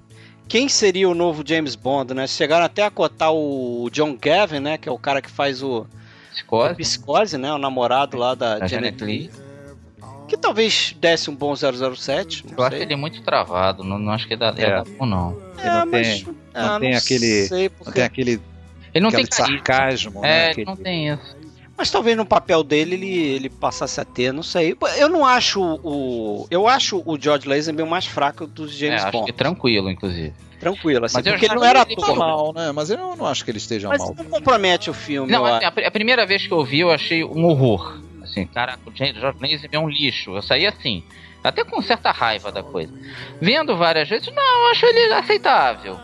[0.49, 2.27] Quem seria o novo James Bond, né?
[2.27, 4.77] Chegaram até a cotar o John Gavin, né?
[4.77, 5.85] Que é o cara que faz o
[6.33, 7.53] Psicose, o Psicose né?
[7.53, 9.48] O namorado lá da, da Janet, Janet Lee.
[10.29, 11.65] Que talvez desse um bom 007.
[11.91, 12.65] Eu sei.
[12.65, 14.83] acho ele muito travado, não, não acho que dá, é.
[14.97, 15.37] bom, não.
[15.57, 17.49] É, não mas, tem, não ah, tem não aquele.
[17.49, 17.71] Porque...
[17.85, 18.41] Não tem aquele.
[18.93, 20.43] Ele não tem sarcasmo, é, né?
[20.43, 20.65] Ele aquele...
[20.65, 21.39] não tem isso.
[21.75, 24.75] Mas talvez no papel dele ele, ele passasse a ter, não sei.
[24.97, 26.45] Eu não acho o.
[26.51, 29.31] Eu acho o George Lazenby o mais fraco dos James é, acho Bond.
[29.31, 30.33] Que tranquilo, inclusive.
[30.59, 32.17] Tranquilo, assim, porque ele não era ator.
[32.17, 32.73] mal, né?
[32.73, 34.13] Mas eu não acho que ele esteja Mas mal.
[34.13, 35.31] não compromete o filme.
[35.31, 38.01] Não, assim, a, a, primeira vez que eu vi, eu achei um horror.
[38.29, 40.35] Assim, caraca, o George Lazenby é um lixo.
[40.35, 41.03] Eu saí assim.
[41.43, 42.93] Até com certa raiva da coisa.
[43.41, 45.97] Vendo várias vezes, não, eu acho ele aceitável.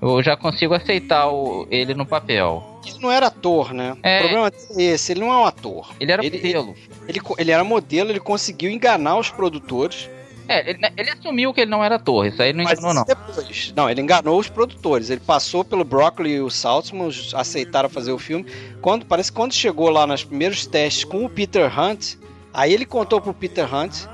[0.00, 2.80] Eu já consigo aceitar o, ele no papel.
[2.86, 3.96] Ele não era ator, né?
[4.02, 4.18] É.
[4.18, 5.92] O problema é esse, ele não é um ator.
[5.98, 6.74] Ele era ele, modelo.
[7.08, 10.08] Ele, ele, ele, era modelo, ele conseguiu enganar os produtores.
[10.48, 13.04] É, ele, ele, assumiu que ele não era ator, isso aí não enganou, não.
[13.04, 15.10] Depois, não, ele enganou os produtores.
[15.10, 18.46] Ele passou pelo Broccoli e o Saltzman, aceitaram fazer o filme.
[18.80, 22.14] Quando, parece que quando chegou lá nos primeiros testes com o Peter Hunt,
[22.54, 24.06] aí ele contou pro Peter Hunt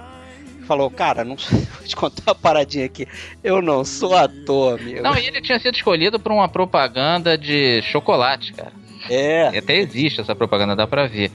[0.72, 1.36] falou, cara, não
[1.76, 3.06] vou te contar uma paradinha aqui.
[3.42, 5.02] Eu não sou ator, amigo.
[5.02, 8.72] Não, e ele tinha sido escolhido por uma propaganda de chocolate, cara.
[9.10, 9.50] É.
[9.52, 11.30] E até existe essa propaganda, dá pra ver.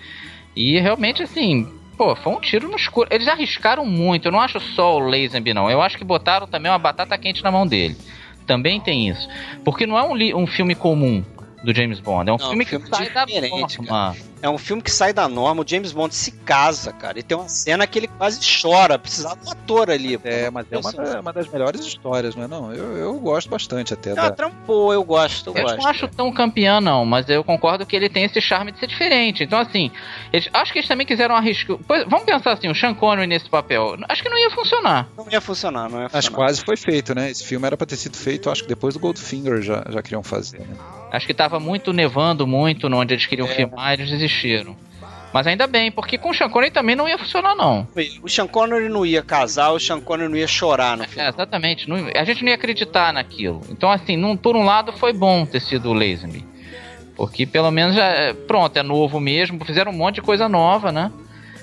[0.56, 3.10] E realmente, assim, pô, foi um tiro no escuro.
[3.12, 4.28] Eles arriscaram muito.
[4.28, 5.70] Eu não acho só o Lazenby, não.
[5.70, 7.98] Eu acho que botaram também uma batata quente na mão dele.
[8.46, 9.28] Também tem isso.
[9.66, 11.24] Porque não é um, um filme comum
[11.64, 12.30] do James Bond.
[12.30, 13.68] É um não, filme, filme que sai da norma.
[13.68, 14.16] Cara.
[14.42, 15.64] É um filme que sai da norma.
[15.64, 17.20] O James Bond se casa, cara.
[17.20, 19.00] E tem uma cena que ele quase chora.
[19.00, 20.20] Precisava do ator ali.
[20.24, 22.48] É, mas é uma, da, uma, das melhores histórias, não é?
[22.48, 24.12] Não, eu, eu gosto bastante até.
[24.12, 24.32] Ah, da...
[24.32, 25.50] trampou, eu gosto.
[25.50, 27.06] Eu, eu gosto, não acho tão campeão, não.
[27.06, 29.44] Mas eu concordo que ele tem esse charme de ser diferente.
[29.44, 29.92] Então, assim,
[30.32, 31.78] eles, acho que eles também quiseram arriscar.
[32.08, 33.98] Vamos pensar assim, o Sean Connery nesse papel.
[34.08, 35.08] Acho que não ia funcionar.
[35.18, 36.18] Não ia funcionar, não ia funcionar.
[36.20, 37.32] Acho que quase foi feito, né?
[37.32, 40.24] Esse filme era pra ter sido feito, acho que depois do Goldfinger já, já queriam
[40.24, 40.76] fazer, né?
[41.12, 43.56] Acho que tava muito nevando muito onde eles queriam é.
[43.56, 44.76] filmar, eles desistiram.
[45.34, 47.88] Mas ainda bem, porque com o Sean Connery também não ia funcionar, não.
[48.24, 51.28] O Sean Connery não ia casar, o Sean Connery não ia chorar no filme.
[51.28, 51.90] É, exatamente.
[51.90, 53.62] Não, a gente não ia acreditar naquilo.
[53.70, 56.46] Então, assim, num, por um lado foi bom ter sido o Lazenby.
[57.16, 58.06] Porque pelo menos já.
[58.06, 59.64] É, pronto, é novo mesmo.
[59.66, 61.12] Fizeram um monte de coisa nova, né?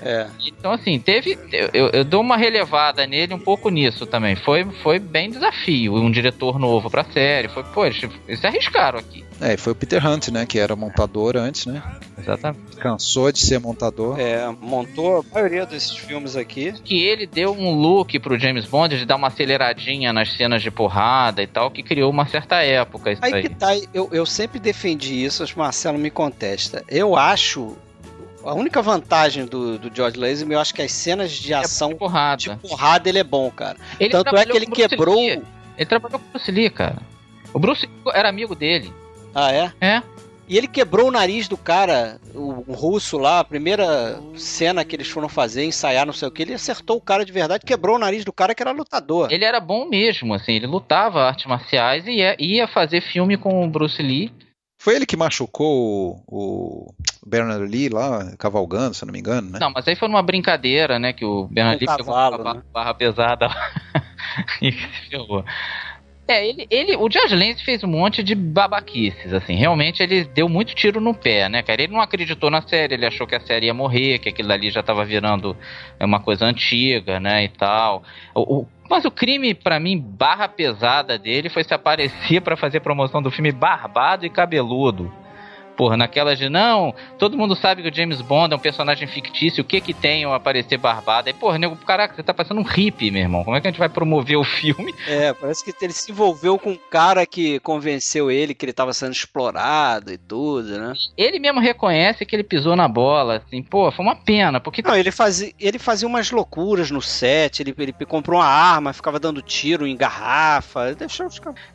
[0.01, 0.27] É.
[0.47, 1.37] Então, assim, teve.
[1.73, 4.35] Eu, eu, dou uma relevada nele um pouco nisso também.
[4.35, 5.95] Foi, foi bem desafio.
[5.95, 7.47] Um diretor novo pra série.
[7.47, 9.23] Foi, pô, eles, eles se arriscaram aqui.
[9.41, 10.45] É, e foi o Peter Hunt, né?
[10.45, 11.83] Que era montador antes, né?
[12.17, 12.77] Exatamente.
[12.77, 14.19] Cansou de ser montador.
[14.19, 16.73] É, montou a maioria desses filmes aqui.
[16.83, 20.71] Que ele deu um look pro James Bond de dar uma aceleradinha nas cenas de
[20.71, 23.11] porrada e tal, que criou uma certa época.
[23.11, 23.41] Isso aí, aí.
[23.43, 26.83] que tá, eu, eu sempre defendi isso, que Marcelo me contesta.
[26.87, 27.77] Eu acho
[28.45, 31.89] a única vantagem do, do George Lazenby, eu acho que as cenas de é ação
[31.89, 32.37] de porrada.
[32.37, 33.77] de porrada ele é bom, cara.
[33.99, 35.15] Ele Tanto é que ele quebrou.
[35.15, 35.41] Lee.
[35.77, 36.97] Ele trabalhou com o Bruce Lee, cara.
[37.53, 38.93] O Bruce era amigo dele.
[39.33, 39.73] Ah, é?
[39.81, 40.01] É.
[40.47, 44.95] E ele quebrou o nariz do cara, o, o, russo lá, a primeira cena que
[44.95, 47.95] eles foram fazer, ensaiar, não sei o que, ele acertou o cara de verdade, quebrou
[47.95, 49.31] o nariz do cara que era lutador.
[49.31, 53.65] Ele era bom mesmo, assim, ele lutava artes marciais e ia, ia fazer filme com
[53.65, 54.31] o Bruce Lee.
[54.77, 56.93] Foi ele que machucou o, o
[57.25, 59.59] Bernard Lee lá, cavalgando, se eu não me engano, né?
[59.59, 61.11] Não, mas aí foi numa brincadeira, né?
[61.11, 62.61] Que o Bernard Lee pegou uma barra, né?
[62.71, 63.49] barra pesada
[64.61, 65.43] e se ferrou.
[66.27, 70.49] É, ele, ele, o George Lance fez um monte de babaquices, assim, realmente ele deu
[70.49, 71.83] muito tiro no pé, né, cara?
[71.83, 74.71] Ele não acreditou na série, ele achou que a série ia morrer, que aquilo ali
[74.71, 75.55] já tava virando
[75.99, 78.03] uma coisa antiga, né, e tal.
[78.33, 82.79] O, o mas o crime, para mim, barra pesada dele foi se aparecer para fazer
[82.81, 85.11] promoção do filme Barbado e Cabeludo.
[85.75, 89.61] Porra, naquela de não, todo mundo sabe que o James Bond é um personagem fictício,
[89.61, 91.27] o que que tem ao aparecer barbado?
[91.27, 93.43] Aí, porra, nego, caraca, você tá passando um hippie, meu irmão.
[93.43, 94.93] Como é que a gente vai promover o filme?
[95.07, 98.93] É, parece que ele se envolveu com um cara que convenceu ele que ele tava
[98.93, 100.93] sendo explorado e tudo, né?
[101.17, 104.81] Ele mesmo reconhece que ele pisou na bola, assim, pô, foi uma pena, porque...
[104.81, 109.19] Não, ele fazia, ele fazia umas loucuras no set, ele, ele comprou uma arma, ficava
[109.19, 111.25] dando tiro em garrafa, deixou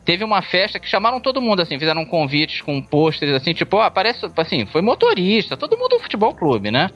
[0.05, 3.89] Teve uma festa que chamaram todo mundo, assim, fizeram convites com pôsteres, assim, tipo, ó,
[3.91, 6.89] parece, assim, foi motorista, todo mundo do futebol clube, né?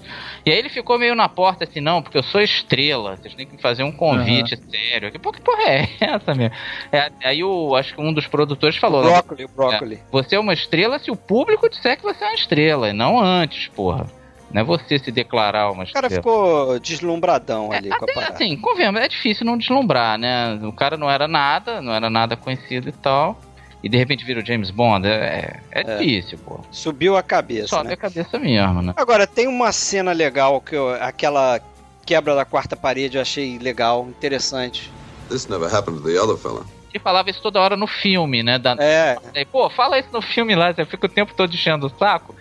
[0.46, 3.46] E aí ele ficou meio na porta, assim, não, porque eu sou estrela, vocês têm
[3.46, 4.70] que fazer um convite uhum.
[4.70, 5.12] sério.
[5.12, 6.56] Que, que porra é essa, mesmo?
[6.92, 9.02] É, aí o, acho que um dos produtores falou...
[9.02, 9.96] O brócoli, né, o brócoli.
[9.96, 12.94] É, você é uma estrela se o público disser que você é uma estrela, e
[12.94, 14.08] não antes, porra.
[14.52, 16.08] Não é você se declarar uma estrela.
[16.08, 18.34] O cara ficou deslumbradão ali é, com a parada.
[18.34, 20.60] Assim, convenhamos, é difícil não deslumbrar, né?
[20.64, 23.38] O cara não era nada, não era nada conhecido e tal
[23.86, 26.60] e de repente vira o James Bond, é, é, é difícil, pô.
[26.72, 27.68] Subiu a cabeça.
[27.68, 27.94] Sobe né?
[27.94, 28.94] a cabeça mesmo, né?
[28.98, 31.62] Agora, tem uma cena legal que eu, aquela
[32.04, 34.92] quebra da quarta parede eu achei legal, interessante.
[35.30, 36.66] This never happened to the other fella.
[36.92, 38.58] Ele falava isso toda hora no filme, né?
[38.58, 38.76] Da...
[38.80, 39.18] É.
[39.52, 42.34] Pô, fala isso no filme lá, você fica o tempo todo enchendo o saco.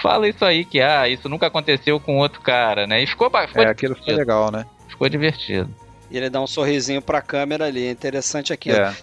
[0.00, 3.02] Fala isso aí que, ah, isso nunca aconteceu com outro cara, né?
[3.02, 4.64] E ficou, ficou É, aquilo foi legal, né?
[4.86, 5.68] Ficou divertido.
[6.08, 8.78] E ele dá um sorrisinho pra câmera ali, interessante aquilo.
[8.78, 8.94] É.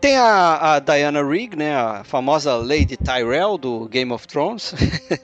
[0.00, 4.74] Tem a, a, Diana Rigg, né, a famosa Lady Tyrell do Game of Thrones.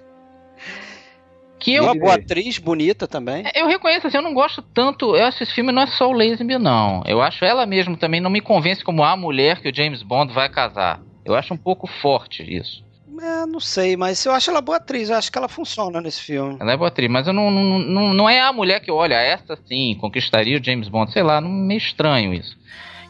[1.61, 3.45] que eu, uma boa atriz, bonita também.
[3.55, 5.15] Eu reconheço assim, eu não gosto tanto.
[5.17, 7.03] Eu acho que esse filme não é só o Lazenby, não.
[7.07, 10.33] Eu acho ela mesmo também não me convence como a mulher que o James Bond
[10.33, 11.01] vai casar.
[11.25, 12.85] Eu acho um pouco forte isso.
[13.21, 16.21] É, não sei, mas eu acho ela boa atriz, eu acho que ela funciona nesse
[16.21, 16.57] filme.
[16.61, 19.15] Ela é boa atriz, mas eu não, não, não, não é a mulher que, olha,
[19.15, 22.59] essa sim, conquistaria o James Bond, sei lá, não meio estranho isso.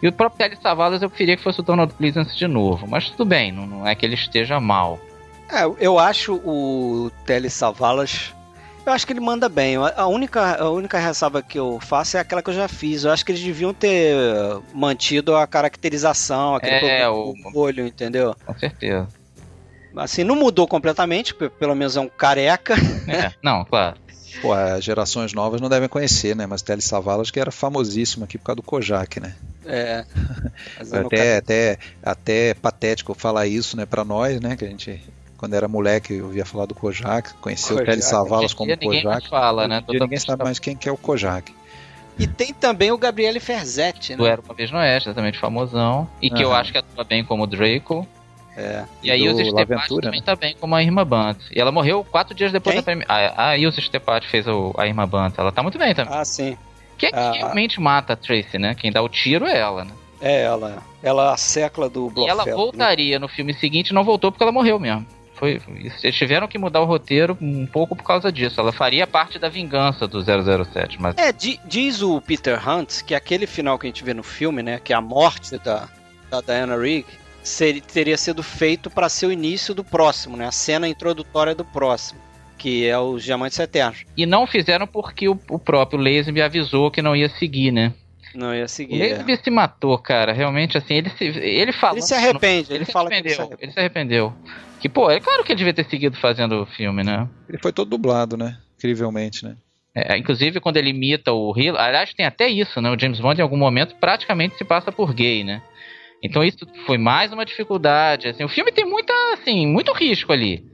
[0.02, 2.86] E o próprio Telly Savalas eu preferia que fosse o Donald Pleasance de novo.
[2.86, 4.98] Mas tudo bem, não, não é que ele esteja mal.
[5.50, 8.34] É, eu acho o Telly Savalas.
[8.84, 9.76] Eu acho que ele manda bem.
[9.76, 13.04] A única, a única ressalva que eu faço é aquela que eu já fiz.
[13.04, 14.14] Eu acho que eles deviam ter
[14.74, 17.34] mantido a caracterização, aquele é, o...
[17.54, 18.36] olho, entendeu?
[18.44, 19.08] Com certeza.
[19.96, 22.74] Assim, não mudou completamente, pelo menos é um careca.
[23.08, 23.96] É, não, claro.
[24.40, 26.46] Pô, as gerações novas não devem conhecer, né?
[26.46, 29.34] Mas Telly Savalas que era famosíssimo aqui por causa do Kojak, né?
[29.66, 30.04] É.
[30.92, 35.00] até, até, até patético falar isso, né, para nós, né, que a gente
[35.36, 39.28] quando era moleque eu ouvia falar do Kojak, conhecia o Telly Savalas como Kojak.
[39.28, 39.82] Fala, né?
[39.88, 41.52] Dia ninguém sabe mais quem que é o Kojak.
[42.18, 44.16] E tem também o Gabriele Ferzetti, né?
[44.18, 46.08] Do Era Uma Vez no Oeste, exatamente famosão.
[46.22, 46.50] E que uhum.
[46.50, 48.06] eu acho que atua bem como Draco.
[48.56, 48.84] É.
[49.02, 50.24] E, e a Ilse Stepat também né?
[50.24, 51.38] tá bem como a Irma Bant.
[51.54, 52.80] E ela morreu quatro dias depois Quem?
[52.80, 53.14] da premiação.
[53.16, 55.34] A, a Ilse Stepat fez o, a Irma Bant.
[55.36, 56.14] Ela tá muito bem também.
[56.14, 56.56] Ah, sim.
[56.96, 57.32] Que é que ah.
[57.32, 58.74] realmente mata a Tracy, né?
[58.74, 59.92] Quem dá o tiro é ela, né?
[60.20, 60.82] É ela.
[61.02, 62.26] Ela a secla do Blofeld.
[62.26, 62.52] E ela né?
[62.52, 63.18] voltaria né?
[63.18, 65.06] no filme seguinte não voltou porque ela morreu mesmo.
[65.34, 68.60] Foi, eles tiveram que mudar o roteiro um pouco por causa disso.
[68.60, 71.16] Ela faria parte da vingança do 007, mas...
[71.18, 74.80] É, diz o Peter Hunt que aquele final que a gente vê no filme, né,
[74.82, 75.88] que é a morte da,
[76.30, 77.04] da Diana Rigg,
[77.44, 81.64] seria, teria sido feito para ser o início do próximo, né, a cena introdutória do
[81.64, 82.24] próximo
[82.56, 84.06] que é os Diamantes Eternos.
[84.16, 87.92] E não fizeram porque o, o próprio Lazenby avisou que não ia seguir, né?
[88.34, 88.94] Não ia seguir.
[88.94, 89.36] O Lazenby é.
[89.36, 90.32] se matou, cara.
[90.32, 91.96] Realmente, assim, ele se, ele fala.
[91.96, 93.58] Ele se arrepende, ele, ele, fala que ele se arrependeu.
[93.60, 94.32] Ele se arrependeu.
[94.80, 97.28] Que, pô, é claro que ele devia ter seguido fazendo o filme, né?
[97.48, 98.56] Ele foi todo dublado, né?
[98.76, 99.56] Incrivelmente, né?
[99.94, 102.90] É, inclusive, quando ele imita o Hill, aliás, tem até isso, né?
[102.90, 105.62] O James Bond, em algum momento, praticamente se passa por gay, né?
[106.24, 108.28] Então isso foi mais uma dificuldade.
[108.28, 110.66] Assim, o filme tem muita, assim, muito risco ali.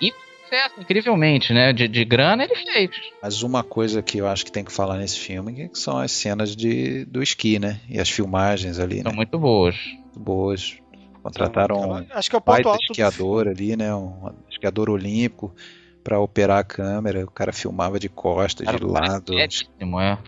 [0.00, 0.10] E
[0.42, 1.70] sucesso, incrivelmente, né?
[1.70, 2.90] De, de grana ele fez.
[3.22, 6.10] Mas uma coisa que eu acho que tem que falar nesse filme que são as
[6.10, 7.78] cenas de, do esqui, né?
[7.90, 9.16] E as filmagens ali, São né?
[9.16, 9.76] muito boas.
[9.84, 10.78] Muito boas.
[11.22, 13.94] Contrataram um acho que é o ponto alto esquiador ali, né?
[13.94, 15.54] Um esquiador olímpico
[16.02, 17.22] para operar a câmera.
[17.24, 19.38] O cara filmava de costas, cara, de lado.
[19.38, 20.18] É, é.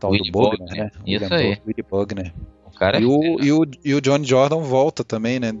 [0.00, 0.90] Tal do Bogner, né?
[1.06, 1.58] Isso William aí.
[1.66, 2.32] Willy Bogner.
[2.76, 5.52] Cara e, o, e, o, e o Johnny Jordan volta também, né?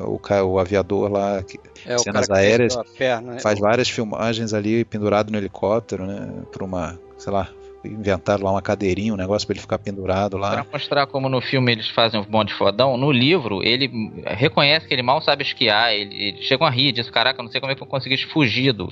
[0.00, 3.40] O, o, o aviador lá, que, é, cenas aéreas, perna, né?
[3.40, 6.28] faz várias filmagens ali pendurado no helicóptero, né?
[6.50, 7.48] Por uma, sei lá,
[7.84, 10.52] inventaram lá uma cadeirinha, um negócio para ele ficar pendurado lá.
[10.52, 13.90] Pra mostrar como no filme eles fazem um bonde fodão, no livro ele
[14.24, 17.60] reconhece que ele mal sabe esquiar, ele, ele chega a rir, diz, caraca, não sei
[17.60, 18.90] como é que eu consegui fugir do,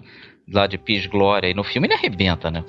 [0.51, 1.49] lá de Pis Glória.
[1.49, 2.63] E no filme ele arrebenta, né?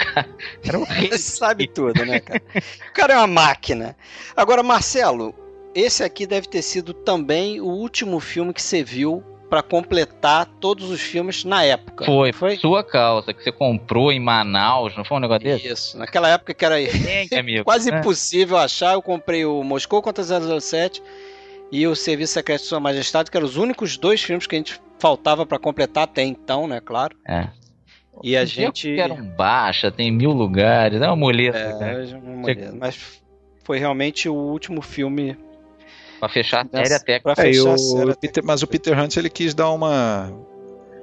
[0.74, 2.42] O cara, ele sabe tudo, né, cara?
[2.90, 3.96] O cara é uma máquina.
[4.36, 5.34] Agora, Marcelo,
[5.76, 10.90] esse aqui deve ter sido também o último filme que você viu para completar todos
[10.90, 12.06] os filmes na época.
[12.06, 15.68] Foi, foi sua causa, que você comprou em Manaus, não foi um negócio desse?
[15.68, 16.78] Isso, naquela época que era
[17.38, 18.00] amigo, quase né?
[18.00, 21.04] impossível achar, eu comprei o Moscou contra 007
[21.72, 24.58] e o Serviço Secreto de Sua Majestade, que eram os únicos dois filmes que a
[24.58, 27.16] gente faltava para completar até então, né, claro.
[27.28, 27.48] É.
[28.22, 29.00] E a gente.
[29.00, 31.58] Era um baixa, tem mil lugares, é uma muleta.
[31.58, 32.76] É, é uma muleta.
[32.78, 33.22] Mas
[33.64, 35.38] foi realmente o último filme.
[36.20, 37.20] Pra fechar a série até.
[37.20, 40.32] Pra fechar é, a série Peter, Mas o Peter Hunt ele quis dar uma.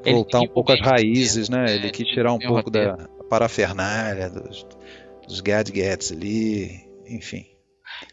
[0.04, 1.66] voltar um pouco às raízes, né?
[1.68, 2.96] É, ele quis tirar um pouco da
[3.28, 4.66] parafernália, dos,
[5.26, 7.49] dos gadgets ali, enfim.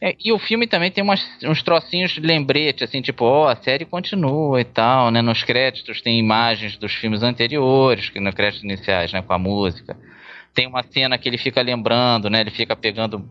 [0.01, 3.47] É, e o filme também tem umas, uns trocinhos de lembrete, assim, tipo, ó, oh,
[3.47, 5.21] a série continua e tal, né?
[5.21, 9.21] Nos créditos tem imagens dos filmes anteriores, que nos créditos iniciais, né?
[9.21, 9.97] Com a música.
[10.53, 12.41] Tem uma cena que ele fica lembrando, né?
[12.41, 13.27] Ele fica pegando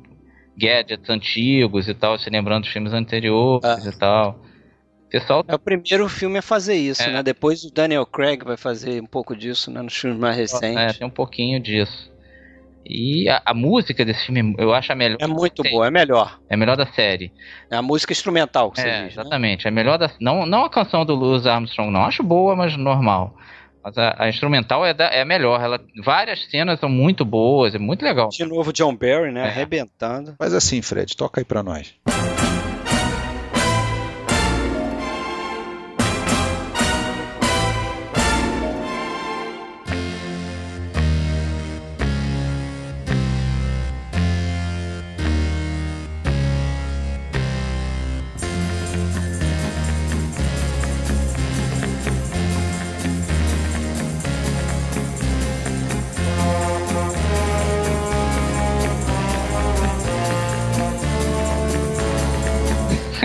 [0.56, 3.88] gadgets antigos e tal, se lembrando dos filmes anteriores ah.
[3.88, 4.40] e tal.
[5.10, 5.44] Pessoal...
[5.46, 7.12] É o primeiro filme a fazer isso, é.
[7.12, 7.22] né?
[7.22, 9.80] Depois o Daniel Craig vai fazer um pouco disso, né?
[9.82, 10.76] Nos filmes mais recentes.
[10.76, 12.10] É, tem um pouquinho disso.
[12.88, 15.18] E a, a, música desse filme eu acho a melhor.
[15.20, 16.38] É muito boa, é melhor.
[16.48, 17.32] É a melhor da série.
[17.70, 19.16] É a música instrumental que é, você diz.
[19.16, 19.22] Né?
[19.22, 19.64] Exatamente.
[19.64, 19.68] Né?
[19.68, 20.10] É melhor da.
[20.20, 22.04] Não, não a canção do Louis Armstrong, não.
[22.04, 23.36] Acho boa, mas normal.
[23.82, 25.60] Mas a, a instrumental é, da, é melhor.
[25.60, 28.28] Ela, várias cenas são muito boas, é muito legal.
[28.28, 29.46] De novo, John Barry, né?
[29.46, 29.48] É.
[29.48, 30.34] Arrebentando.
[30.38, 31.94] Mas assim, Fred, toca aí pra nós.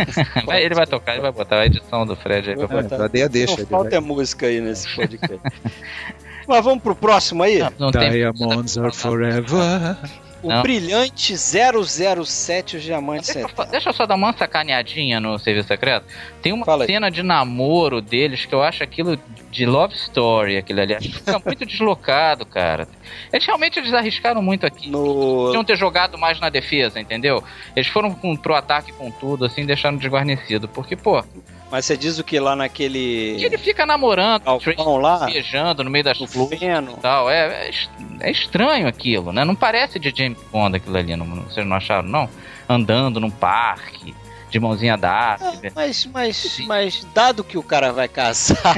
[0.60, 2.56] ele vai tocar, ele vai botar a edição do Fred aí.
[2.56, 3.10] Vai botar.
[3.14, 3.58] É, deixa.
[3.62, 4.00] Não falta vai...
[4.00, 5.42] música aí nesse podcast.
[6.48, 7.60] Mas vamos pro próximo aí?
[7.60, 8.84] Não, não Diamonds tem...
[8.84, 9.98] are forever.
[10.44, 10.64] O não.
[10.64, 16.06] brilhante 007, os diamantes deixa, eu, deixa eu só dar uma sacaneadinha no Serviço Secreto.
[16.42, 17.12] Tem uma Fala cena aí.
[17.12, 19.20] de namoro deles que eu acho aquilo
[19.52, 21.00] de love story, aquele ali.
[21.00, 22.88] Fica muito deslocado, cara.
[23.32, 24.90] Eles realmente eles arriscaram muito aqui.
[24.90, 25.46] No...
[25.48, 27.44] Podiam ter jogado mais na defesa, entendeu?
[27.76, 30.68] Eles foram com, pro ataque com tudo, assim, deixaram desguarnecido.
[30.68, 31.24] Porque, pô,
[31.72, 33.38] mas você diz o que lá naquele.
[33.40, 37.30] Que ele fica namorando, Galpão lá, viajando no meio das flores e tal.
[37.30, 37.72] É, é,
[38.20, 39.46] é, estranho aquilo, né?
[39.46, 42.30] Não parece de James Bond aquilo ali, não, vocês não acharam, não?
[42.68, 44.14] Andando num parque,
[44.50, 45.46] de mãozinha dada.
[45.64, 48.76] É, mas, mas, mas, dado que o cara vai casar,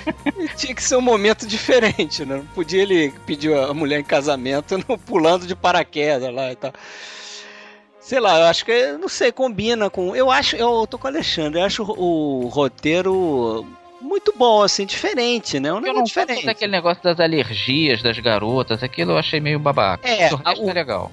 [0.56, 2.36] tinha que ser um momento diferente, né?
[2.36, 6.72] Não podia ele pedir a mulher em casamento pulando de paraquedas lá e tal.
[8.10, 10.16] Sei lá, eu acho que, não sei, combina com.
[10.16, 13.64] Eu acho, eu tô com o Alexandre, eu acho o, o roteiro
[14.00, 15.72] muito bom, assim, diferente, né?
[15.72, 16.44] Um eu não diferente.
[16.44, 20.08] daquele negócio das alergias das garotas, aquilo eu achei meio babaca.
[20.08, 21.12] É, o resto o, é legal.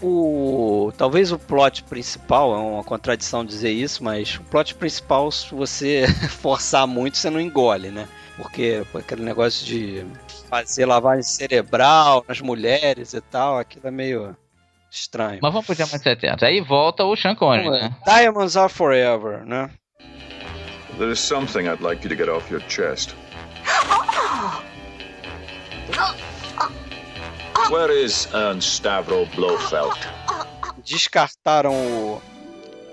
[0.00, 5.52] O, talvez o plot principal, é uma contradição dizer isso, mas o plot principal, se
[5.52, 8.06] você forçar muito, você não engole, né?
[8.36, 10.06] Porque aquele negócio de
[10.48, 14.36] fazer lavagem cerebral nas mulheres e tal, aquilo é meio
[14.90, 15.40] Estranho.
[15.42, 16.46] Mas vamos pro Diamante 70.
[16.46, 17.96] Aí volta o Sean Connery, né?
[18.06, 19.70] Diamonds are forever, né?
[20.98, 23.14] There is something I'd like you to get off your chest.
[27.70, 29.94] Where is Ernst Stavro Blofeld?
[30.84, 32.22] Descartaram o,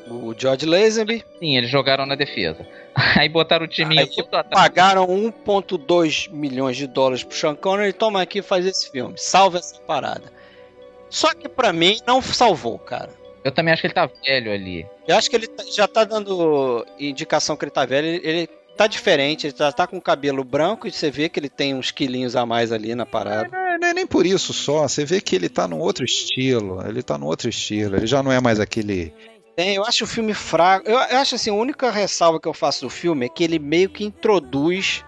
[0.10, 1.24] o George Lazenby.
[1.40, 2.68] Sim, eles jogaram na defesa.
[3.16, 7.94] Aí botaram o timinho Aí, aqui Pagaram 1.2 milhões de dólares pro Sean Connery e
[7.94, 9.14] toma aqui e faz esse filme.
[9.18, 10.32] Salva essa parada.
[11.14, 13.12] Só que para mim não salvou, cara.
[13.44, 14.84] Eu também acho que ele tá velho ali.
[15.08, 18.08] Eu acho que ele tá, já tá dando indicação que ele tá velho.
[18.08, 21.40] Ele, ele tá diferente, ele já tá com o cabelo branco e você vê que
[21.40, 23.56] ele tem uns quilinhos a mais ali na parada.
[23.56, 26.84] É, não é nem por isso só, você vê que ele tá num outro estilo.
[26.84, 29.14] Ele tá num outro estilo, ele já não é mais aquele.
[29.56, 30.90] Tem, eu acho o filme fraco.
[30.90, 33.60] Eu, eu acho assim, a única ressalva que eu faço do filme é que ele
[33.60, 35.06] meio que introduz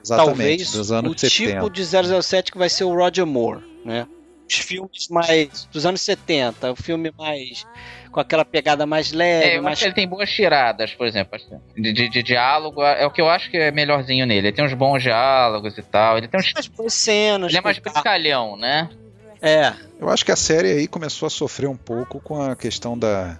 [0.00, 1.84] Exatamente, talvez o tipo de
[2.22, 4.06] 007 que vai ser o Roger Moore, né?
[4.48, 7.66] Os filmes mais dos anos 70, o filme mais
[8.14, 9.56] com aquela pegada mais leve.
[9.56, 9.82] É, mais...
[9.82, 12.82] ele tem boas tiradas, por exemplo, assim, de, de, de, diálogo.
[12.82, 14.48] É o que eu acho que é melhorzinho nele.
[14.48, 16.16] Ele tem uns bons diálogos e tal.
[16.16, 16.52] Ele tem uns.
[16.52, 17.50] Mais boas cenas.
[17.50, 18.88] Ele é mais brincalhão, né?
[19.42, 19.72] É.
[20.00, 23.38] Eu acho que a série aí começou a sofrer um pouco com a questão da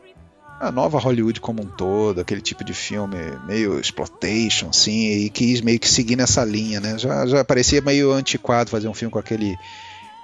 [0.60, 3.16] a nova Hollywood como um todo, aquele tipo de filme
[3.46, 6.96] meio exploitation, assim, e quis meio que seguir nessa linha, né?
[6.96, 9.56] Já, já parecia meio antiquado fazer um filme com aquele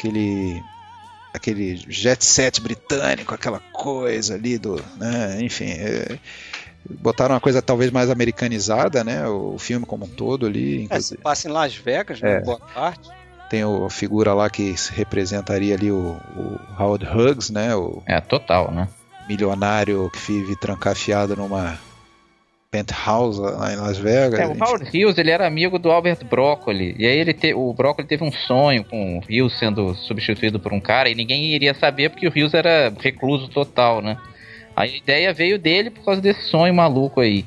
[0.00, 0.62] aquele
[1.32, 6.18] aquele jet set britânico, aquela coisa ali do, né, enfim, é,
[6.98, 10.88] botaram uma coisa talvez mais americanizada, né, o filme como um todo ali.
[10.90, 12.40] É, se passa em Las Vegas, né, é.
[12.40, 13.08] boa parte.
[13.48, 18.72] Tem a figura lá que representaria ali o, o Howard Hughes, né, o é total,
[18.72, 18.88] né,
[19.28, 21.78] milionário que vive trancafiado numa
[22.70, 24.38] penthouse lá em Las Vegas.
[24.38, 26.94] É, o Howard Hughes ele era amigo do Albert Broccoli.
[26.98, 30.72] E aí ele te, o Broccoli teve um sonho com o Hughes sendo substituído por
[30.72, 34.16] um cara e ninguém iria saber porque o Hughes era recluso total, né?
[34.76, 37.44] A ideia veio dele por causa desse sonho maluco aí.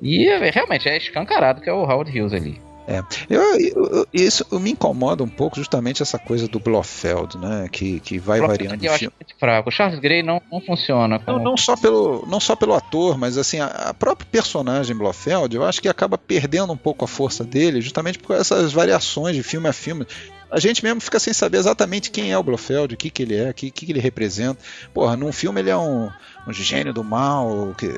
[0.00, 2.60] E realmente é escancarado que é o Howard Hughes ali.
[2.90, 3.04] É.
[3.28, 7.68] Eu, eu, isso me incomoda um pouco justamente essa coisa do Blofeld, né?
[7.70, 9.14] Que, que vai variando de filme.
[9.24, 9.68] Acho fraco.
[9.68, 11.20] O Charles Grey não, não funciona.
[11.20, 11.38] Como...
[11.38, 15.54] Não, não, só pelo, não só pelo ator, mas assim, a, a própria personagem Blofeld,
[15.54, 19.42] eu acho que acaba perdendo um pouco a força dele, justamente por essas variações de
[19.42, 20.04] filme a filme
[20.50, 23.36] a gente mesmo fica sem saber exatamente quem é o Blofeld, o que, que ele
[23.36, 24.58] é, o que, que ele representa.
[24.92, 26.10] Porra, num filme ele é um,
[26.46, 27.88] um gênio do mal, que,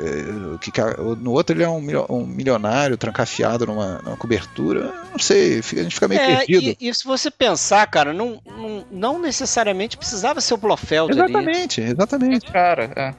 [0.70, 0.80] que,
[1.20, 4.92] no outro ele é um, um milionário trancafiado numa, numa, cobertura.
[5.10, 6.76] Não sei, a gente fica meio é, perdido.
[6.80, 11.80] E, e, se você pensar, cara, não, não, não necessariamente precisava ser o Blofeld Exatamente,
[11.80, 11.92] ali.
[11.92, 12.50] exatamente.
[12.50, 13.14] Cara, é.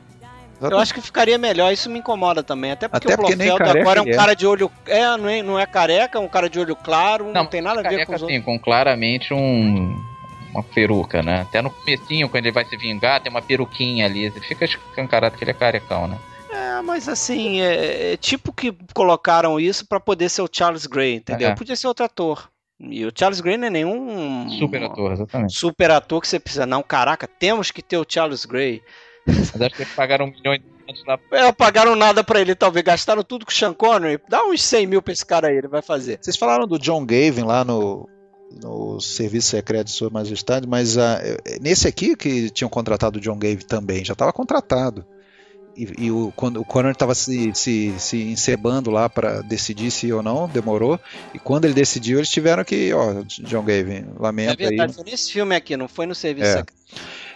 [0.62, 2.72] Eu acho que ficaria melhor, isso me incomoda também.
[2.72, 4.72] Até porque Até o Blofeld agora é um cara de olho.
[4.86, 7.62] É não, é, não é careca, é um cara de olho claro, não, não tem
[7.62, 10.13] nada a ver com os assim, com claramente um.
[10.54, 11.42] Uma peruca, né?
[11.42, 14.26] Até no comecinho, quando ele vai se vingar, tem uma peruquinha ali.
[14.26, 16.18] Ele fica escancarado que ele é carecão, né?
[16.52, 21.16] É, mas assim, é, é tipo que colocaram isso para poder ser o Charles Gray,
[21.16, 21.50] entendeu?
[21.50, 21.56] É.
[21.56, 22.50] Podia ser outro ator.
[22.80, 25.58] E o Charles Gray não é nenhum super ator, exatamente.
[25.58, 26.66] Super ator que você precisa.
[26.66, 28.82] Não, caraca, temos que ter o Charles Gray.
[29.26, 31.18] Mas acho que eles pagaram um milhão de lá.
[31.32, 32.86] É, pagaram nada pra ele, talvez.
[32.86, 34.20] Gastaram tudo com o Sean Connery.
[34.28, 36.20] Dá uns 100 mil pra esse cara aí, ele vai fazer.
[36.22, 38.10] Vocês falaram do John Gavin lá no,
[38.62, 41.00] no Serviço Secreto de Sua Majestade, mas uh,
[41.62, 45.06] nesse aqui que tinham contratado o John Gavin também, já estava contratado.
[45.76, 50.12] E, e, o, quando o Connery estava se, se, se encebando lá para decidir se
[50.14, 51.00] ou não, demorou.
[51.34, 54.62] E quando ele decidiu, eles tiveram que, ó, John Gavin, lamento.
[54.62, 54.96] É verdade, aí.
[54.96, 56.58] foi nesse filme aqui, não foi no Serviço é.
[56.58, 56.74] Secreto.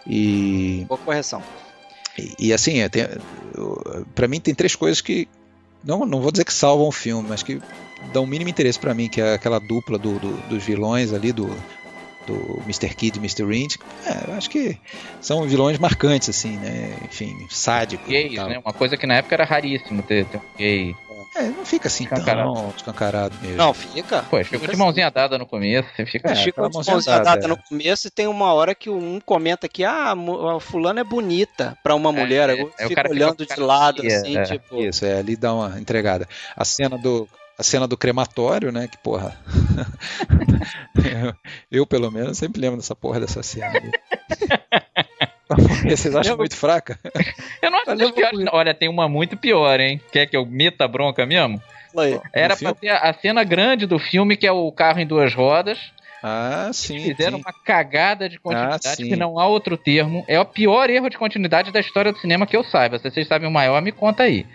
[0.06, 0.85] E.
[0.88, 1.41] Boa correção.
[2.18, 2.76] E, e assim,
[4.14, 5.27] para mim tem três coisas que
[5.84, 7.61] não, não vou dizer que salvam o filme, mas que
[8.13, 11.31] dão o mínimo interesse para mim, que é aquela dupla do, do, dos vilões ali,
[11.31, 11.47] do,
[12.25, 12.93] do Mr.
[12.93, 13.45] Kid e Mr.
[13.45, 13.75] Rind.
[14.05, 14.77] É, eu acho que
[15.21, 16.97] são vilões marcantes, assim, né?
[17.05, 18.07] Enfim, sádicos.
[18.07, 18.59] Gays, né?
[18.63, 20.95] Uma coisa que na época era raríssimo ter, ter um gay
[21.37, 23.57] é, não fica assim tão escancarado mesmo.
[23.57, 24.23] Não, fica.
[24.23, 25.87] Pô, fica, fica de mãozinha dada no começo.
[25.95, 27.47] Você fica, é, fica de mãozinha dada, dada é.
[27.47, 31.77] no começo e tem uma hora que um comenta que ah, a fulana é bonita
[31.83, 32.49] pra uma é, mulher.
[32.49, 34.81] É, fico olhando de lado, assim, é, tipo.
[34.81, 36.27] Isso, é, ali dá uma entregada.
[36.55, 37.29] A cena do.
[37.57, 38.88] A cena do crematório, né?
[38.88, 39.35] Que porra.
[40.95, 41.34] eu,
[41.79, 43.73] eu, pelo menos, sempre lembro dessa porra dessa cena.
[45.84, 46.38] Vocês acham eu...
[46.38, 46.99] muito fraca?
[47.61, 48.31] Eu não acho pior.
[48.51, 49.99] Olha, tem uma muito pior, hein?
[50.11, 51.61] Quer que eu meta a bronca mesmo?
[51.97, 55.34] Aí, Era pra ter a cena grande do filme, que é o carro em duas
[55.34, 55.79] rodas.
[56.21, 56.99] Ah, sim.
[56.99, 57.43] Fizeram sim.
[57.43, 60.25] uma cagada de continuidade ah, que não há outro termo.
[60.27, 62.99] É o pior erro de continuidade da história do cinema que eu saiba.
[62.99, 64.45] Se vocês sabem o maior, me conta aí.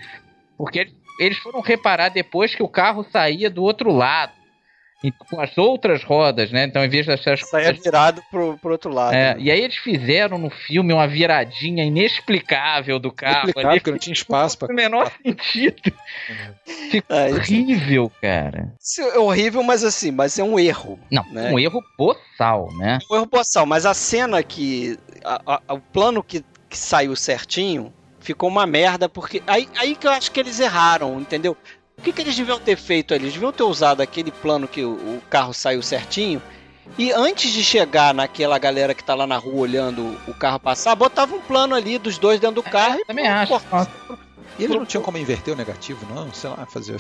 [0.57, 0.93] Porque eles
[1.39, 4.33] foram reparar depois que o carro saía do outro lado
[5.11, 6.65] com as outras rodas, né?
[6.65, 9.15] Então, em vez das Saia virado pro, pro outro lado.
[9.15, 9.41] É, né?
[9.41, 13.45] E aí eles fizeram no filme uma viradinha inexplicável do carro.
[13.45, 14.69] Inexplicável, ali, que não tinha espaço pra.
[14.69, 15.81] No menor sentido.
[16.29, 16.91] Uhum.
[16.91, 18.73] Ficou é, horrível, cara.
[18.99, 21.01] É horrível, mas assim, mas é um erro.
[21.11, 21.51] Não, né?
[21.51, 22.99] um erro boçal, né?
[23.11, 24.99] Um erro boçal, mas a cena que.
[25.25, 29.43] A, a, o plano que, que saiu certinho ficou uma merda, porque.
[29.47, 31.57] Aí, aí que eu acho que eles erraram, entendeu?
[31.99, 33.25] O que, que eles deviam ter feito ali?
[33.25, 36.41] Eles deviam ter usado aquele plano que o, o carro saiu certinho.
[36.99, 40.95] E antes de chegar naquela galera que tá lá na rua olhando o carro passar,
[40.95, 43.55] botava um plano ali dos dois dentro do carro é, e também acho.
[44.59, 46.33] E eles não tinham como inverter o negativo, não?
[46.33, 46.97] Sei lá, fazer.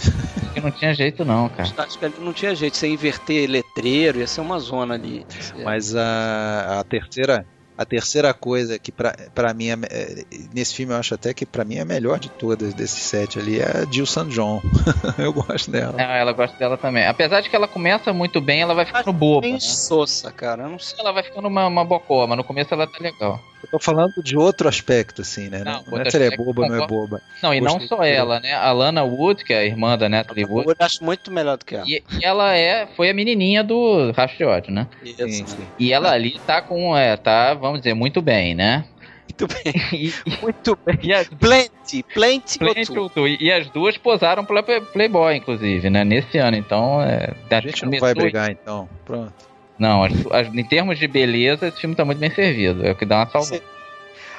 [0.62, 1.68] não tinha jeito, não, cara.
[1.78, 2.76] Acho que não tinha jeito.
[2.76, 5.26] Você inverter letreiro, ia ser uma zona ali.
[5.62, 7.46] Mas a, a terceira
[7.76, 10.24] a terceira coisa que para mim, é, é,
[10.54, 13.38] nesse filme eu acho até que para mim é a melhor de todas desse set
[13.38, 14.26] ali é a Jill St.
[14.26, 14.60] John.
[15.18, 15.94] eu gosto dela.
[16.00, 17.06] É, ela gosta dela também.
[17.06, 19.42] Apesar de que ela começa muito bem, ela vai ficando boba.
[19.42, 19.60] Bem né?
[19.60, 20.64] sossa, cara.
[20.64, 20.98] Eu não sei.
[21.00, 23.40] Ela vai ficando uma, uma bocó, mas no começo ela tá legal.
[23.62, 25.62] Eu tô falando de outro aspecto, assim, né?
[25.64, 27.22] Não, não é se ela é boba ou não é boba.
[27.40, 28.52] Não, e não só ela, né?
[28.52, 30.68] A Lana Wood, que é a irmã da Natalie Wood.
[30.68, 31.84] Eu acho muito melhor do que ela.
[31.86, 34.88] E, e ela é, foi a menininha do Rastro de Ódio, né?
[35.04, 35.16] Isso.
[35.16, 35.66] Sim, sim.
[35.78, 38.84] E ela ali tá com, é, tá, vamos dizer, muito bem, né?
[39.22, 39.72] Muito bem.
[39.92, 40.12] E,
[40.42, 41.12] muito bem.
[41.12, 42.92] As, plenty, plenty, plenty
[43.40, 46.04] E, e as duas posaram pra Playboy, inclusive, né?
[46.04, 47.00] Nesse ano, então...
[47.00, 48.88] É, a gente não vai brigar, então.
[49.04, 49.32] Pronto.
[49.78, 52.84] Não, as, as, em termos de beleza, esse filme tá muito bem servido.
[52.84, 53.60] É o que dá uma salva.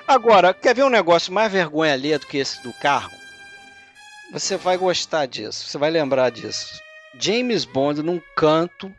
[0.06, 3.12] Agora, quer ver um negócio mais vergonha ali do que esse do carro?
[4.34, 6.82] Você vai gostar disso, você vai lembrar disso.
[7.18, 8.92] James Bond num canto,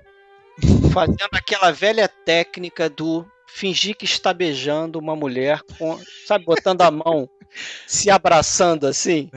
[0.92, 6.90] fazendo aquela velha técnica do fingir que está beijando uma mulher, com, sabe, botando a
[6.90, 7.28] mão,
[7.86, 9.30] se abraçando assim.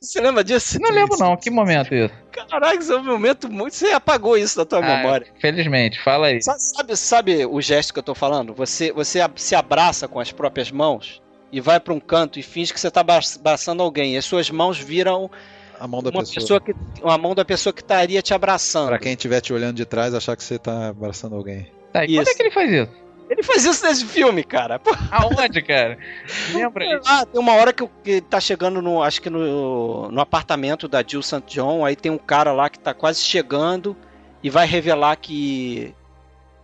[0.00, 0.76] Você lembra disso?
[0.80, 2.12] Não lembro não, que momento isso?
[2.32, 3.76] Caraca, isso é um momento muito.
[3.76, 5.28] Você apagou isso da tua Ah, memória.
[5.40, 6.42] Felizmente, fala aí.
[6.42, 8.52] Sa- Sabe, sabe o gesto que eu tô falando?
[8.54, 11.22] Você, você se abraça com as próprias mãos
[11.52, 14.14] e vai pra um canto e finge que você tá abra- abraçando alguém.
[14.14, 15.30] E as suas mãos viram
[15.78, 16.34] A mão da uma pessoa.
[16.34, 16.74] pessoa que.
[17.04, 18.88] Uma mão da pessoa que estaria te abraçando.
[18.88, 21.70] Pra quem estiver te olhando de trás, achar que você tá abraçando alguém.
[21.92, 22.99] Tá, e quando é que ele faz isso?
[23.30, 24.80] Ele faz isso nesse filme, cara.
[24.80, 25.96] Pô, Aonde, cara?
[26.52, 27.00] Lembra?
[27.06, 29.00] Ah, tem uma hora que, que tá chegando no.
[29.00, 31.42] Acho que no, no apartamento da Jill St.
[31.46, 31.84] John.
[31.84, 33.96] Aí tem um cara lá que tá quase chegando
[34.42, 35.94] e vai revelar que.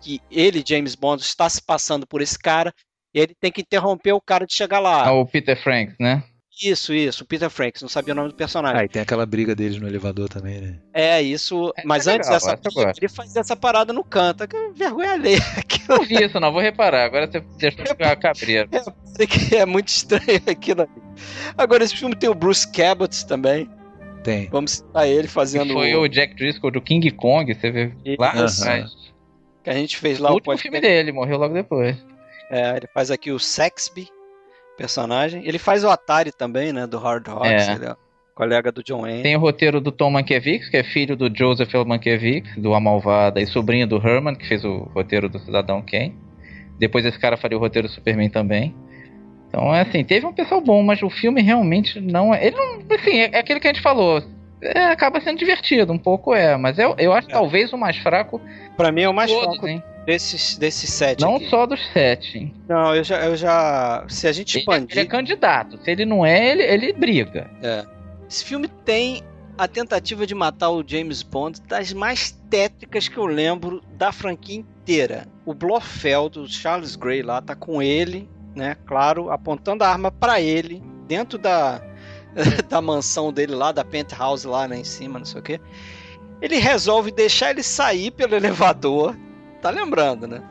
[0.01, 2.75] Que ele, James Bond, está se passando por esse cara.
[3.15, 5.07] E ele tem que interromper o cara de chegar lá.
[5.07, 6.23] Ah, o Peter Franks, né?
[6.63, 8.81] Isso, isso, o Peter Franks, não sabia o nome do personagem.
[8.81, 10.79] Ah, e tem aquela briga deles no elevador também, né?
[10.95, 11.73] É, isso.
[11.85, 14.49] mas é antes legal, dessa briga, ele faz essa parada no canto.
[14.49, 15.39] Que vergonha alheia.
[15.89, 17.05] Não vi isso, não, vou reparar.
[17.05, 18.69] Agora você deixou eu ficar cabreiro.
[19.17, 20.91] Sei que é muito estranho aquilo ali.
[21.57, 23.71] Agora, esse filme tem o Bruce Cabot também.
[24.25, 24.49] Tem.
[24.51, 25.73] Vamos citar ele fazendo.
[25.75, 28.97] Foi o Jack Driscoll do King Kong, você vê lá atrás.
[29.63, 30.63] Que a gente fez lá O o último podcast.
[30.69, 31.97] filme dele, morreu logo depois.
[32.51, 34.09] É, ele faz aqui o Sexby,
[34.77, 35.43] personagem.
[35.47, 36.87] Ele faz o Atari também, né?
[36.87, 37.69] Do Hard Rocks.
[37.69, 37.73] É.
[37.87, 37.97] É
[38.37, 39.23] colega do John Wayne.
[39.23, 41.87] Tem o roteiro do Tom Mankiewicz, que é filho do Joseph L.
[41.87, 46.15] Mankiewicz, do A Malvada, e sobrinho do Herman, que fez o roteiro do Cidadão Kane.
[46.79, 48.75] Depois esse cara faria o roteiro do Superman também.
[49.49, 52.47] Então, é assim, teve um pessoal bom, mas o filme realmente não é.
[52.47, 52.81] Ele não.
[52.95, 54.23] Assim, é, é aquilo que a gente falou.
[54.61, 58.39] É, acaba sendo divertido, um pouco é, mas eu, eu acho talvez o mais fraco.
[58.77, 59.83] Pra mim é o mais todos, fraco hein?
[60.07, 61.21] Desses, desses sete.
[61.21, 61.51] Não aqui.
[61.51, 62.55] só dos sete.
[62.69, 64.05] Não, eu já, eu já.
[64.09, 65.09] Se a gente Ele, ele é expandir.
[65.09, 65.79] candidato.
[65.83, 67.51] Se ele não é, ele, ele briga.
[67.63, 67.85] É.
[68.29, 69.23] Esse filme tem
[69.59, 74.57] a tentativa de matar o James Bond das mais tétricas que eu lembro da franquia
[74.57, 75.27] inteira.
[75.45, 78.77] O Blofeld, o Charles Grey lá, tá com ele, né?
[78.87, 81.81] Claro, apontando a arma pra ele, dentro da,
[82.69, 85.61] da mansão dele lá, da penthouse lá, né, em cima, não sei o quê.
[86.43, 89.17] Ele resolve deixar ele sair pelo elevador.
[89.61, 90.43] Tá lembrando, né?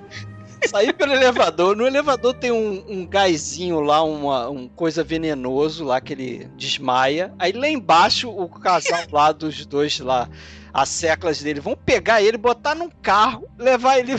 [0.67, 1.75] Sair pelo elevador.
[1.75, 7.33] No elevador tem um, um gásinho lá, uma um coisa venenoso lá que ele desmaia.
[7.37, 10.29] Aí lá embaixo, o casal lá dos dois lá,
[10.73, 14.13] as seclas dele, vão pegar ele, botar num carro, levar ele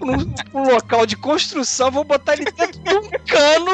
[0.00, 3.72] num, num local de construção, vão botar ele dentro de um cano.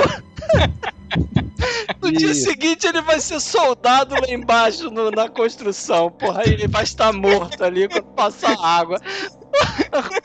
[2.00, 6.10] No dia seguinte ele vai ser soldado lá embaixo no- na construção.
[6.10, 8.98] Porra, ele vai estar morto ali quando passar água.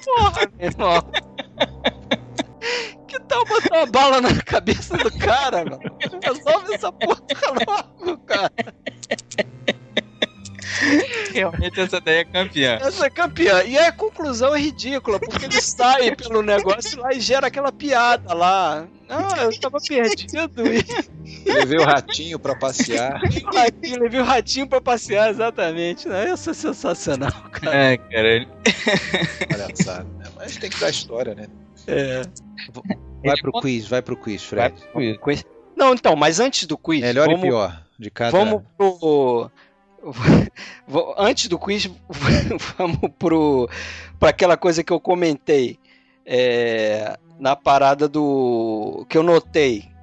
[0.05, 1.01] Porra, meu irmão.
[3.07, 5.79] Que tal botar uma bala na cabeça do cara, mano?
[6.23, 7.21] Resolve essa porra
[7.67, 8.51] logo, cara.
[11.33, 12.77] Realmente essa daí é campeã.
[12.81, 13.63] Essa é campeã.
[13.63, 18.33] E a conclusão é ridícula, porque ele sai pelo negócio lá e gera aquela piada
[18.33, 18.87] lá.
[19.07, 20.63] Ah, eu tava perdido
[21.45, 23.21] Levei o ratinho pra passear.
[23.21, 26.07] o ratinho, levei o ratinho pra passear, exatamente.
[26.07, 26.33] Né?
[26.33, 27.75] Isso é sensacional, cara.
[27.75, 28.27] É, cara.
[28.27, 28.47] ele-
[29.49, 30.25] Palhaçada, né?
[30.35, 31.47] Mas tem que dar história, né?
[31.87, 32.21] É.
[33.23, 34.81] Vai pro quiz, vai pro quiz, Vai Fred.
[34.91, 35.17] pro quiz.
[35.17, 35.45] Quiz.
[35.75, 37.01] Não, então, mas antes do quiz.
[37.01, 38.31] Melhor vamos, e pior de cada.
[38.31, 39.51] Vamos pro.
[41.17, 41.89] Antes do quiz,
[42.77, 43.69] vamos pro.
[44.19, 45.79] para aquela coisa que eu comentei
[46.25, 49.05] é, na parada do.
[49.09, 49.93] que eu notei.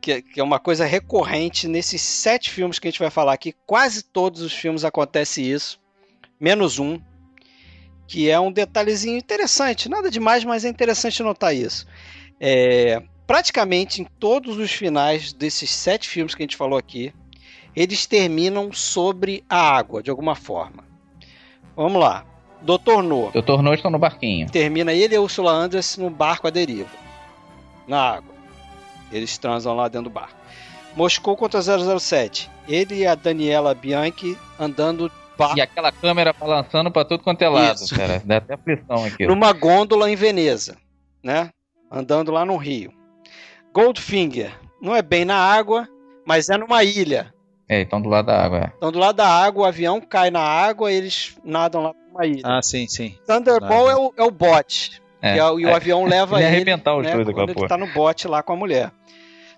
[0.00, 3.54] Que, que é uma coisa recorrente nesses sete filmes que a gente vai falar aqui.
[3.66, 5.78] Quase todos os filmes acontece isso,
[6.40, 6.98] menos um,
[8.08, 9.90] que é um detalhezinho interessante.
[9.90, 11.86] Nada demais, mas é interessante notar isso.
[12.40, 17.12] É, praticamente em todos os finais desses sete filmes que a gente falou aqui,
[17.80, 20.84] eles terminam sobre a água, de alguma forma.
[21.74, 22.26] Vamos lá.
[22.60, 23.30] Doutor No.
[23.30, 24.50] Doutor No estão no barquinho.
[24.50, 26.90] Termina ele e a Ursula Andress no barco à deriva.
[27.88, 28.34] Na água.
[29.10, 30.36] Eles transam lá dentro do barco.
[30.94, 32.50] Moscou contra 007.
[32.68, 37.48] Ele e a Daniela Bianchi andando barco E aquela câmera balançando pra tudo quanto é
[37.48, 37.94] lado, Isso.
[37.96, 38.20] cara.
[38.24, 39.26] Dá até aflição aqui.
[39.26, 40.76] numa gôndola em Veneza,
[41.22, 41.50] né?
[41.90, 42.92] Andando lá no rio.
[43.72, 44.52] Goldfinger.
[44.82, 45.88] Não é bem na água,
[46.26, 47.32] mas é numa ilha.
[47.72, 48.58] É, estão do lado da água.
[48.58, 48.72] é.
[48.76, 52.02] Então, do lado da água, o avião cai na água e eles nadam lá pra
[52.10, 52.42] uma ilha.
[52.44, 53.16] Ah, sim, sim.
[53.24, 55.00] Thunderball é o, é o bote.
[55.22, 55.36] É.
[55.36, 55.74] e o É.
[55.74, 56.54] avião leva Ele ele.
[56.56, 57.68] arrebentar os né, dois, quando ele porra.
[57.68, 58.90] tá no bote lá com a mulher.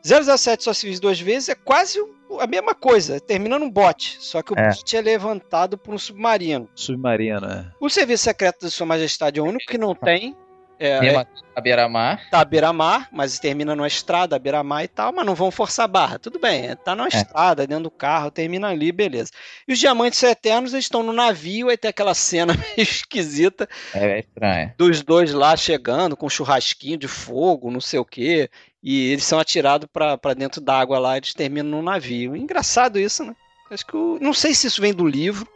[0.03, 1.99] 007 só se vive duas vezes é quase
[2.41, 3.21] a mesma coisa.
[3.21, 4.17] Termina num bote.
[4.21, 4.69] Só que o É.
[4.69, 6.69] bote é levantado por um submarino.
[6.75, 7.67] Submarino, é.
[7.81, 10.37] O Serviço Secreto de Sua Majestade é o único que não tem
[10.85, 12.21] É, Mesmo é, assim, a beira-mar.
[12.31, 15.85] tá à beira-mar, mas termina numa estrada, à beira-mar e tal, mas não vão forçar
[15.85, 16.19] a barra.
[16.19, 19.31] Tudo bem, tá numa estrada, dentro do carro, termina ali, beleza.
[19.69, 24.07] E os diamantes eternos, eles estão no navio, aí tem aquela cena meio esquisita É,
[24.17, 24.73] é estranho.
[24.77, 28.51] dos dois lá chegando com um churrasquinho de fogo, não sei o quê,
[28.83, 32.35] e eles são atirados pra dentro d'água lá, eles terminam no navio.
[32.35, 33.37] Engraçado isso, né?
[33.71, 35.47] Acho que o- não sei se isso vem do livro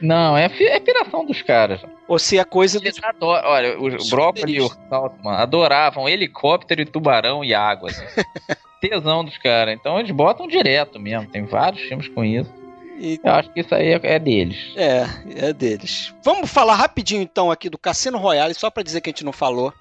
[0.00, 1.80] Não, é, é piração dos caras.
[2.08, 6.80] ou se é coisa do Eles adoram, olha, o Brócoli e o Saltman adoravam helicóptero
[6.80, 7.90] e tubarão e água.
[7.90, 8.04] assim.
[8.80, 9.74] Tesão dos caras.
[9.78, 11.28] Então eles botam direto mesmo.
[11.28, 12.50] Tem vários filmes com isso.
[12.98, 14.72] E- Eu acho que isso aí é, é deles.
[14.76, 15.04] É,
[15.48, 16.14] é deles.
[16.22, 19.32] Vamos falar rapidinho então aqui do Cassino Royale, só pra dizer que a gente não
[19.32, 19.72] falou.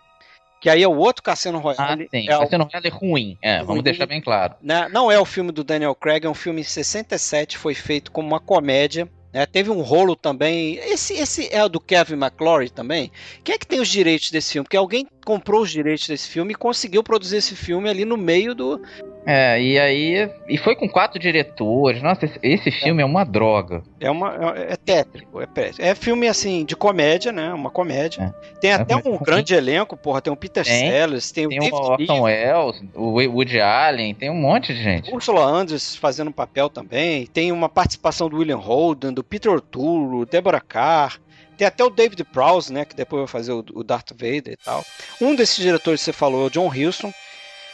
[0.62, 2.10] Que aí é o outro Cassino Ah, Royale.
[2.12, 2.30] sim.
[2.30, 3.38] é o- Cassino Royale é ruim.
[3.41, 3.84] É, vamos Ruim.
[3.84, 4.56] deixar bem claro.
[4.62, 8.12] né, não é o filme do Daniel Craig, é um filme em 67, foi feito
[8.12, 9.08] como uma comédia.
[9.34, 10.76] Né, teve um rolo também.
[10.77, 13.11] Esse, esse é o do Kevin McClory também.
[13.43, 14.65] Quem é que tem os direitos desse filme?
[14.65, 18.56] Porque alguém comprou os direitos desse filme e conseguiu produzir esse filme ali no meio
[18.56, 18.81] do.
[19.26, 20.30] É, e aí.
[20.47, 22.01] E foi com quatro diretores.
[22.01, 23.06] Nossa, esse, esse filme é.
[23.06, 23.84] uma droga.
[23.99, 24.56] É uma.
[24.57, 25.41] É, é tétrico.
[25.41, 25.47] É,
[25.77, 27.53] é filme assim de comédia, né?
[27.53, 28.34] Uma comédia.
[28.60, 29.19] Tem até É, um ruim.
[29.22, 30.22] grande elenco, porra.
[30.22, 30.89] Tem o Peter Tem.
[30.89, 35.14] Sellers, tem, Tem o o Orson Welles, o Woody Allen, tem um monte de gente.
[35.14, 37.27] Ursula Andress fazendo um papel também.
[37.27, 41.20] Tem uma participação do William Holden, do Peter O'Toole, Deborah Carr.
[41.58, 42.86] Tem até o David Prowse, né?
[42.86, 44.84] Que depois vai fazer o, Darth Vader e tal.
[45.20, 47.12] Um desses diretores que você falou é o John Huston.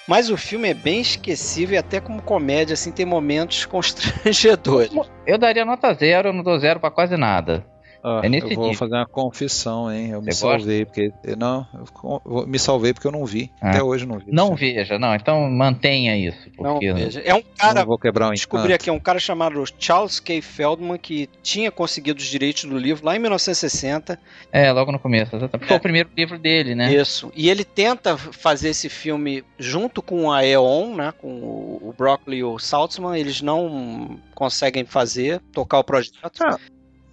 [0.08, 4.92] Mas o filme é bem esquecível e até como comédia, assim, tem momentos constrangedores.
[5.26, 7.66] Eu daria nota zero, não dou zero pra quase nada.
[8.07, 8.77] Ah, É nesse eu vou nível.
[8.77, 10.11] fazer uma confissão, hein?
[10.11, 10.60] Eu me Você gosta?
[10.60, 11.65] salvei porque eu não,
[12.26, 13.52] eu me salvei porque eu não vi.
[13.60, 13.72] Ah.
[13.72, 14.26] Até hoje eu não vi.
[14.32, 16.38] Não veja, não, então mantenha isso.
[16.60, 17.19] Não, Porque veja.
[17.22, 18.76] É um cara, Não vou quebrar um descobri encanto.
[18.82, 20.41] aqui, é um cara chamado Charles K.
[20.41, 24.19] Feldman que tinha conseguido os direitos do livro lá em 1960.
[24.52, 25.36] É, logo no começo.
[25.36, 25.68] exatamente.
[25.68, 26.94] Foi o primeiro livro dele, né?
[26.94, 27.32] Isso.
[27.36, 31.11] E ele tenta fazer esse filme junto com a Eon, né?
[31.19, 33.19] Com o o Broccoli e o Saltzman.
[33.19, 36.18] Eles não conseguem fazer, tocar o projeto.
[36.41, 36.57] Ah,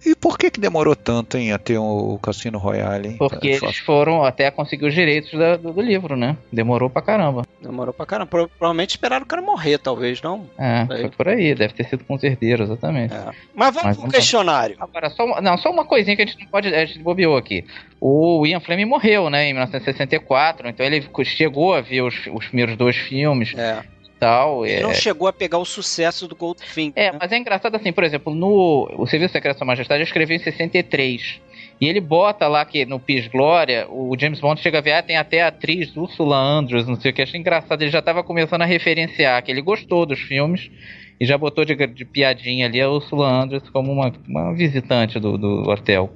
[0.05, 3.15] E por que que demorou tanto, hein, a ter o Cassino Royale, hein?
[3.17, 6.35] Porque É, eles foram até conseguir os direitos da- do, do livro, né?
[6.51, 7.43] Demorou pra caramba.
[7.61, 8.29] Demorou pra caramba.
[8.29, 10.45] Pro- Provavelmente esperaram o cara morrer, talvez, não?
[10.57, 11.01] É, Aí.
[11.01, 13.13] foi por aí, deve ter sido com os herdeiros, exatamente.
[13.55, 14.75] Mas vamos Mas pro questionário.
[14.79, 16.73] Agora, só uma, não, só uma coisinha que a gente não pode.
[16.73, 17.65] A gente bobeou aqui.
[17.99, 22.75] O Ian Fleming morreu, né, em 1964, então ele chegou a ver os, os primeiros
[22.75, 23.81] dois filmes É.
[24.23, 24.65] tal.
[24.65, 26.93] Ele é, não chegou a pegar o sucesso do Goldfinger.
[26.95, 27.17] É, né?
[27.21, 30.39] mas é engraçado assim, por exemplo, no o Serviço Secreto da Sua Majestade escreveu em
[30.39, 31.41] 63.
[31.81, 35.03] E ele bota lá que no Pis Glória, o James Bond chega a ver, ah,
[35.03, 37.81] tem até a atriz Ursula Andrews, não sei o que, achei engraçado.
[37.81, 40.71] Ele já estava começando a referenciar que ele gostou dos filmes
[41.19, 45.37] e já botou de, de piadinha ali a Ursula Andrews como uma, uma visitante do,
[45.37, 46.09] do hotel.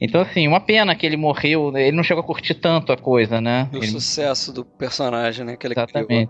[0.00, 3.40] Então, assim, uma pena que ele morreu, ele não chegou a curtir tanto a coisa,
[3.40, 3.68] né?
[3.72, 5.56] O Ele- sucesso do personagem, né?
[5.56, 6.28] Que ele criou.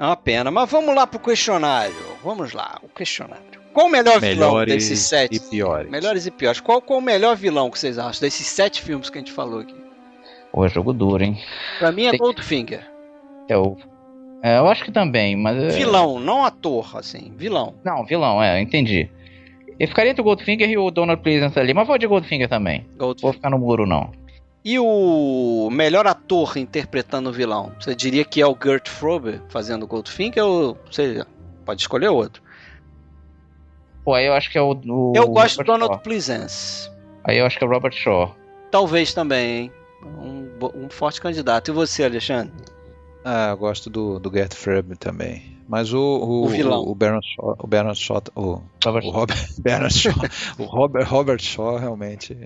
[0.00, 0.50] É uma pena.
[0.50, 1.94] Mas vamos lá pro questionário.
[2.24, 3.44] Vamos lá, o questionário.
[3.72, 5.36] Qual o melhor vilão Melhores desses sete?
[5.36, 5.88] e piores.
[5.90, 6.58] Melhores e piores.
[6.60, 9.60] Qual, qual o melhor vilão que vocês acham desses sete filmes que a gente falou
[9.60, 9.74] aqui?
[10.52, 11.38] Pô, jogo duro, hein?
[11.78, 12.84] Pra mim é Tem- Goldfinger.
[13.48, 13.76] É o.
[14.42, 15.62] É, eu acho que também, mas.
[15.62, 17.32] é- Vilão, não ator, assim.
[17.36, 17.74] Vilão.
[17.84, 19.08] Não, vilão, é, entendi.
[19.78, 22.84] Eu ficaria entre o Goldfinger e o Donald Pleasance ali, mas vou de Goldfinger também.
[22.98, 24.10] Vou ficar no muro, não.
[24.64, 27.72] E o melhor ator interpretando o vilão?
[27.80, 31.24] Você diria que é o Gert Frobe fazendo o Goldfinger ou você
[31.64, 32.42] pode escolher outro?
[34.04, 34.72] Pô, aí eu acho que é o.
[34.72, 36.02] o Eu gosto do Robert Donald Shaw.
[36.02, 36.90] Pleasance.
[37.24, 38.34] Aí eu acho que é o Robert Shaw.
[38.70, 39.72] Talvez também, hein?
[40.02, 41.70] Um, um forte candidato.
[41.70, 42.52] E você, Alexandre?
[43.24, 45.58] Ah, eu gosto do, do Gert Frebe também.
[45.68, 46.82] Mas o, o, O vilão.
[46.82, 50.14] o, Baron Shaw, o Baron Shaw, o, Robert o Robert, Baron Shaw,
[50.58, 52.36] o Robert, Robert Shaw realmente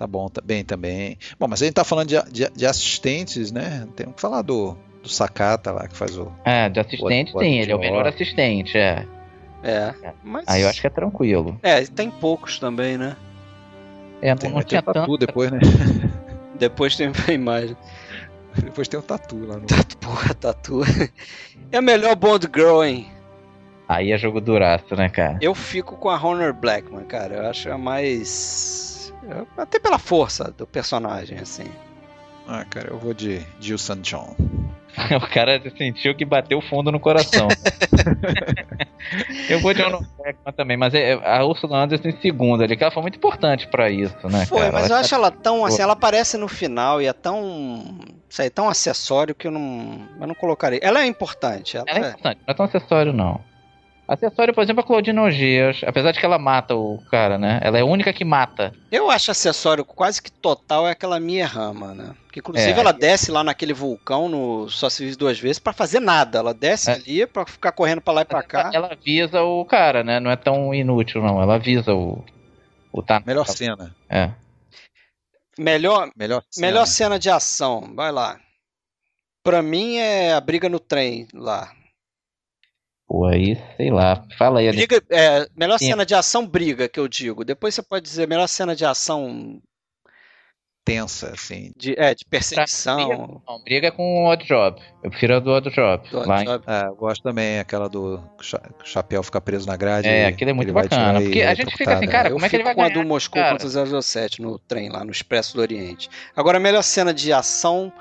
[0.00, 1.18] tá bom, tá bem também.
[1.38, 3.86] Bom, mas a gente tá falando de, de, de assistentes, né?
[3.94, 6.32] Tem que falar do, do Sakata lá que faz o.
[6.42, 9.06] É, de assistente, o- o sim, ele é o melhor assistente, é.
[9.62, 9.92] É.
[10.24, 10.46] Mas...
[10.48, 11.58] Aí eu acho que é tranquilo.
[11.62, 13.14] É, tem poucos também, né?
[14.22, 15.18] É, não, Tem, não vai ter tinha o tatu tanto.
[15.18, 15.58] depois, né?
[16.58, 17.76] Depois tem a imagem.
[18.62, 19.66] depois tem o tatu lá no.
[20.00, 20.80] Porra, tatu.
[21.72, 23.06] É a melhor Bond Girl, hein?
[23.88, 25.38] Aí é jogo duraço, né, cara?
[25.40, 27.34] Eu fico com a Honor Blackman, cara.
[27.36, 28.89] Eu acho a mais.
[29.56, 31.66] Até pela força do personagem, assim.
[32.48, 34.34] Ah, cara, eu vou de Gilson John.
[35.16, 37.46] O cara sentiu que bateu fundo no coração.
[39.48, 42.92] eu vou de Blackman também, mas é- a Ursula Anderson em segundo ali, que ela
[42.92, 44.72] foi muito importante pra isso, né, Foi, cara?
[44.72, 48.00] mas eu Ela- acho ela tão assim, ela aparece no final e é tão.
[48.28, 50.08] Isso aí, tão acessório que eu não.
[50.20, 50.80] Eu não colocaria.
[50.82, 51.76] Ela é importante.
[51.76, 53.40] Ela, Ela é importante, não é tão acessório, não.
[54.10, 57.60] Acessório, por exemplo, a Claudine Ogias, apesar de que ela mata o cara, né?
[57.62, 58.72] Ela é a única que mata.
[58.90, 62.16] Eu acho acessório quase que total é aquela Mia Rama, né?
[62.32, 62.80] Que inclusive é.
[62.80, 66.40] ela desce lá naquele vulcão no Só se vive duas vezes para fazer nada.
[66.40, 66.94] Ela desce é.
[66.94, 68.72] ali para ficar correndo para lá e para cá.
[68.74, 70.18] Ela avisa o cara, né?
[70.18, 71.40] Não é tão inútil não.
[71.40, 72.24] Ela avisa o
[72.92, 73.22] o tá.
[73.24, 73.94] Melhor cena.
[74.08, 74.32] É.
[75.56, 76.66] Melhor, melhor, cena.
[76.66, 77.92] melhor cena de ação.
[77.94, 78.40] Vai lá.
[79.44, 81.70] Pra mim é a briga no trem lá.
[83.10, 84.24] Pô, aí, sei lá.
[84.38, 84.70] Fala aí.
[84.70, 85.88] Briga, é, melhor Sim.
[85.88, 87.44] cena de ação, briga, que eu digo.
[87.44, 89.60] Depois você pode dizer melhor cena de ação.
[90.84, 91.72] Tensa, assim.
[91.76, 92.96] De, é, de perseguição.
[92.96, 93.16] Briga,
[93.48, 94.80] não, briga com o Odd Job.
[95.02, 96.08] Eu prefiro a do Odd Job.
[96.08, 96.64] Do Odd Job.
[96.68, 98.22] É, eu gosto também, aquela do
[98.84, 100.06] chapéu ficar preso na grade.
[100.06, 101.20] É, aquilo é muito bacana.
[101.20, 102.96] Porque a gente fica assim, cara, eu como é que ele vai com ganhar?
[102.96, 103.58] a do Moscou cara?
[103.58, 106.08] contra 007 no trem lá, no Expresso do Oriente.
[106.36, 107.92] Agora, a melhor cena de ação,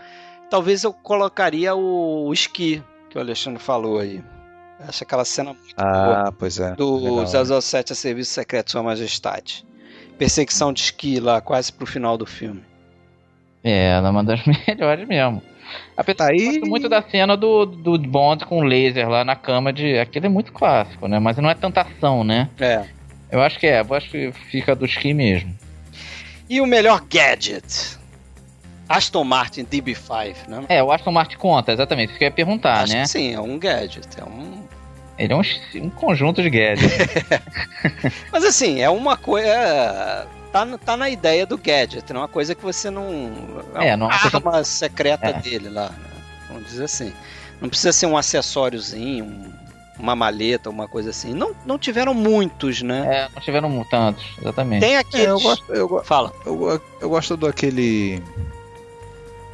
[0.52, 4.22] talvez eu colocaria o, o esqui, que o Alexandre falou aí.
[4.88, 6.32] Acho aquela cena muito ah, boa.
[6.32, 6.74] pois é.
[6.76, 7.62] Do Legal.
[7.62, 9.66] 007 a Serviço Secreto de Sua Majestade.
[10.18, 12.64] Perseguição de esqui lá, quase pro final do filme.
[13.64, 15.42] É, ela é uma das melhores mesmo.
[15.96, 16.40] Apesar tá aí...
[16.40, 20.00] eu gosto muito da cena do, do Bond com laser lá na cama de.
[20.00, 21.20] Aquele é muito clássico, né?
[21.20, 22.50] Mas não é tanta ação, né?
[22.60, 22.86] É.
[23.32, 25.56] Eu acho que é, eu acho que fica do ski mesmo.
[26.50, 28.00] E o melhor gadget?
[28.88, 30.66] Aston Martin DB5, né?
[30.68, 32.10] É, o Aston Martin conta, exatamente.
[32.10, 33.06] Isso que eu ia perguntar, acho né?
[33.06, 34.08] sim, é um gadget.
[34.18, 34.64] É um.
[35.20, 35.42] Ele é um,
[35.84, 36.96] um conjunto de gadgets.
[38.32, 40.26] Mas assim, é uma coisa.
[40.52, 43.06] Tá, tá na ideia do gadget, não é uma coisa que você não.
[43.76, 44.64] É, é uma arma coisa...
[44.64, 45.34] secreta é.
[45.34, 46.10] dele lá, né?
[46.48, 47.14] Vamos dizer assim.
[47.62, 49.52] Não precisa ser um acessóriozinho, um,
[50.00, 51.34] uma maleta, uma coisa assim.
[51.34, 53.06] Não, não tiveram muitos, né?
[53.06, 54.80] É, não tiveram tantos, exatamente.
[54.80, 55.28] Tem aqueles.
[55.28, 56.32] É, eu gosto, eu, Fala.
[56.46, 58.24] Eu, eu gosto do aquele.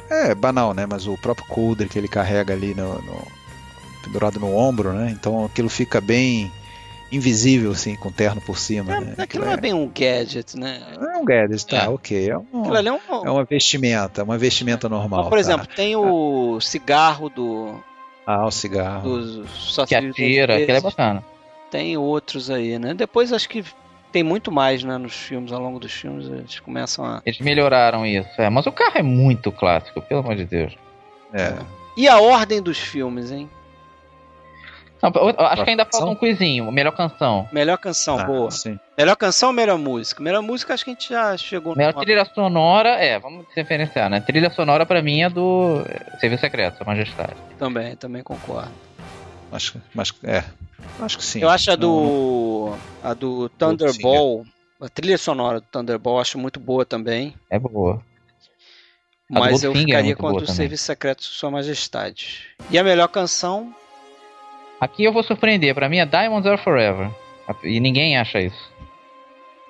[0.08, 0.86] É banal, né?
[0.86, 3.26] Mas o próprio coldre que ele carrega ali no, no,
[4.06, 5.10] pendurado no ombro, né?
[5.10, 6.50] Então aquilo fica bem
[7.10, 8.94] invisível, assim, com terno por cima.
[8.94, 9.14] É, né?
[9.18, 10.82] Aquilo não é, é bem um gadget, né?
[10.98, 11.88] é um gadget, tá, é.
[11.88, 12.30] ok.
[12.30, 13.26] É, um, é, um...
[13.26, 15.24] é uma vestimenta, uma vestimenta normal.
[15.24, 15.40] por tá.
[15.40, 17.80] exemplo, tem o cigarro do.
[18.26, 19.18] Ah, o cigarro.
[19.18, 21.24] Do, só que atira, aquele é bacana.
[21.70, 22.94] Tem outros aí, né?
[22.94, 23.64] Depois acho que
[24.12, 27.22] tem muito mais, né, nos filmes, ao longo dos filmes, eles começam a.
[27.26, 28.48] Eles melhoraram isso, é.
[28.48, 30.76] Mas o carro é muito clássico, pelo amor de Deus.
[31.32, 31.54] É.
[31.96, 33.48] E a ordem dos filmes, hein?
[35.02, 35.12] Não,
[35.46, 36.70] acho que ainda falta um quizinho.
[36.72, 37.48] Melhor canção.
[37.52, 38.50] Melhor canção, ah, boa.
[38.50, 38.78] Sim.
[38.96, 40.22] Melhor canção ou melhor música?
[40.22, 42.04] Melhor música acho que a gente já chegou Melhor numa...
[42.04, 44.20] trilha sonora, é, vamos referenciar, né?
[44.20, 45.82] Trilha sonora pra mim é do
[46.18, 47.36] Serviço Secreto, Sua Majestade.
[47.58, 48.70] Também, também concordo.
[49.52, 50.42] Acho, mas, é,
[51.00, 51.40] acho que sim.
[51.40, 52.74] Eu acho a do.
[53.02, 54.44] a do Thunderball.
[54.80, 57.34] A trilha sonora do Thunderball acho muito boa também.
[57.48, 58.02] É boa.
[59.28, 62.48] Mas eu é ficaria é com a do Serviço Secreto Sua Majestade.
[62.70, 63.74] E a melhor canção?
[64.80, 65.74] Aqui eu vou surpreender.
[65.74, 67.10] Pra mim é Diamonds Are Forever.
[67.62, 68.72] E ninguém acha isso.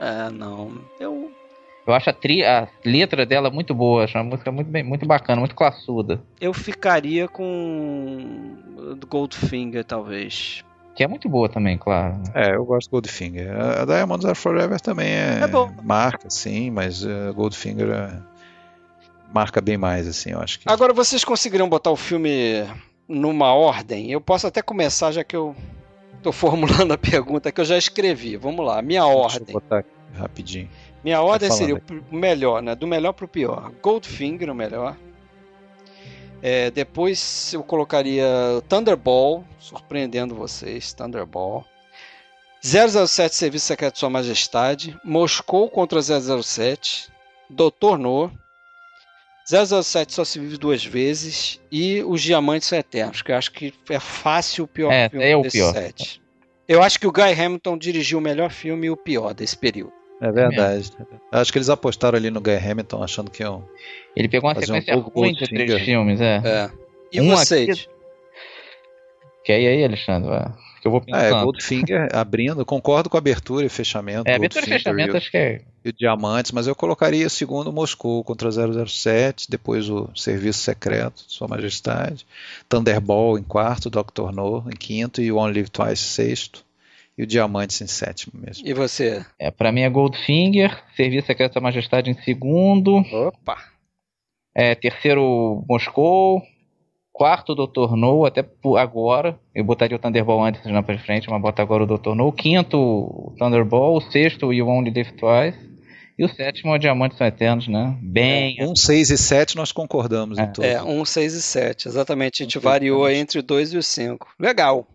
[0.00, 0.72] É, não.
[0.98, 1.30] Eu.
[1.86, 2.44] Eu acho a, tri...
[2.44, 4.04] a letra dela muito boa.
[4.04, 4.82] Acho uma música muito, bem...
[4.82, 6.20] muito bacana, muito classuda.
[6.40, 8.56] Eu ficaria com.
[9.08, 10.64] Goldfinger, talvez.
[10.96, 12.22] Que é muito boa também, claro.
[12.34, 13.50] É, eu gosto de Goldfinger.
[13.54, 18.18] A Diamonds Are Forever também é, é marca, sim, mas uh, Goldfinger é...
[19.30, 20.64] marca bem mais, assim, eu acho que.
[20.66, 22.64] Agora vocês conseguiriam botar o filme
[23.08, 24.10] numa ordem?
[24.10, 25.54] Eu posso até começar, já que eu
[26.22, 28.36] tô formulando a pergunta que eu já escrevi.
[28.36, 29.46] Vamos lá, minha Deixa ordem.
[29.48, 30.68] Eu botar aqui rapidinho.
[31.04, 31.76] Minha ordem seria
[32.10, 32.74] o melhor, né?
[32.74, 33.70] Do melhor pro pior.
[33.80, 34.96] Goldfinger, o melhor.
[36.42, 38.26] É, depois eu colocaria
[38.68, 41.64] Thunderball, surpreendendo vocês, Thunderball.
[42.62, 47.08] 007 Serviço Secreto de Sua Majestade, Moscou contra 007,
[47.48, 48.30] Doutor No,
[49.48, 53.73] 007 só se vive duas vezes e Os Diamantes São Eternos, que eu acho que
[53.89, 55.73] é fácil o pior é, filme é o desse pior.
[55.73, 56.20] set.
[56.66, 59.93] Eu acho que o Guy Hamilton dirigiu o melhor filme e o pior desse período.
[60.20, 60.90] É verdade.
[60.98, 61.39] É.
[61.39, 63.68] Acho que eles apostaram ali no Guy Hamilton achando que iam.
[64.16, 66.43] Ele pegou uma sequência um ruim de três filmes, é.
[66.44, 66.70] é.
[67.12, 67.70] E um vocês?
[67.70, 67.89] Aqui...
[69.44, 70.31] Quer ir aí, Alexandre?
[70.31, 71.24] Que eu vou pensando.
[71.24, 74.28] É, Goldfinger abrindo, concordo com a abertura e fechamento.
[74.28, 75.60] É, abertura e fechamento e, acho que é.
[75.84, 81.48] E o Diamantes, mas eu colocaria segundo Moscou contra 007, depois o Serviço Secreto, Sua
[81.48, 82.26] Majestade,
[82.68, 86.64] Thunderball em quarto, Doctor No em quinto e o Only Live Twice sexto
[87.18, 88.66] e o Diamantes em sétimo mesmo.
[88.66, 89.24] E você?
[89.38, 92.98] É, para mim é Goldfinger, Serviço Secreto da Majestade em segundo.
[92.98, 93.56] Opa!
[94.54, 96.42] É, terceiro Moscou,
[97.16, 97.97] quarto Dr.
[97.97, 98.44] No, até
[98.78, 99.40] agora.
[99.55, 102.14] Eu botaria o Thunderball antes na pra frente, mas bota agora o Dr.
[102.14, 102.30] No.
[102.30, 105.59] quinto o Thunderball, o sexto o You Only Live Twice.
[106.18, 107.97] E o sétimo é o Diamantes São Eternos, né?
[108.02, 108.56] Bem.
[108.59, 110.43] É, um, seis e sete nós concordamos é.
[110.43, 110.70] em todos.
[110.70, 112.43] É, um, seis e sete, exatamente.
[112.43, 114.28] A gente um, variou aí entre o dois e o cinco.
[114.38, 114.86] Legal.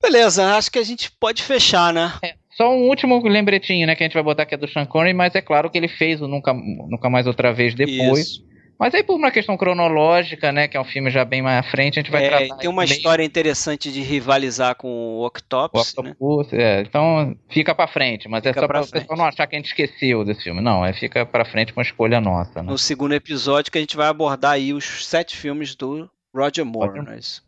[0.00, 2.12] Beleza, acho que a gente pode fechar, né?
[2.22, 4.86] É, só um último lembretinho, né, que a gente vai botar aqui é do Sean
[4.86, 8.20] Connery, mas é claro que ele fez o Nunca, Nunca Mais Outra Vez depois.
[8.20, 8.49] Isso.
[8.80, 11.70] Mas aí por uma questão cronológica, né, que é um filme já bem mais à
[11.70, 12.56] frente, a gente vai é, tratar...
[12.56, 16.62] Tem uma história interessante de rivalizar com o Octopus, o Octopus né?
[16.62, 19.46] é, então fica para frente, mas é fica é só para o pessoal não achar
[19.46, 20.62] que a gente esqueceu desse filme.
[20.62, 22.70] Não, é fica para frente com a escolha nossa, né?
[22.70, 27.00] No segundo episódio que a gente vai abordar aí os sete filmes do Roger Moore,
[27.00, 27.02] Roger...
[27.02, 27.18] né?
[27.18, 27.44] Isso.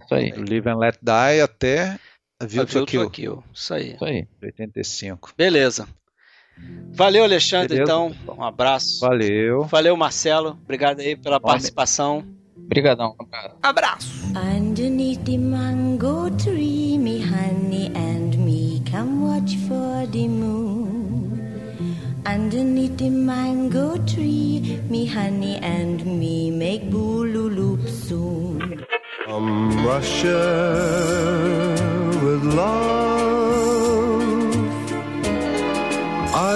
[0.00, 0.30] Isso aí.
[0.30, 1.98] Do Live and Let Die até
[2.38, 3.10] to Kill.
[3.10, 3.44] Kill.
[3.52, 3.94] Isso aí.
[3.94, 4.28] Isso aí.
[4.40, 5.32] 85.
[5.36, 5.88] Beleza.
[6.92, 7.82] Valeu, Alexandre, Beleza.
[7.92, 8.12] então.
[8.36, 9.00] Um abraço.
[9.00, 9.64] Valeu.
[9.64, 10.58] Valeu, Marcelo.
[10.64, 12.24] Obrigado aí pela participação.
[12.56, 13.14] Obrigadão.
[13.62, 14.08] Abraço.
[14.36, 21.38] Underneath the mango tree, me honey and me come watch for the moon.
[22.26, 28.84] Underneath the mango tree, me honey and me make boolooloop soon.
[29.24, 30.38] From Russia
[32.22, 34.07] with love,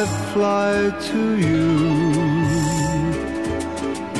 [0.02, 1.68] I fly to you,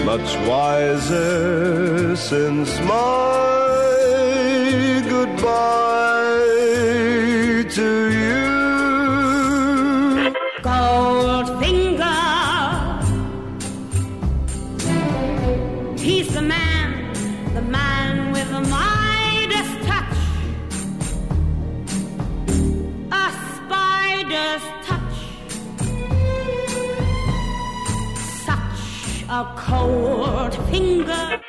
[0.04, 3.42] much wiser since my
[5.09, 6.44] goodbye
[7.74, 8.22] to you.
[29.32, 31.41] A cold finger.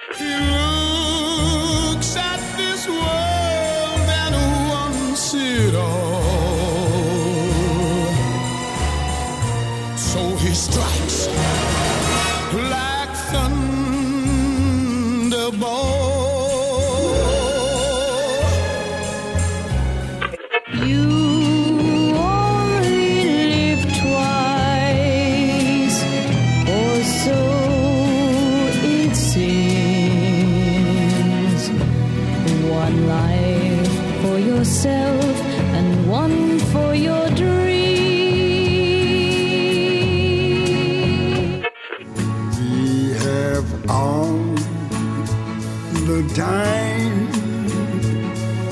[46.34, 47.28] Time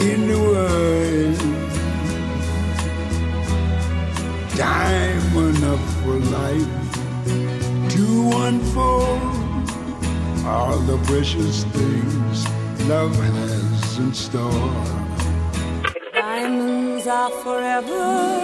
[0.02, 1.38] in the world.
[4.58, 6.82] Time enough for life
[7.94, 9.22] to unfold
[10.46, 12.48] all the precious things
[12.88, 14.86] love has in store.
[16.14, 18.40] Diamonds are forever.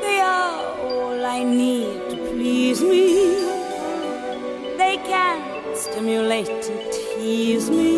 [0.00, 3.34] They are all I need to please me.
[4.78, 6.95] They can stimulate and
[7.26, 7.92] tease me.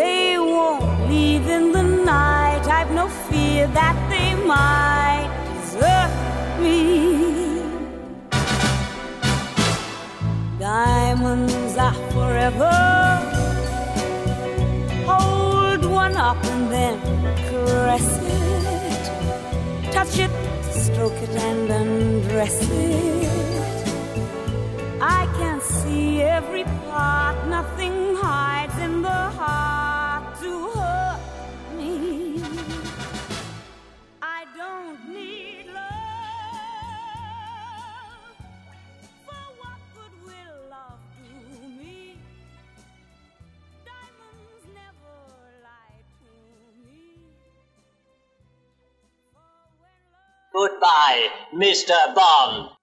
[0.00, 2.64] They won't leave in the night.
[2.78, 6.12] I've no fear that they might desert
[6.64, 6.78] me.
[10.58, 12.76] Diamonds are forever.
[15.10, 16.96] Hold one up and then
[17.48, 18.08] caress
[18.38, 19.02] it.
[19.96, 20.34] Touch it,
[20.82, 23.63] stroke it, and undress it.
[25.06, 31.20] I can see every part, nothing hides in the heart to hurt
[31.76, 32.42] me.
[34.22, 35.84] I don't need love.
[39.26, 42.16] For what good will love do me?
[43.84, 45.16] Diamonds never
[45.68, 46.30] lie to
[46.88, 47.20] me.
[50.50, 51.92] Goodbye, Mr.
[52.14, 52.73] Bond.